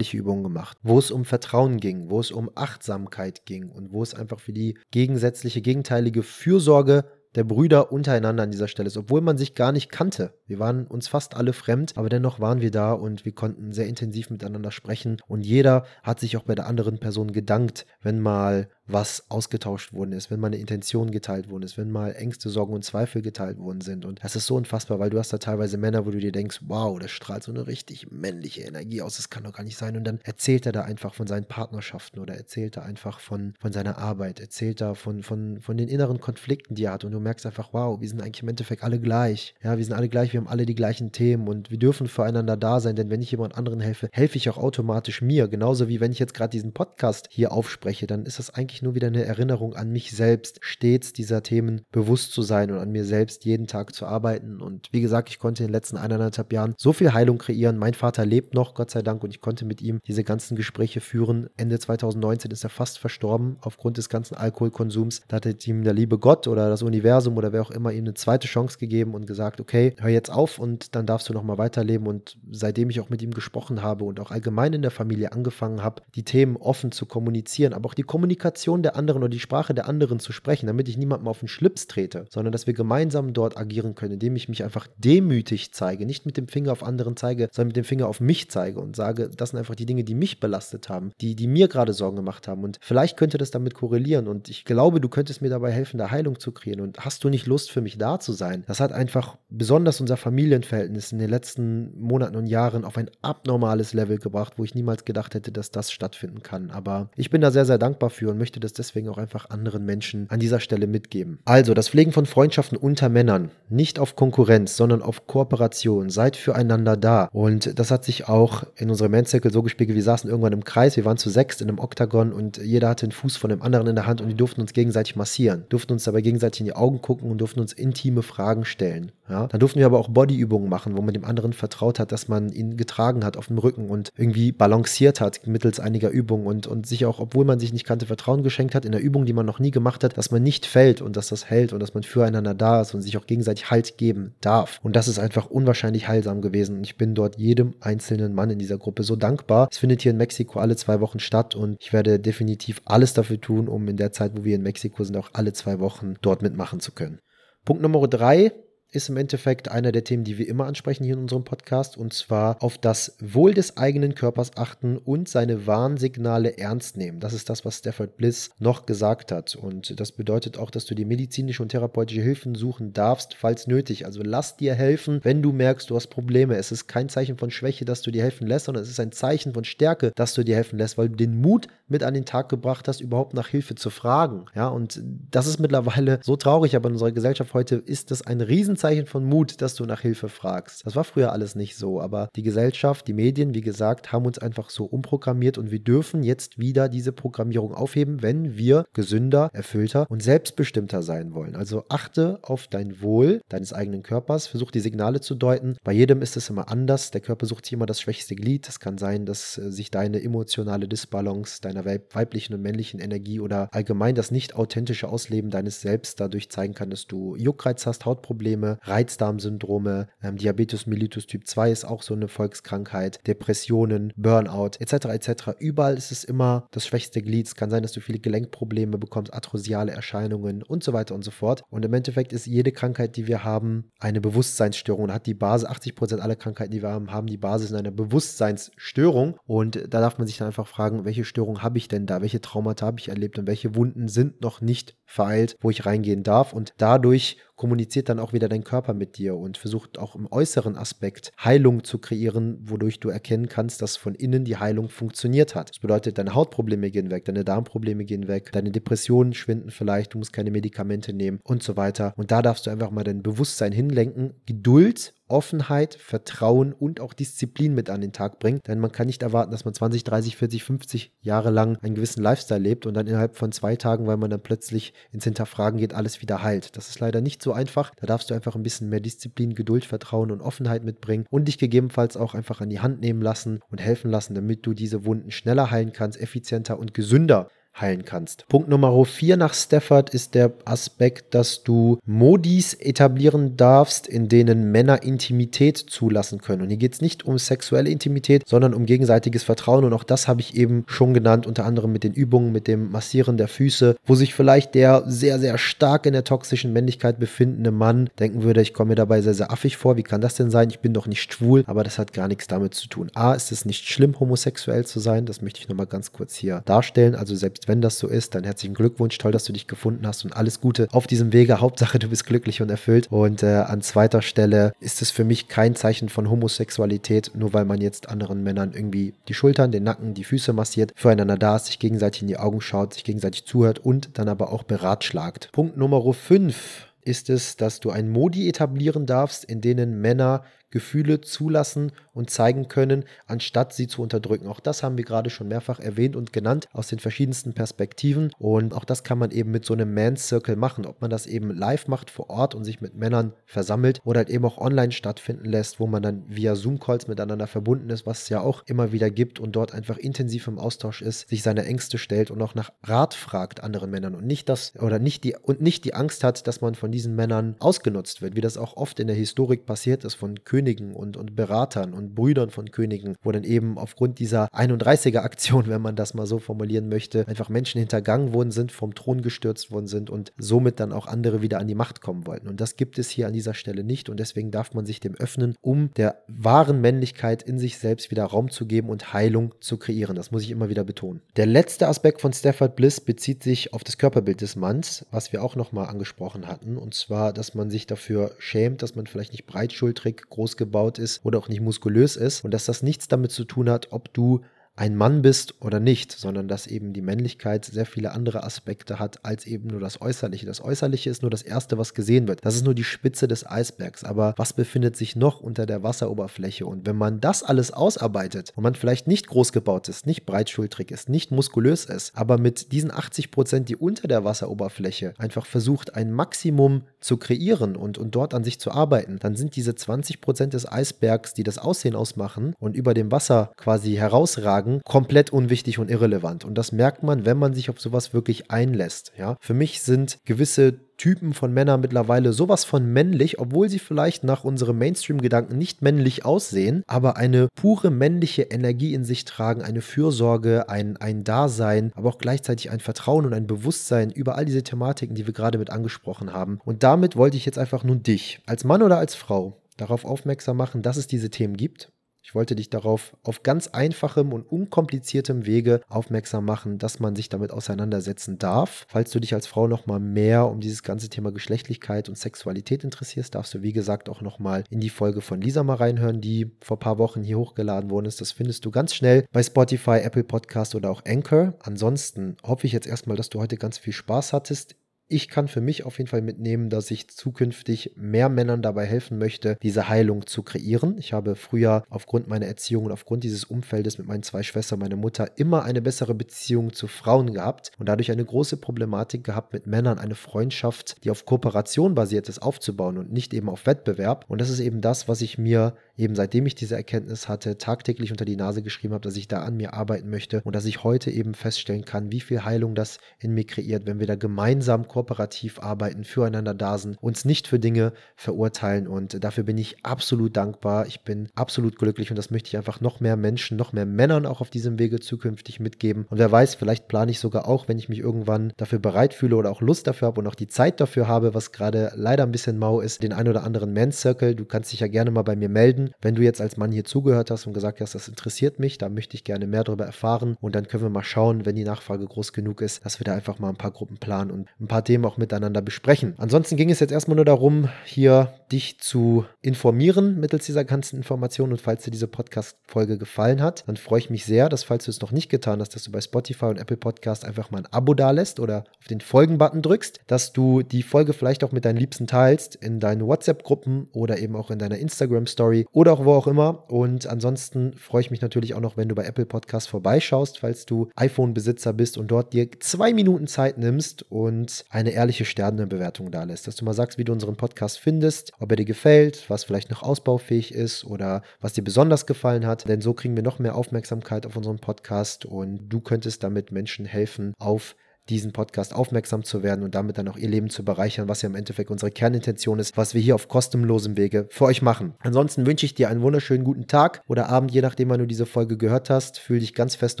gemeinschaftliche 0.04 0.16
Übungen 0.18 0.42
gemacht, 0.42 0.78
wo 0.82 0.98
es 0.98 1.10
um 1.10 1.24
Vertrauen 1.24 1.78
ging, 1.78 2.10
wo 2.10 2.20
es 2.20 2.30
um 2.30 2.50
Achtsamkeit 2.54 3.46
ging 3.46 3.70
und 3.70 3.92
wo 3.92 4.02
es 4.02 4.14
einfach 4.14 4.40
für 4.40 4.52
die 4.52 4.76
gegensätzliche, 4.90 5.60
gegenteilige 5.60 6.22
Fürsorge 6.22 7.04
der 7.34 7.44
Brüder 7.44 7.90
untereinander 7.90 8.44
an 8.44 8.52
dieser 8.52 8.68
Stelle 8.68 8.86
ist, 8.86 8.96
obwohl 8.96 9.20
man 9.20 9.36
sich 9.36 9.56
gar 9.56 9.72
nicht 9.72 9.90
kannte. 9.90 10.34
Wir 10.46 10.60
waren 10.60 10.86
uns 10.86 11.08
fast 11.08 11.34
alle 11.34 11.52
fremd, 11.52 11.96
aber 11.96 12.08
dennoch 12.08 12.38
waren 12.38 12.60
wir 12.60 12.70
da 12.70 12.92
und 12.92 13.24
wir 13.24 13.32
konnten 13.32 13.72
sehr 13.72 13.88
intensiv 13.88 14.30
miteinander 14.30 14.70
sprechen 14.70 15.16
und 15.26 15.44
jeder 15.44 15.84
hat 16.04 16.20
sich 16.20 16.36
auch 16.36 16.44
bei 16.44 16.54
der 16.54 16.66
anderen 16.66 17.00
Person 17.00 17.32
gedankt, 17.32 17.86
wenn 18.02 18.20
mal 18.20 18.68
was 18.86 19.24
ausgetauscht 19.30 19.92
worden 19.92 20.12
ist, 20.12 20.30
wenn 20.30 20.40
mal 20.40 20.48
eine 20.48 20.56
Intention 20.56 21.10
geteilt 21.10 21.50
worden 21.50 21.62
ist, 21.62 21.78
wenn 21.78 21.90
mal 21.90 22.12
Ängste, 22.12 22.50
Sorgen 22.50 22.74
und 22.74 22.84
Zweifel 22.84 23.22
geteilt 23.22 23.58
worden 23.58 23.80
sind. 23.80 24.04
Und 24.04 24.22
das 24.22 24.36
ist 24.36 24.46
so 24.46 24.56
unfassbar, 24.56 24.98
weil 24.98 25.10
du 25.10 25.18
hast 25.18 25.32
da 25.32 25.38
teilweise 25.38 25.78
Männer, 25.78 26.04
wo 26.04 26.10
du 26.10 26.18
dir 26.18 26.32
denkst, 26.32 26.60
wow, 26.66 26.98
das 26.98 27.10
strahlt 27.10 27.42
so 27.42 27.52
eine 27.52 27.66
richtig 27.66 28.10
männliche 28.10 28.62
Energie 28.62 29.00
aus, 29.00 29.16
das 29.16 29.30
kann 29.30 29.44
doch 29.44 29.52
gar 29.52 29.64
nicht 29.64 29.78
sein. 29.78 29.96
Und 29.96 30.04
dann 30.04 30.20
erzählt 30.22 30.66
er 30.66 30.72
da 30.72 30.82
einfach 30.82 31.14
von 31.14 31.26
seinen 31.26 31.46
Partnerschaften 31.46 32.20
oder 32.20 32.34
erzählt 32.34 32.76
er 32.76 32.84
einfach 32.84 33.20
von, 33.20 33.54
von 33.58 33.72
seiner 33.72 33.96
Arbeit, 33.98 34.40
erzählt 34.40 34.82
er 34.82 34.94
von, 34.94 35.22
von, 35.22 35.60
von 35.60 35.76
den 35.76 35.88
inneren 35.88 36.20
Konflikten, 36.20 36.74
die 36.74 36.84
er 36.84 36.92
hat. 36.92 37.04
Und 37.04 37.12
du 37.12 37.20
merkst 37.20 37.46
einfach, 37.46 37.70
wow, 37.72 38.00
wir 38.00 38.08
sind 38.08 38.20
eigentlich 38.20 38.42
im 38.42 38.48
Endeffekt 38.48 38.82
alle 38.82 39.00
gleich. 39.00 39.54
Ja, 39.62 39.78
wir 39.78 39.84
sind 39.84 39.94
alle 39.94 40.08
gleich, 40.10 40.32
wir 40.32 40.40
haben 40.40 40.48
alle 40.48 40.66
die 40.66 40.74
gleichen 40.74 41.10
Themen 41.12 41.48
und 41.48 41.70
wir 41.70 41.78
dürfen 41.78 42.06
füreinander 42.06 42.56
da 42.56 42.80
sein, 42.80 42.96
denn 42.96 43.08
wenn 43.08 43.22
ich 43.22 43.30
jemand 43.30 43.56
anderen 43.56 43.80
helfe, 43.80 44.08
helfe 44.12 44.36
ich 44.36 44.50
auch 44.50 44.58
automatisch 44.58 45.22
mir. 45.22 45.48
Genauso 45.48 45.88
wie 45.88 46.00
wenn 46.00 46.12
ich 46.12 46.18
jetzt 46.18 46.34
gerade 46.34 46.50
diesen 46.50 46.72
Podcast 46.72 47.28
hier 47.30 47.52
aufspreche, 47.52 48.06
dann 48.06 48.26
ist 48.26 48.38
das 48.38 48.50
eigentlich 48.50 48.73
nur 48.82 48.94
wieder 48.94 49.08
eine 49.08 49.24
Erinnerung 49.24 49.74
an 49.74 49.90
mich 49.90 50.12
selbst, 50.12 50.58
stets 50.62 51.12
dieser 51.12 51.42
Themen 51.42 51.82
bewusst 51.92 52.32
zu 52.32 52.42
sein 52.42 52.70
und 52.70 52.78
an 52.78 52.90
mir 52.90 53.04
selbst 53.04 53.44
jeden 53.44 53.66
Tag 53.66 53.94
zu 53.94 54.06
arbeiten. 54.06 54.60
Und 54.60 54.88
wie 54.92 55.00
gesagt, 55.00 55.28
ich 55.28 55.38
konnte 55.38 55.62
in 55.62 55.68
den 55.68 55.72
letzten 55.72 55.96
eineinhalb 55.96 56.52
Jahren 56.52 56.74
so 56.76 56.92
viel 56.92 57.12
Heilung 57.12 57.38
kreieren. 57.38 57.78
Mein 57.78 57.94
Vater 57.94 58.26
lebt 58.26 58.54
noch, 58.54 58.74
Gott 58.74 58.90
sei 58.90 59.02
Dank, 59.02 59.22
und 59.22 59.30
ich 59.30 59.40
konnte 59.40 59.64
mit 59.64 59.82
ihm 59.82 60.00
diese 60.06 60.24
ganzen 60.24 60.56
Gespräche 60.56 61.00
führen. 61.00 61.48
Ende 61.56 61.78
2019 61.78 62.50
ist 62.50 62.64
er 62.64 62.70
fast 62.70 62.98
verstorben 62.98 63.56
aufgrund 63.60 63.98
des 63.98 64.08
ganzen 64.08 64.34
Alkoholkonsums. 64.34 65.22
Da 65.28 65.36
hat 65.36 65.66
ihm 65.66 65.84
der 65.84 65.92
liebe 65.92 66.18
Gott 66.18 66.48
oder 66.48 66.68
das 66.68 66.82
Universum 66.82 67.36
oder 67.36 67.52
wer 67.52 67.62
auch 67.62 67.70
immer 67.70 67.92
ihm 67.92 68.04
eine 68.04 68.14
zweite 68.14 68.48
Chance 68.48 68.78
gegeben 68.78 69.14
und 69.14 69.26
gesagt, 69.26 69.60
okay, 69.60 69.94
hör 69.98 70.10
jetzt 70.10 70.30
auf 70.30 70.58
und 70.58 70.94
dann 70.94 71.06
darfst 71.06 71.28
du 71.28 71.32
nochmal 71.32 71.58
weiterleben. 71.58 72.06
Und 72.06 72.38
seitdem 72.50 72.90
ich 72.90 73.00
auch 73.00 73.10
mit 73.10 73.22
ihm 73.22 73.32
gesprochen 73.32 73.82
habe 73.82 74.04
und 74.04 74.20
auch 74.20 74.30
allgemein 74.30 74.72
in 74.72 74.82
der 74.82 74.90
Familie 74.90 75.32
angefangen 75.32 75.82
habe, 75.82 76.02
die 76.14 76.24
Themen 76.24 76.56
offen 76.56 76.92
zu 76.92 77.06
kommunizieren, 77.06 77.72
aber 77.72 77.88
auch 77.88 77.94
die 77.94 78.02
Kommunikation 78.02 78.63
der 78.82 78.96
anderen 78.96 79.22
oder 79.22 79.30
die 79.30 79.40
Sprache 79.40 79.74
der 79.74 79.88
anderen 79.88 80.18
zu 80.18 80.32
sprechen, 80.32 80.66
damit 80.66 80.88
ich 80.88 80.96
niemandem 80.96 81.28
auf 81.28 81.40
den 81.40 81.48
Schlips 81.48 81.86
trete, 81.86 82.26
sondern 82.30 82.52
dass 82.52 82.66
wir 82.66 82.74
gemeinsam 82.74 83.32
dort 83.32 83.56
agieren 83.56 83.94
können, 83.94 84.14
indem 84.14 84.36
ich 84.36 84.48
mich 84.48 84.64
einfach 84.64 84.86
demütig 84.96 85.72
zeige, 85.72 86.06
nicht 86.06 86.26
mit 86.26 86.36
dem 86.36 86.48
Finger 86.48 86.72
auf 86.72 86.82
anderen 86.82 87.16
zeige, 87.16 87.48
sondern 87.52 87.68
mit 87.68 87.76
dem 87.76 87.84
Finger 87.84 88.08
auf 88.08 88.20
mich 88.20 88.50
zeige 88.50 88.80
und 88.80 88.96
sage, 88.96 89.30
das 89.36 89.50
sind 89.50 89.58
einfach 89.58 89.74
die 89.74 89.86
Dinge, 89.86 90.04
die 90.04 90.14
mich 90.14 90.40
belastet 90.40 90.88
haben, 90.88 91.12
die, 91.20 91.34
die 91.34 91.46
mir 91.46 91.68
gerade 91.68 91.92
Sorgen 91.92 92.16
gemacht 92.16 92.48
haben. 92.48 92.64
Und 92.64 92.78
vielleicht 92.80 93.16
könnte 93.16 93.38
das 93.38 93.50
damit 93.50 93.74
korrelieren. 93.74 94.28
Und 94.28 94.48
ich 94.48 94.64
glaube, 94.64 95.00
du 95.00 95.08
könntest 95.08 95.42
mir 95.42 95.50
dabei 95.50 95.70
helfen, 95.70 95.98
da 95.98 96.10
Heilung 96.10 96.38
zu 96.38 96.52
kreieren. 96.52 96.80
Und 96.80 97.00
hast 97.00 97.24
du 97.24 97.28
nicht 97.28 97.46
Lust 97.46 97.70
für 97.70 97.80
mich 97.80 97.98
da 97.98 98.18
zu 98.18 98.32
sein? 98.32 98.64
Das 98.66 98.80
hat 98.80 98.92
einfach 98.92 99.36
besonders 99.50 100.00
unser 100.00 100.16
Familienverhältnis 100.16 101.12
in 101.12 101.18
den 101.18 101.30
letzten 101.30 101.98
Monaten 102.00 102.36
und 102.36 102.46
Jahren 102.46 102.84
auf 102.84 102.96
ein 102.96 103.10
abnormales 103.22 103.92
Level 103.92 104.18
gebracht, 104.18 104.54
wo 104.56 104.64
ich 104.64 104.74
niemals 104.74 105.04
gedacht 105.04 105.34
hätte, 105.34 105.52
dass 105.52 105.70
das 105.70 105.92
stattfinden 105.92 106.42
kann. 106.42 106.70
Aber 106.70 107.10
ich 107.16 107.30
bin 107.30 107.40
da 107.40 107.50
sehr, 107.50 107.64
sehr 107.64 107.78
dankbar 107.78 108.10
für 108.10 108.30
und 108.30 108.38
möchte 108.38 108.53
das 108.60 108.72
deswegen 108.72 109.08
auch 109.08 109.18
einfach 109.18 109.50
anderen 109.50 109.84
Menschen 109.84 110.26
an 110.30 110.40
dieser 110.40 110.60
Stelle 110.60 110.86
mitgeben. 110.86 111.38
Also 111.44 111.74
das 111.74 111.88
Pflegen 111.88 112.12
von 112.12 112.26
Freundschaften 112.26 112.76
unter 112.76 113.08
Männern, 113.08 113.50
nicht 113.68 113.98
auf 113.98 114.16
Konkurrenz, 114.16 114.76
sondern 114.76 115.02
auf 115.02 115.26
Kooperation. 115.26 116.10
Seid 116.10 116.36
füreinander 116.36 116.96
da. 116.96 117.28
Und 117.32 117.78
das 117.78 117.90
hat 117.90 118.04
sich 118.04 118.28
auch 118.28 118.64
in 118.76 118.90
unserem 118.90 119.12
Man 119.12 119.26
Circle 119.26 119.52
so 119.52 119.62
gespiegelt. 119.62 119.96
Wir 119.96 120.02
saßen 120.02 120.28
irgendwann 120.28 120.52
im 120.52 120.64
Kreis, 120.64 120.96
wir 120.96 121.04
waren 121.04 121.16
zu 121.16 121.30
sechst 121.30 121.60
in 121.60 121.68
einem 121.68 121.78
Oktagon 121.78 122.32
und 122.32 122.58
jeder 122.58 122.88
hatte 122.88 123.06
einen 123.06 123.12
Fuß 123.12 123.36
von 123.36 123.50
dem 123.50 123.62
anderen 123.62 123.86
in 123.86 123.94
der 123.94 124.06
Hand 124.06 124.20
und 124.20 124.28
die 124.28 124.34
durften 124.34 124.60
uns 124.60 124.72
gegenseitig 124.72 125.16
massieren, 125.16 125.64
durften 125.68 125.92
uns 125.92 126.04
dabei 126.04 126.20
gegenseitig 126.20 126.60
in 126.60 126.66
die 126.66 126.76
Augen 126.76 127.00
gucken 127.00 127.30
und 127.30 127.38
durften 127.38 127.60
uns 127.60 127.72
intime 127.72 128.22
Fragen 128.22 128.64
stellen. 128.64 129.12
Ja? 129.28 129.46
Dann 129.46 129.60
durften 129.60 129.78
wir 129.78 129.86
aber 129.86 129.98
auch 129.98 130.08
Bodyübungen 130.08 130.68
machen, 130.68 130.96
wo 130.96 131.02
man 131.02 131.14
dem 131.14 131.24
anderen 131.24 131.52
vertraut 131.52 131.98
hat, 131.98 132.12
dass 132.12 132.28
man 132.28 132.50
ihn 132.52 132.76
getragen 132.76 133.24
hat 133.24 133.36
auf 133.36 133.46
dem 133.46 133.58
Rücken 133.58 133.88
und 133.88 134.10
irgendwie 134.16 134.52
balanciert 134.52 135.20
hat 135.20 135.46
mittels 135.46 135.80
einiger 135.80 136.10
Übungen 136.10 136.46
und, 136.46 136.66
und 136.66 136.86
sich 136.86 137.06
auch, 137.06 137.20
obwohl 137.20 137.44
man 137.44 137.58
sich 137.58 137.72
nicht 137.72 137.86
kannte, 137.86 138.06
Vertrauen 138.06 138.42
geschenkt 138.42 138.74
hat 138.74 138.84
in 138.84 138.92
der 138.92 139.00
Übung, 139.00 139.24
die 139.24 139.32
man 139.32 139.46
noch 139.46 139.58
nie 139.58 139.70
gemacht 139.70 140.04
hat, 140.04 140.16
dass 140.18 140.30
man 140.30 140.42
nicht 140.42 140.66
fällt 140.66 141.00
und 141.00 141.16
dass 141.16 141.28
das 141.28 141.48
hält 141.48 141.72
und 141.72 141.80
dass 141.80 141.94
man 141.94 142.02
füreinander 142.02 142.54
da 142.54 142.80
ist 142.80 142.94
und 142.94 143.02
sich 143.02 143.16
auch 143.16 143.26
gegenseitig 143.26 143.70
Halt 143.70 143.96
geben 143.98 144.34
darf. 144.40 144.78
Und 144.82 144.96
das 144.96 145.08
ist 145.08 145.18
einfach 145.18 145.46
unwahrscheinlich 145.46 146.08
heilsam 146.08 146.42
gewesen. 146.42 146.78
Und 146.78 146.84
ich 146.84 146.96
bin 146.96 147.14
dort 147.14 147.38
jedem 147.38 147.74
einzelnen 147.80 148.34
Mann 148.34 148.50
in 148.50 148.58
dieser 148.58 148.78
Gruppe 148.78 149.02
so 149.02 149.16
dankbar. 149.16 149.68
Es 149.70 149.78
findet 149.78 150.02
hier 150.02 150.10
in 150.10 150.18
Mexiko 150.18 150.58
alle 150.58 150.76
zwei 150.76 151.00
Wochen 151.00 151.18
statt 151.18 151.54
und 151.54 151.76
ich 151.80 151.92
werde 151.92 152.20
definitiv 152.20 152.82
alles 152.84 153.14
dafür 153.14 153.40
tun, 153.40 153.68
um 153.68 153.88
in 153.88 153.96
der 153.96 154.12
Zeit, 154.12 154.32
wo 154.36 154.44
wir 154.44 154.56
in 154.56 154.62
Mexiko 154.62 155.02
sind, 155.04 155.16
auch 155.16 155.30
alle 155.32 155.52
zwei 155.52 155.80
Wochen 155.80 156.14
dort 156.20 156.42
mitmachen 156.42 156.80
zu 156.80 156.92
können. 156.92 157.20
Punkt 157.64 157.82
Nummer 157.82 158.06
drei 158.06 158.52
ist 158.94 159.08
im 159.08 159.16
Endeffekt 159.16 159.70
einer 159.70 159.92
der 159.92 160.04
Themen, 160.04 160.24
die 160.24 160.38
wir 160.38 160.48
immer 160.48 160.66
ansprechen 160.66 161.04
hier 161.04 161.14
in 161.14 161.20
unserem 161.20 161.44
Podcast, 161.44 161.96
und 161.96 162.12
zwar 162.12 162.62
auf 162.62 162.78
das 162.78 163.16
Wohl 163.20 163.54
des 163.54 163.76
eigenen 163.76 164.14
Körpers 164.14 164.56
achten 164.56 164.96
und 164.96 165.28
seine 165.28 165.66
Warnsignale 165.66 166.58
ernst 166.58 166.96
nehmen. 166.96 167.20
Das 167.20 167.32
ist 167.32 167.50
das, 167.50 167.64
was 167.64 167.78
Stafford 167.78 168.16
Bliss 168.16 168.50
noch 168.58 168.86
gesagt 168.86 169.32
hat. 169.32 169.56
Und 169.56 169.98
das 169.98 170.12
bedeutet 170.12 170.58
auch, 170.58 170.70
dass 170.70 170.84
du 170.84 170.94
die 170.94 171.04
medizinische 171.04 171.62
und 171.62 171.70
therapeutische 171.70 172.22
Hilfen 172.22 172.54
suchen 172.54 172.92
darfst, 172.92 173.34
falls 173.34 173.66
nötig. 173.66 174.06
Also 174.06 174.22
lass 174.22 174.56
dir 174.56 174.74
helfen, 174.74 175.20
wenn 175.22 175.42
du 175.42 175.52
merkst, 175.52 175.90
du 175.90 175.96
hast 175.96 176.08
Probleme. 176.08 176.56
Es 176.56 176.72
ist 176.72 176.86
kein 176.86 177.08
Zeichen 177.08 177.36
von 177.36 177.50
Schwäche, 177.50 177.84
dass 177.84 178.02
du 178.02 178.10
dir 178.10 178.22
helfen 178.22 178.46
lässt, 178.46 178.66
sondern 178.66 178.84
es 178.84 178.90
ist 178.90 179.00
ein 179.00 179.12
Zeichen 179.12 179.54
von 179.54 179.64
Stärke, 179.64 180.12
dass 180.14 180.34
du 180.34 180.44
dir 180.44 180.56
helfen 180.56 180.78
lässt, 180.78 180.98
weil 180.98 181.08
du 181.08 181.16
den 181.16 181.40
Mut 181.40 181.68
mit 181.88 182.02
an 182.02 182.14
den 182.14 182.24
Tag 182.24 182.48
gebracht 182.48 182.88
hast, 182.88 183.00
überhaupt 183.00 183.34
nach 183.34 183.48
Hilfe 183.48 183.74
zu 183.74 183.90
fragen. 183.90 184.46
Ja, 184.54 184.68
und 184.68 185.00
das 185.30 185.46
ist 185.46 185.58
mittlerweile 185.60 186.18
so 186.22 186.36
traurig, 186.36 186.76
aber 186.76 186.88
in 186.88 186.94
unserer 186.94 187.12
Gesellschaft 187.12 187.54
heute 187.54 187.76
ist 187.76 188.10
das 188.10 188.22
ein 188.22 188.40
Riesenzeichen 188.40 189.06
von 189.06 189.24
Mut, 189.24 189.60
dass 189.60 189.74
du 189.74 189.84
nach 189.84 190.00
Hilfe 190.00 190.28
fragst. 190.28 190.84
Das 190.86 190.96
war 190.96 191.04
früher 191.04 191.32
alles 191.32 191.54
nicht 191.54 191.76
so, 191.76 192.00
aber 192.00 192.28
die 192.36 192.42
Gesellschaft, 192.42 193.06
die 193.08 193.12
Medien, 193.12 193.54
wie 193.54 193.60
gesagt, 193.60 194.12
haben 194.12 194.26
uns 194.26 194.38
einfach 194.38 194.70
so 194.70 194.84
umprogrammiert 194.84 195.58
und 195.58 195.70
wir 195.70 195.80
dürfen 195.80 196.22
jetzt 196.22 196.58
wieder 196.58 196.88
diese 196.88 197.12
Programmierung 197.12 197.74
aufheben, 197.74 198.22
wenn 198.22 198.56
wir 198.56 198.84
gesünder, 198.92 199.50
erfüllter 199.52 200.06
und 200.08 200.22
selbstbestimmter 200.22 201.02
sein 201.02 201.34
wollen. 201.34 201.56
Also 201.56 201.84
achte 201.88 202.38
auf 202.42 202.66
dein 202.68 203.00
Wohl 203.02 203.40
deines 203.48 203.72
eigenen 203.72 204.02
Körpers, 204.02 204.46
versuch 204.46 204.70
die 204.70 204.80
Signale 204.80 205.20
zu 205.20 205.34
deuten. 205.34 205.76
Bei 205.84 205.92
jedem 205.92 206.22
ist 206.22 206.36
es 206.36 206.50
immer 206.50 206.70
anders. 206.70 207.10
Der 207.10 207.20
Körper 207.20 207.46
sucht 207.46 207.66
sich 207.66 207.72
immer 207.72 207.86
das 207.86 208.00
schwächste 208.00 208.34
Glied. 208.34 208.68
Es 208.68 208.80
kann 208.80 208.98
sein, 208.98 209.26
dass 209.26 209.58
äh, 209.58 209.70
sich 209.70 209.90
deine 209.90 210.22
emotionale 210.22 210.88
Disbalance, 210.88 211.60
deine 211.60 211.73
deiner 211.74 212.00
weiblichen 212.12 212.54
und 212.54 212.62
männlichen 212.62 213.00
Energie 213.00 213.40
oder 213.40 213.68
allgemein 213.72 214.14
das 214.14 214.30
nicht 214.30 214.54
authentische 214.54 215.08
Ausleben 215.08 215.50
deines 215.50 215.80
Selbst 215.80 216.20
dadurch 216.20 216.50
zeigen 216.50 216.74
kann, 216.74 216.90
dass 216.90 217.06
du 217.06 217.36
Juckreiz 217.36 217.86
hast, 217.86 218.04
Hautprobleme, 218.04 218.78
Reizdarmsyndrome, 218.82 220.08
ähm, 220.22 220.36
Diabetes 220.36 220.86
mellitus 220.86 221.26
Typ 221.26 221.46
2 221.46 221.70
ist 221.70 221.84
auch 221.84 222.02
so 222.02 222.14
eine 222.14 222.28
Volkskrankheit, 222.28 223.20
Depressionen, 223.26 224.12
Burnout 224.16 224.72
etc. 224.78 225.06
etc. 225.06 225.50
Überall 225.58 225.96
ist 225.96 226.12
es 226.12 226.24
immer 226.24 226.68
das 226.70 226.86
schwächste 226.86 227.22
Glied. 227.22 227.46
Es 227.46 227.54
kann 227.54 227.70
sein, 227.70 227.82
dass 227.82 227.92
du 227.92 228.00
viele 228.00 228.18
Gelenkprobleme 228.18 228.98
bekommst, 228.98 229.32
arthrosiale 229.32 229.92
Erscheinungen 229.92 230.62
und 230.62 230.84
so 230.84 230.92
weiter 230.92 231.14
und 231.14 231.24
so 231.24 231.30
fort. 231.30 231.62
Und 231.70 231.84
im 231.84 231.92
Endeffekt 231.92 232.32
ist 232.32 232.46
jede 232.46 232.72
Krankheit, 232.72 233.16
die 233.16 233.26
wir 233.26 233.44
haben, 233.44 233.90
eine 233.98 234.20
Bewusstseinsstörung 234.20 235.04
und 235.04 235.12
hat 235.12 235.26
die 235.26 235.34
Basis, 235.34 235.68
80 235.68 235.96
Prozent 235.96 236.20
aller 236.22 236.36
Krankheiten, 236.36 236.72
die 236.72 236.82
wir 236.82 236.90
haben, 236.90 237.10
haben 237.10 237.26
die 237.26 237.36
Basis 237.36 237.70
in 237.70 237.76
einer 237.76 237.90
Bewusstseinsstörung. 237.90 239.36
Und 239.46 239.76
da 239.76 240.00
darf 240.00 240.18
man 240.18 240.26
sich 240.26 240.38
dann 240.38 240.46
einfach 240.46 240.66
fragen, 240.66 241.04
welche 241.04 241.24
Störung 241.24 241.62
habe 241.64 241.78
ich 241.78 241.88
denn 241.88 242.06
da? 242.06 242.20
Welche 242.20 242.40
Traumata 242.40 242.86
habe 242.86 243.00
ich 243.00 243.08
erlebt 243.08 243.38
und 243.38 243.46
welche 243.46 243.74
Wunden 243.74 244.08
sind 244.08 244.40
noch 244.42 244.60
nicht 244.60 244.96
vereilt, 245.04 245.56
wo 245.60 245.70
ich 245.70 245.86
reingehen 245.86 246.22
darf? 246.22 246.52
Und 246.52 246.74
dadurch 246.76 247.38
kommuniziert 247.56 248.08
dann 248.08 248.18
auch 248.18 248.32
wieder 248.32 248.48
dein 248.48 248.64
Körper 248.64 248.94
mit 248.94 249.18
dir 249.18 249.36
und 249.36 249.58
versucht 249.58 249.98
auch 249.98 250.14
im 250.14 250.26
äußeren 250.30 250.76
Aspekt 250.76 251.32
Heilung 251.42 251.84
zu 251.84 251.98
kreieren, 251.98 252.58
wodurch 252.62 253.00
du 253.00 253.08
erkennen 253.08 253.48
kannst, 253.48 253.82
dass 253.82 253.96
von 253.96 254.14
innen 254.14 254.44
die 254.44 254.56
Heilung 254.56 254.88
funktioniert 254.88 255.54
hat. 255.54 255.70
Das 255.70 255.78
bedeutet, 255.78 256.18
deine 256.18 256.34
Hautprobleme 256.34 256.90
gehen 256.90 257.10
weg, 257.10 257.24
deine 257.24 257.44
Darmprobleme 257.44 258.04
gehen 258.04 258.28
weg, 258.28 258.50
deine 258.52 258.70
Depressionen 258.70 259.34
schwinden 259.34 259.70
vielleicht, 259.70 260.14
du 260.14 260.18
musst 260.18 260.32
keine 260.32 260.50
Medikamente 260.50 261.12
nehmen 261.12 261.40
und 261.44 261.62
so 261.62 261.76
weiter. 261.76 262.12
Und 262.16 262.30
da 262.30 262.42
darfst 262.42 262.66
du 262.66 262.70
einfach 262.70 262.90
mal 262.90 263.04
dein 263.04 263.22
Bewusstsein 263.22 263.72
hinlenken, 263.72 264.34
Geduld 264.46 265.14
Offenheit, 265.26 265.94
Vertrauen 265.94 266.72
und 266.72 267.00
auch 267.00 267.14
Disziplin 267.14 267.74
mit 267.74 267.88
an 267.88 268.02
den 268.02 268.12
Tag 268.12 268.38
bringen. 268.38 268.60
Denn 268.66 268.78
man 268.78 268.92
kann 268.92 269.06
nicht 269.06 269.22
erwarten, 269.22 269.50
dass 269.50 269.64
man 269.64 269.72
20, 269.72 270.04
30, 270.04 270.36
40, 270.36 270.64
50 270.64 271.12
Jahre 271.20 271.50
lang 271.50 271.78
einen 271.82 271.94
gewissen 271.94 272.22
Lifestyle 272.22 272.60
lebt 272.60 272.84
und 272.86 272.94
dann 272.94 273.06
innerhalb 273.06 273.36
von 273.36 273.50
zwei 273.50 273.76
Tagen, 273.76 274.06
weil 274.06 274.18
man 274.18 274.30
dann 274.30 274.42
plötzlich 274.42 274.92
ins 275.12 275.24
Hinterfragen 275.24 275.78
geht, 275.78 275.94
alles 275.94 276.20
wieder 276.20 276.42
heilt. 276.42 276.76
Das 276.76 276.88
ist 276.88 277.00
leider 277.00 277.22
nicht 277.22 277.42
so 277.44 277.52
einfach. 277.52 277.92
Da 277.94 278.06
darfst 278.06 278.30
du 278.30 278.34
einfach 278.34 278.56
ein 278.56 278.64
bisschen 278.64 278.88
mehr 278.88 279.00
Disziplin, 279.00 279.54
Geduld, 279.54 279.84
Vertrauen 279.84 280.32
und 280.32 280.40
Offenheit 280.40 280.82
mitbringen 280.82 281.26
und 281.30 281.46
dich 281.46 281.58
gegebenenfalls 281.58 282.16
auch 282.16 282.34
einfach 282.34 282.60
an 282.60 282.70
die 282.70 282.80
Hand 282.80 283.00
nehmen 283.00 283.22
lassen 283.22 283.60
und 283.70 283.80
helfen 283.80 284.10
lassen, 284.10 284.34
damit 284.34 284.66
du 284.66 284.74
diese 284.74 285.04
Wunden 285.04 285.30
schneller 285.30 285.70
heilen 285.70 285.92
kannst, 285.92 286.20
effizienter 286.20 286.78
und 286.78 286.94
gesünder 286.94 287.48
heilen 287.80 288.04
kannst. 288.04 288.46
Punkt 288.48 288.68
Nummer 288.68 289.04
4 289.04 289.36
nach 289.36 289.54
Stafford 289.54 290.10
ist 290.10 290.34
der 290.34 290.52
Aspekt, 290.64 291.34
dass 291.34 291.64
du 291.64 291.98
Modis 292.06 292.74
etablieren 292.74 293.56
darfst, 293.56 294.06
in 294.06 294.28
denen 294.28 294.70
Männer 294.70 295.02
Intimität 295.02 295.78
zulassen 295.78 296.40
können. 296.40 296.62
Und 296.62 296.68
hier 296.68 296.76
geht 296.76 296.94
es 296.94 297.00
nicht 297.00 297.24
um 297.24 297.38
sexuelle 297.38 297.90
Intimität, 297.90 298.44
sondern 298.46 298.74
um 298.74 298.86
gegenseitiges 298.86 299.42
Vertrauen. 299.42 299.84
Und 299.84 299.92
auch 299.92 300.04
das 300.04 300.28
habe 300.28 300.40
ich 300.40 300.56
eben 300.56 300.84
schon 300.86 301.14
genannt, 301.14 301.46
unter 301.46 301.64
anderem 301.64 301.92
mit 301.92 302.04
den 302.04 302.12
Übungen, 302.12 302.52
mit 302.52 302.68
dem 302.68 302.90
Massieren 302.90 303.36
der 303.36 303.48
Füße, 303.48 303.96
wo 304.06 304.14
sich 304.14 304.34
vielleicht 304.34 304.74
der 304.74 305.04
sehr, 305.06 305.38
sehr 305.38 305.58
stark 305.58 306.06
in 306.06 306.12
der 306.12 306.24
toxischen 306.24 306.72
Männlichkeit 306.72 307.18
befindende 307.18 307.70
Mann 307.70 308.08
denken 308.18 308.42
würde, 308.42 308.62
ich 308.62 308.74
komme 308.74 308.90
mir 308.90 308.94
dabei 308.94 309.20
sehr, 309.20 309.34
sehr 309.34 309.50
affig 309.50 309.76
vor. 309.76 309.96
Wie 309.96 310.02
kann 310.02 310.20
das 310.20 310.36
denn 310.36 310.50
sein? 310.50 310.70
Ich 310.70 310.80
bin 310.80 310.92
doch 310.92 311.06
nicht 311.06 311.32
schwul, 311.32 311.64
aber 311.66 311.82
das 311.82 311.98
hat 311.98 312.12
gar 312.12 312.28
nichts 312.28 312.46
damit 312.46 312.74
zu 312.74 312.88
tun. 312.88 313.10
A, 313.14 313.34
ist 313.34 313.52
es 313.52 313.64
nicht 313.64 313.88
schlimm, 313.88 314.18
homosexuell 314.20 314.86
zu 314.86 315.00
sein. 315.00 315.26
Das 315.26 315.42
möchte 315.42 315.60
ich 315.60 315.68
nochmal 315.68 315.86
ganz 315.86 316.12
kurz 316.12 316.34
hier 316.34 316.62
darstellen. 316.64 317.14
Also 317.14 317.34
selbst 317.34 317.63
wenn 317.68 317.80
das 317.80 317.98
so 317.98 318.08
ist, 318.08 318.34
dann 318.34 318.44
herzlichen 318.44 318.74
Glückwunsch, 318.74 319.18
toll, 319.18 319.32
dass 319.32 319.44
du 319.44 319.52
dich 319.52 319.66
gefunden 319.66 320.06
hast 320.06 320.24
und 320.24 320.36
alles 320.36 320.60
Gute 320.60 320.88
auf 320.92 321.06
diesem 321.06 321.32
Wege. 321.32 321.60
Hauptsache, 321.60 321.98
du 321.98 322.08
bist 322.08 322.26
glücklich 322.26 322.62
und 322.62 322.70
erfüllt. 322.70 323.08
Und 323.10 323.42
äh, 323.42 323.64
an 323.66 323.82
zweiter 323.82 324.22
Stelle 324.22 324.72
ist 324.80 325.02
es 325.02 325.10
für 325.10 325.24
mich 325.24 325.48
kein 325.48 325.74
Zeichen 325.74 326.08
von 326.08 326.30
Homosexualität, 326.30 327.32
nur 327.34 327.52
weil 327.52 327.64
man 327.64 327.80
jetzt 327.80 328.08
anderen 328.08 328.42
Männern 328.42 328.72
irgendwie 328.74 329.14
die 329.28 329.34
Schultern, 329.34 329.72
den 329.72 329.84
Nacken, 329.84 330.14
die 330.14 330.24
Füße 330.24 330.52
massiert, 330.52 330.92
füreinander 330.94 331.36
da 331.36 331.56
ist, 331.56 331.66
sich 331.66 331.78
gegenseitig 331.78 332.22
in 332.22 332.28
die 332.28 332.38
Augen 332.38 332.60
schaut, 332.60 332.94
sich 332.94 333.04
gegenseitig 333.04 333.44
zuhört 333.44 333.78
und 333.78 334.18
dann 334.18 334.28
aber 334.28 334.52
auch 334.52 334.62
beratschlagt. 334.62 335.50
Punkt 335.52 335.76
Nummer 335.76 336.02
5 336.12 336.88
ist 337.04 337.30
es, 337.30 337.56
dass 337.56 337.80
du 337.80 337.90
ein 337.90 338.10
Modi 338.10 338.48
etablieren 338.48 339.06
darfst, 339.06 339.44
in 339.44 339.60
denen 339.60 340.00
Männer 340.00 340.44
Gefühle 340.74 341.20
zulassen 341.20 341.92
und 342.14 342.30
zeigen 342.30 342.66
können, 342.66 343.04
anstatt 343.26 343.72
sie 343.72 343.86
zu 343.86 344.02
unterdrücken. 344.02 344.48
Auch 344.48 344.58
das 344.58 344.82
haben 344.82 344.96
wir 344.96 345.04
gerade 345.04 345.30
schon 345.30 345.46
mehrfach 345.46 345.78
erwähnt 345.78 346.16
und 346.16 346.32
genannt 346.32 346.66
aus 346.72 346.88
den 346.88 346.98
verschiedensten 346.98 347.54
Perspektiven. 347.54 348.32
Und 348.40 348.74
auch 348.74 348.84
das 348.84 349.04
kann 349.04 349.18
man 349.18 349.30
eben 349.30 349.52
mit 349.52 349.64
so 349.64 349.72
einem 349.72 349.94
Man's 349.94 350.26
Circle 350.26 350.56
machen. 350.56 350.84
Ob 350.84 351.00
man 351.00 351.10
das 351.10 351.26
eben 351.26 351.54
live 351.54 351.86
macht 351.86 352.10
vor 352.10 352.28
Ort 352.28 352.56
und 352.56 352.64
sich 352.64 352.80
mit 352.80 352.96
Männern 352.96 353.34
versammelt 353.46 354.00
oder 354.04 354.18
halt 354.18 354.30
eben 354.30 354.44
auch 354.44 354.58
online 354.58 354.90
stattfinden 354.90 355.44
lässt, 355.44 355.78
wo 355.78 355.86
man 355.86 356.02
dann 356.02 356.24
via 356.26 356.56
Zoom-Calls 356.56 357.06
miteinander 357.06 357.46
verbunden 357.46 357.90
ist, 357.90 358.04
was 358.04 358.24
es 358.24 358.28
ja 358.28 358.40
auch 358.40 358.64
immer 358.66 358.90
wieder 358.90 359.10
gibt 359.10 359.38
und 359.38 359.54
dort 359.54 359.72
einfach 359.72 359.96
intensiv 359.96 360.48
im 360.48 360.58
Austausch 360.58 361.02
ist, 361.02 361.28
sich 361.28 361.44
seine 361.44 361.64
Ängste 361.66 361.98
stellt 361.98 362.32
und 362.32 362.42
auch 362.42 362.56
nach 362.56 362.72
Rat 362.82 363.14
fragt 363.14 363.62
anderen 363.62 363.92
Männern 363.92 364.16
und 364.16 364.26
nicht 364.26 364.48
das 364.48 364.74
oder 364.80 364.98
nicht 364.98 365.22
die 365.22 365.36
und 365.40 365.60
nicht 365.60 365.84
die 365.84 365.94
Angst 365.94 366.24
hat, 366.24 366.48
dass 366.48 366.60
man 366.60 366.74
von 366.74 366.90
diesen 366.90 367.14
Männern 367.14 367.54
ausgenutzt 367.60 368.22
wird, 368.22 368.34
wie 368.34 368.40
das 368.40 368.56
auch 368.56 368.76
oft 368.76 368.98
in 368.98 369.06
der 369.06 369.14
Historik 369.14 369.66
passiert 369.66 370.04
ist 370.04 370.14
von 370.14 370.42
Königen 370.42 370.63
Königen 370.64 370.94
und, 370.94 371.18
und 371.18 371.36
Beratern 371.36 371.92
und 371.92 372.14
Brüdern 372.14 372.48
von 372.48 372.70
Königen, 372.70 373.16
wo 373.22 373.32
dann 373.32 373.44
eben 373.44 373.76
aufgrund 373.76 374.18
dieser 374.18 374.48
31er-Aktion, 374.54 375.68
wenn 375.68 375.82
man 375.82 375.94
das 375.94 376.14
mal 376.14 376.26
so 376.26 376.38
formulieren 376.38 376.88
möchte, 376.88 377.28
einfach 377.28 377.50
Menschen 377.50 377.80
hintergangen 377.80 378.32
worden 378.32 378.50
sind, 378.50 378.72
vom 378.72 378.94
Thron 378.94 379.20
gestürzt 379.20 379.70
worden 379.70 379.86
sind 379.86 380.08
und 380.08 380.32
somit 380.38 380.80
dann 380.80 380.92
auch 380.92 381.06
andere 381.06 381.42
wieder 381.42 381.58
an 381.58 381.68
die 381.68 381.74
Macht 381.74 382.00
kommen 382.00 382.26
wollten. 382.26 382.48
Und 382.48 382.62
das 382.62 382.76
gibt 382.76 382.98
es 382.98 383.10
hier 383.10 383.26
an 383.26 383.34
dieser 383.34 383.52
Stelle 383.52 383.84
nicht 383.84 384.08
und 384.08 384.18
deswegen 384.18 384.50
darf 384.50 384.72
man 384.72 384.86
sich 384.86 385.00
dem 385.00 385.14
öffnen, 385.16 385.54
um 385.60 385.90
der 385.96 386.22
wahren 386.28 386.80
Männlichkeit 386.80 387.42
in 387.42 387.58
sich 387.58 387.78
selbst 387.78 388.10
wieder 388.10 388.24
Raum 388.24 388.50
zu 388.50 388.64
geben 388.64 388.88
und 388.88 389.12
Heilung 389.12 389.54
zu 389.60 389.76
kreieren. 389.76 390.16
Das 390.16 390.30
muss 390.30 390.44
ich 390.44 390.50
immer 390.50 390.70
wieder 390.70 390.84
betonen. 390.84 391.20
Der 391.36 391.46
letzte 391.46 391.88
Aspekt 391.88 392.22
von 392.22 392.32
Stafford 392.32 392.74
Bliss 392.74 393.02
bezieht 393.02 393.42
sich 393.42 393.74
auf 393.74 393.84
das 393.84 393.98
Körperbild 393.98 394.40
des 394.40 394.56
Manns, 394.56 395.04
was 395.10 395.30
wir 395.32 395.42
auch 395.42 395.56
nochmal 395.56 395.88
angesprochen 395.88 396.46
hatten. 396.46 396.78
Und 396.78 396.94
zwar, 396.94 397.34
dass 397.34 397.54
man 397.54 397.68
sich 397.68 397.86
dafür 397.86 398.30
schämt, 398.38 398.82
dass 398.82 398.94
man 398.94 399.06
vielleicht 399.06 399.32
nicht 399.32 399.46
breitschultrig, 399.46 400.22
groß 400.30 400.43
gebaut 400.56 400.98
ist 400.98 401.24
oder 401.24 401.38
auch 401.38 401.48
nicht 401.48 401.60
muskulös 401.60 402.16
ist 402.16 402.44
und 402.44 402.52
dass 402.52 402.64
das 402.66 402.82
nichts 402.82 403.08
damit 403.08 403.32
zu 403.32 403.44
tun 403.44 403.68
hat, 403.70 403.88
ob 403.90 404.12
du 404.14 404.40
ein 404.76 404.96
Mann 404.96 405.22
bist 405.22 405.54
oder 405.60 405.78
nicht, 405.78 406.10
sondern 406.10 406.48
dass 406.48 406.66
eben 406.66 406.92
die 406.92 407.02
Männlichkeit 407.02 407.64
sehr 407.64 407.86
viele 407.86 408.10
andere 408.12 408.42
Aspekte 408.42 408.98
hat 408.98 409.24
als 409.24 409.46
eben 409.46 409.68
nur 409.68 409.78
das 409.78 410.00
Äußerliche. 410.00 410.46
Das 410.46 410.62
Äußerliche 410.62 411.10
ist 411.10 411.22
nur 411.22 411.30
das 411.30 411.42
Erste, 411.42 411.78
was 411.78 411.94
gesehen 411.94 412.26
wird. 412.26 412.44
Das 412.44 412.56
ist 412.56 412.64
nur 412.64 412.74
die 412.74 412.82
Spitze 412.82 413.28
des 413.28 413.46
Eisbergs. 413.46 414.02
Aber 414.02 414.34
was 414.36 414.52
befindet 414.52 414.96
sich 414.96 415.14
noch 415.14 415.40
unter 415.40 415.66
der 415.66 415.84
Wasseroberfläche? 415.84 416.66
Und 416.66 416.86
wenn 416.86 416.96
man 416.96 417.20
das 417.20 417.44
alles 417.44 417.72
ausarbeitet 417.72 418.52
und 418.56 418.64
man 418.64 418.74
vielleicht 418.74 419.06
nicht 419.06 419.28
groß 419.28 419.52
gebaut 419.52 419.88
ist, 419.88 420.06
nicht 420.06 420.26
breitschultrig 420.26 420.90
ist, 420.90 421.08
nicht 421.08 421.30
muskulös 421.30 421.84
ist, 421.84 422.16
aber 422.16 422.38
mit 422.38 422.72
diesen 422.72 422.90
80 422.90 423.30
Prozent, 423.30 423.68
die 423.68 423.76
unter 423.76 424.08
der 424.08 424.24
Wasseroberfläche 424.24 425.14
einfach 425.18 425.46
versucht, 425.46 425.94
ein 425.94 426.10
Maximum 426.10 426.82
zu 426.98 427.16
kreieren 427.16 427.76
und, 427.76 427.96
und 427.96 428.14
dort 428.16 428.34
an 428.34 428.42
sich 428.42 428.58
zu 428.58 428.72
arbeiten, 428.72 429.18
dann 429.20 429.36
sind 429.36 429.54
diese 429.54 429.76
20 429.76 430.20
Prozent 430.20 430.52
des 430.52 430.70
Eisbergs, 430.70 431.32
die 431.32 431.44
das 431.44 431.58
Aussehen 431.58 431.94
ausmachen 431.94 432.54
und 432.58 432.74
über 432.74 432.92
dem 432.92 433.12
Wasser 433.12 433.52
quasi 433.56 433.94
herausragen, 433.94 434.63
sagen, 434.64 434.80
komplett 434.84 435.30
unwichtig 435.30 435.78
und 435.78 435.90
irrelevant. 435.90 436.44
Und 436.44 436.56
das 436.56 436.72
merkt 436.72 437.02
man, 437.02 437.24
wenn 437.26 437.38
man 437.38 437.54
sich 437.54 437.70
auf 437.70 437.80
sowas 437.80 438.14
wirklich 438.14 438.50
einlässt. 438.50 439.12
Ja? 439.18 439.36
Für 439.40 439.54
mich 439.54 439.82
sind 439.82 440.18
gewisse 440.24 440.80
Typen 440.96 441.34
von 441.34 441.52
Männern 441.52 441.80
mittlerweile 441.80 442.32
sowas 442.32 442.64
von 442.64 442.86
männlich, 442.86 443.40
obwohl 443.40 443.68
sie 443.68 443.80
vielleicht 443.80 444.22
nach 444.22 444.44
unserem 444.44 444.78
Mainstream-Gedanken 444.78 445.58
nicht 445.58 445.82
männlich 445.82 446.24
aussehen, 446.24 446.84
aber 446.86 447.16
eine 447.16 447.48
pure 447.56 447.90
männliche 447.90 448.42
Energie 448.42 448.94
in 448.94 449.04
sich 449.04 449.24
tragen, 449.24 449.62
eine 449.62 449.80
Fürsorge, 449.80 450.68
ein, 450.68 450.96
ein 450.96 451.24
Dasein, 451.24 451.90
aber 451.96 452.10
auch 452.10 452.18
gleichzeitig 452.18 452.70
ein 452.70 452.78
Vertrauen 452.78 453.26
und 453.26 453.34
ein 453.34 453.48
Bewusstsein 453.48 454.10
über 454.10 454.36
all 454.36 454.44
diese 454.44 454.62
Thematiken, 454.62 455.16
die 455.16 455.26
wir 455.26 455.34
gerade 455.34 455.58
mit 455.58 455.70
angesprochen 455.70 456.32
haben. 456.32 456.60
Und 456.64 456.84
damit 456.84 457.16
wollte 457.16 457.36
ich 457.36 457.44
jetzt 457.44 457.58
einfach 457.58 457.82
nun 457.82 458.04
dich, 458.04 458.40
als 458.46 458.62
Mann 458.62 458.82
oder 458.82 458.98
als 458.98 459.16
Frau, 459.16 459.60
darauf 459.76 460.04
aufmerksam 460.04 460.56
machen, 460.56 460.82
dass 460.82 460.96
es 460.96 461.08
diese 461.08 461.30
Themen 461.30 461.56
gibt 461.56 461.90
ich 462.24 462.34
wollte 462.34 462.56
dich 462.56 462.70
darauf 462.70 463.14
auf 463.22 463.42
ganz 463.42 463.68
einfachem 463.68 464.32
und 464.32 464.50
unkompliziertem 464.50 465.44
Wege 465.44 465.82
aufmerksam 465.90 466.46
machen, 466.46 466.78
dass 466.78 466.98
man 466.98 467.14
sich 467.14 467.28
damit 467.28 467.50
auseinandersetzen 467.50 468.38
darf. 468.38 468.86
Falls 468.88 469.10
du 469.10 469.20
dich 469.20 469.34
als 469.34 469.46
Frau 469.46 469.68
nochmal 469.68 470.00
mehr 470.00 470.46
um 470.46 470.60
dieses 470.60 470.82
ganze 470.82 471.10
Thema 471.10 471.32
Geschlechtlichkeit 471.32 472.08
und 472.08 472.16
Sexualität 472.16 472.82
interessierst, 472.82 473.34
darfst 473.34 473.52
du 473.52 473.60
wie 473.60 473.74
gesagt 473.74 474.08
auch 474.08 474.22
nochmal 474.22 474.64
in 474.70 474.80
die 474.80 474.88
Folge 474.88 475.20
von 475.20 475.42
Lisa 475.42 475.62
mal 475.62 475.74
reinhören, 475.74 476.22
die 476.22 476.50
vor 476.62 476.78
ein 476.78 476.80
paar 476.80 476.98
Wochen 476.98 477.22
hier 477.22 477.38
hochgeladen 477.38 477.90
worden 477.90 478.06
ist. 478.06 478.22
Das 478.22 478.32
findest 478.32 478.64
du 478.64 478.70
ganz 478.70 478.94
schnell 478.94 479.26
bei 479.30 479.42
Spotify, 479.42 479.98
Apple 479.98 480.24
Podcast 480.24 480.74
oder 480.74 480.90
auch 480.90 481.04
Anchor. 481.04 481.52
Ansonsten 481.60 482.38
hoffe 482.42 482.66
ich 482.66 482.72
jetzt 482.72 482.86
erstmal, 482.86 483.18
dass 483.18 483.28
du 483.28 483.38
heute 483.38 483.58
ganz 483.58 483.76
viel 483.76 483.92
Spaß 483.92 484.32
hattest 484.32 484.76
ich 485.08 485.28
kann 485.28 485.48
für 485.48 485.60
mich 485.60 485.84
auf 485.84 485.98
jeden 485.98 486.08
Fall 486.08 486.22
mitnehmen, 486.22 486.70
dass 486.70 486.90
ich 486.90 487.08
zukünftig 487.08 487.92
mehr 487.96 488.28
Männern 488.28 488.62
dabei 488.62 488.86
helfen 488.86 489.18
möchte, 489.18 489.56
diese 489.62 489.88
Heilung 489.88 490.26
zu 490.26 490.42
kreieren. 490.42 490.96
Ich 490.98 491.12
habe 491.12 491.36
früher 491.36 491.84
aufgrund 491.90 492.26
meiner 492.26 492.46
Erziehung 492.46 492.86
und 492.86 492.92
aufgrund 492.92 493.22
dieses 493.22 493.44
Umfeldes 493.44 493.98
mit 493.98 494.06
meinen 494.06 494.22
zwei 494.22 494.42
Schwestern, 494.42 494.78
meiner 494.78 494.96
Mutter, 494.96 495.36
immer 495.36 495.64
eine 495.64 495.82
bessere 495.82 496.14
Beziehung 496.14 496.72
zu 496.72 496.86
Frauen 496.86 497.34
gehabt 497.34 497.72
und 497.78 497.88
dadurch 497.88 498.10
eine 498.10 498.24
große 498.24 498.56
Problematik 498.56 499.24
gehabt, 499.24 499.52
mit 499.52 499.66
Männern 499.66 499.98
eine 499.98 500.14
Freundschaft, 500.14 501.04
die 501.04 501.10
auf 501.10 501.26
Kooperation 501.26 501.94
basiert 501.94 502.28
ist, 502.28 502.40
aufzubauen 502.40 502.96
und 502.96 503.12
nicht 503.12 503.34
eben 503.34 503.50
auf 503.50 503.66
Wettbewerb. 503.66 504.24
Und 504.28 504.40
das 504.40 504.48
ist 504.48 504.60
eben 504.60 504.80
das, 504.80 505.06
was 505.06 505.20
ich 505.20 505.36
mir 505.36 505.74
eben 505.96 506.14
seitdem 506.14 506.46
ich 506.46 506.54
diese 506.54 506.76
Erkenntnis 506.76 507.28
hatte, 507.28 507.58
tagtäglich 507.58 508.10
unter 508.10 508.24
die 508.24 508.36
Nase 508.36 508.62
geschrieben 508.62 508.94
habe, 508.94 509.02
dass 509.02 509.16
ich 509.16 509.28
da 509.28 509.42
an 509.42 509.56
mir 509.56 509.74
arbeiten 509.74 510.10
möchte 510.10 510.40
und 510.44 510.54
dass 510.56 510.64
ich 510.64 510.82
heute 510.82 511.10
eben 511.10 511.34
feststellen 511.34 511.84
kann, 511.84 512.10
wie 512.10 512.20
viel 512.20 512.44
Heilung 512.44 512.74
das 512.74 512.98
in 513.20 513.34
mir 513.34 513.44
kreiert, 513.44 513.86
wenn 513.86 514.00
wir 514.00 514.06
da 514.06 514.16
gemeinsam 514.16 514.88
kooperativ 514.94 515.58
arbeiten, 515.58 516.04
füreinander 516.04 516.54
da 516.54 516.78
sind, 516.78 516.96
uns 517.00 517.24
nicht 517.24 517.48
für 517.48 517.58
Dinge 517.58 517.92
verurteilen 518.16 518.86
und 518.86 519.22
dafür 519.22 519.44
bin 519.44 519.58
ich 519.58 519.84
absolut 519.84 520.36
dankbar. 520.36 520.86
Ich 520.86 521.02
bin 521.02 521.28
absolut 521.34 521.76
glücklich 521.76 522.10
und 522.10 522.16
das 522.16 522.30
möchte 522.30 522.48
ich 522.48 522.56
einfach 522.56 522.80
noch 522.80 523.00
mehr 523.00 523.16
Menschen, 523.16 523.56
noch 523.56 523.72
mehr 523.72 523.86
Männern 523.86 524.24
auch 524.24 524.40
auf 524.40 524.50
diesem 524.50 524.78
Wege 524.78 525.00
zukünftig 525.00 525.60
mitgeben. 525.60 526.06
Und 526.08 526.18
wer 526.18 526.30
weiß, 526.30 526.54
vielleicht 526.54 526.88
plane 526.88 527.10
ich 527.10 527.18
sogar 527.18 527.46
auch, 527.48 527.68
wenn 527.68 527.78
ich 527.78 527.88
mich 527.88 527.98
irgendwann 527.98 528.52
dafür 528.56 528.78
bereit 528.78 529.12
fühle 529.12 529.36
oder 529.36 529.50
auch 529.50 529.60
Lust 529.60 529.86
dafür 529.86 530.08
habe 530.08 530.20
und 530.20 530.28
auch 530.28 530.34
die 530.34 530.46
Zeit 530.46 530.80
dafür 530.80 531.08
habe, 531.08 531.34
was 531.34 531.52
gerade 531.52 531.92
leider 531.96 532.22
ein 532.22 532.32
bisschen 532.32 532.58
mau 532.58 532.80
ist, 532.80 533.02
den 533.02 533.12
ein 533.12 533.28
oder 533.28 533.44
anderen 533.44 533.72
Men's 533.72 534.00
Circle. 534.00 534.34
Du 534.34 534.44
kannst 534.44 534.72
dich 534.72 534.80
ja 534.80 534.86
gerne 534.86 535.10
mal 535.10 535.22
bei 535.22 535.36
mir 535.36 535.48
melden 535.48 535.64
melden. 535.64 535.94
Wenn 536.00 536.14
du 536.14 536.22
jetzt 536.22 536.40
als 536.40 536.56
Mann 536.56 536.72
hier 536.72 536.84
zugehört 536.84 537.30
hast 537.30 537.46
und 537.46 537.52
gesagt 537.52 537.80
hast, 537.80 537.94
das 537.94 538.08
interessiert 538.08 538.58
mich, 538.58 538.78
da 538.78 538.88
möchte 538.88 539.16
ich 539.16 539.24
gerne 539.24 539.46
mehr 539.46 539.64
darüber 539.64 539.84
erfahren 539.84 540.36
und 540.40 540.54
dann 540.54 540.68
können 540.68 540.82
wir 540.82 540.90
mal 540.90 541.02
schauen, 541.02 541.46
wenn 541.46 541.56
die 541.56 541.64
Nachfrage 541.64 542.06
groß 542.06 542.32
genug 542.32 542.60
ist, 542.60 542.84
dass 542.84 543.00
wir 543.00 543.04
da 543.04 543.14
einfach 543.14 543.38
mal 543.38 543.48
ein 543.48 543.56
paar 543.56 543.70
Gruppen 543.70 543.98
planen 543.98 544.30
und 544.30 544.48
ein 544.60 544.68
paar 544.68 544.83
Themen 544.84 545.04
auch 545.04 545.16
miteinander 545.16 545.62
besprechen. 545.62 546.14
Ansonsten 546.18 546.56
ging 546.56 546.70
es 546.70 546.80
jetzt 546.80 546.92
erstmal 546.92 547.16
nur 547.16 547.24
darum, 547.24 547.68
hier 547.84 548.34
dich 548.52 548.78
zu 548.78 549.24
informieren 549.42 550.20
mittels 550.20 550.46
dieser 550.46 550.64
ganzen 550.64 550.96
Informationen 550.96 551.52
und 551.52 551.60
falls 551.60 551.84
dir 551.84 551.90
diese 551.90 552.06
Podcast-Folge 552.06 552.98
gefallen 552.98 553.42
hat, 553.42 553.64
dann 553.66 553.76
freue 553.76 553.98
ich 553.98 554.10
mich 554.10 554.24
sehr, 554.24 554.48
dass 554.48 554.64
falls 554.64 554.84
du 554.84 554.90
es 554.90 555.00
noch 555.00 555.12
nicht 555.12 555.28
getan 555.28 555.60
hast, 555.60 555.74
dass 555.74 555.84
du 555.84 555.90
bei 555.90 556.00
Spotify 556.00 556.46
und 556.46 556.58
Apple 556.58 556.76
Podcast 556.76 557.24
einfach 557.24 557.50
mal 557.50 557.58
ein 557.58 557.72
Abo 557.72 557.94
dalässt 557.94 558.40
oder 558.40 558.64
auf 558.78 558.86
den 558.88 559.00
Folgen-Button 559.00 559.62
drückst, 559.62 560.00
dass 560.06 560.32
du 560.32 560.62
die 560.62 560.82
Folge 560.82 561.12
vielleicht 561.12 561.42
auch 561.42 561.52
mit 561.52 561.64
deinen 561.64 561.78
Liebsten 561.78 562.06
teilst 562.06 562.54
in 562.56 562.80
deinen 562.80 563.06
WhatsApp-Gruppen 563.06 563.88
oder 563.92 564.18
eben 564.18 564.36
auch 564.36 564.50
in 564.50 564.58
deiner 564.58 564.78
Instagram-Story 564.78 565.66
oder 565.72 565.92
auch 565.92 566.04
wo 566.04 566.12
auch 566.12 566.26
immer. 566.26 566.70
Und 566.70 567.06
ansonsten 567.06 567.74
freue 567.76 568.02
ich 568.02 568.10
mich 568.10 568.20
natürlich 568.20 568.54
auch 568.54 568.60
noch, 568.60 568.76
wenn 568.76 568.88
du 568.88 568.94
bei 568.94 569.04
Apple 569.04 569.26
Podcast 569.26 569.68
vorbeischaust, 569.68 570.38
falls 570.38 570.66
du 570.66 570.88
iPhone-Besitzer 570.96 571.72
bist 571.72 571.98
und 571.98 572.08
dort 572.08 572.32
dir 572.32 572.48
zwei 572.60 572.92
Minuten 572.92 573.26
Zeit 573.26 573.58
nimmst 573.58 574.10
und 574.10 574.64
eine 574.74 574.90
ehrliche 574.90 575.24
Sternebewertung 575.24 576.10
da 576.10 576.24
lässt. 576.24 576.46
Dass 576.46 576.56
du 576.56 576.64
mal 576.64 576.74
sagst, 576.74 576.98
wie 576.98 577.04
du 577.04 577.12
unseren 577.12 577.36
Podcast 577.36 577.78
findest, 577.78 578.32
ob 578.40 578.50
er 578.50 578.56
dir 578.56 578.64
gefällt, 578.64 579.30
was 579.30 579.44
vielleicht 579.44 579.70
noch 579.70 579.82
ausbaufähig 579.82 580.52
ist 580.52 580.84
oder 580.84 581.22
was 581.40 581.52
dir 581.52 581.62
besonders 581.62 582.06
gefallen 582.06 582.44
hat. 582.44 582.68
Denn 582.68 582.80
so 582.80 582.92
kriegen 582.92 583.14
wir 583.14 583.22
noch 583.22 583.38
mehr 583.38 583.54
Aufmerksamkeit 583.54 584.26
auf 584.26 584.36
unseren 584.36 584.58
Podcast 584.58 585.24
und 585.24 585.68
du 585.68 585.80
könntest 585.80 586.24
damit 586.24 586.50
Menschen 586.50 586.86
helfen, 586.86 587.34
auf 587.38 587.76
diesen 588.08 588.32
Podcast 588.32 588.74
aufmerksam 588.74 589.24
zu 589.24 589.42
werden 589.42 589.64
und 589.64 589.74
damit 589.74 589.96
dann 589.96 590.08
auch 590.08 590.16
ihr 590.16 590.28
Leben 590.28 590.50
zu 590.50 590.64
bereichern, 590.64 591.08
was 591.08 591.22
ja 591.22 591.28
im 591.28 591.34
Endeffekt 591.34 591.70
unsere 591.70 591.90
Kernintention 591.90 592.58
ist, 592.58 592.76
was 592.76 592.92
wir 592.92 593.00
hier 593.00 593.14
auf 593.14 593.28
kostenlosem 593.28 593.96
Wege 593.96 594.26
für 594.30 594.44
euch 594.44 594.60
machen. 594.60 594.94
Ansonsten 594.98 595.46
wünsche 595.46 595.64
ich 595.64 595.74
dir 595.74 595.88
einen 595.88 596.02
wunderschönen 596.02 596.44
guten 596.44 596.66
Tag 596.66 597.02
oder 597.08 597.28
Abend, 597.28 597.52
je 597.52 597.62
nachdem, 597.62 597.88
wann 597.88 598.00
du 598.00 598.06
diese 598.06 598.26
Folge 598.26 598.58
gehört 598.58 598.90
hast. 598.90 599.18
Fühl 599.18 599.40
dich 599.40 599.54
ganz 599.54 599.74
fest 599.74 600.00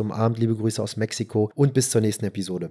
umarmt. 0.00 0.38
Liebe 0.38 0.56
Grüße 0.56 0.82
aus 0.82 0.96
Mexiko 0.96 1.50
und 1.54 1.72
bis 1.72 1.90
zur 1.90 2.02
nächsten 2.02 2.26
Episode. 2.26 2.62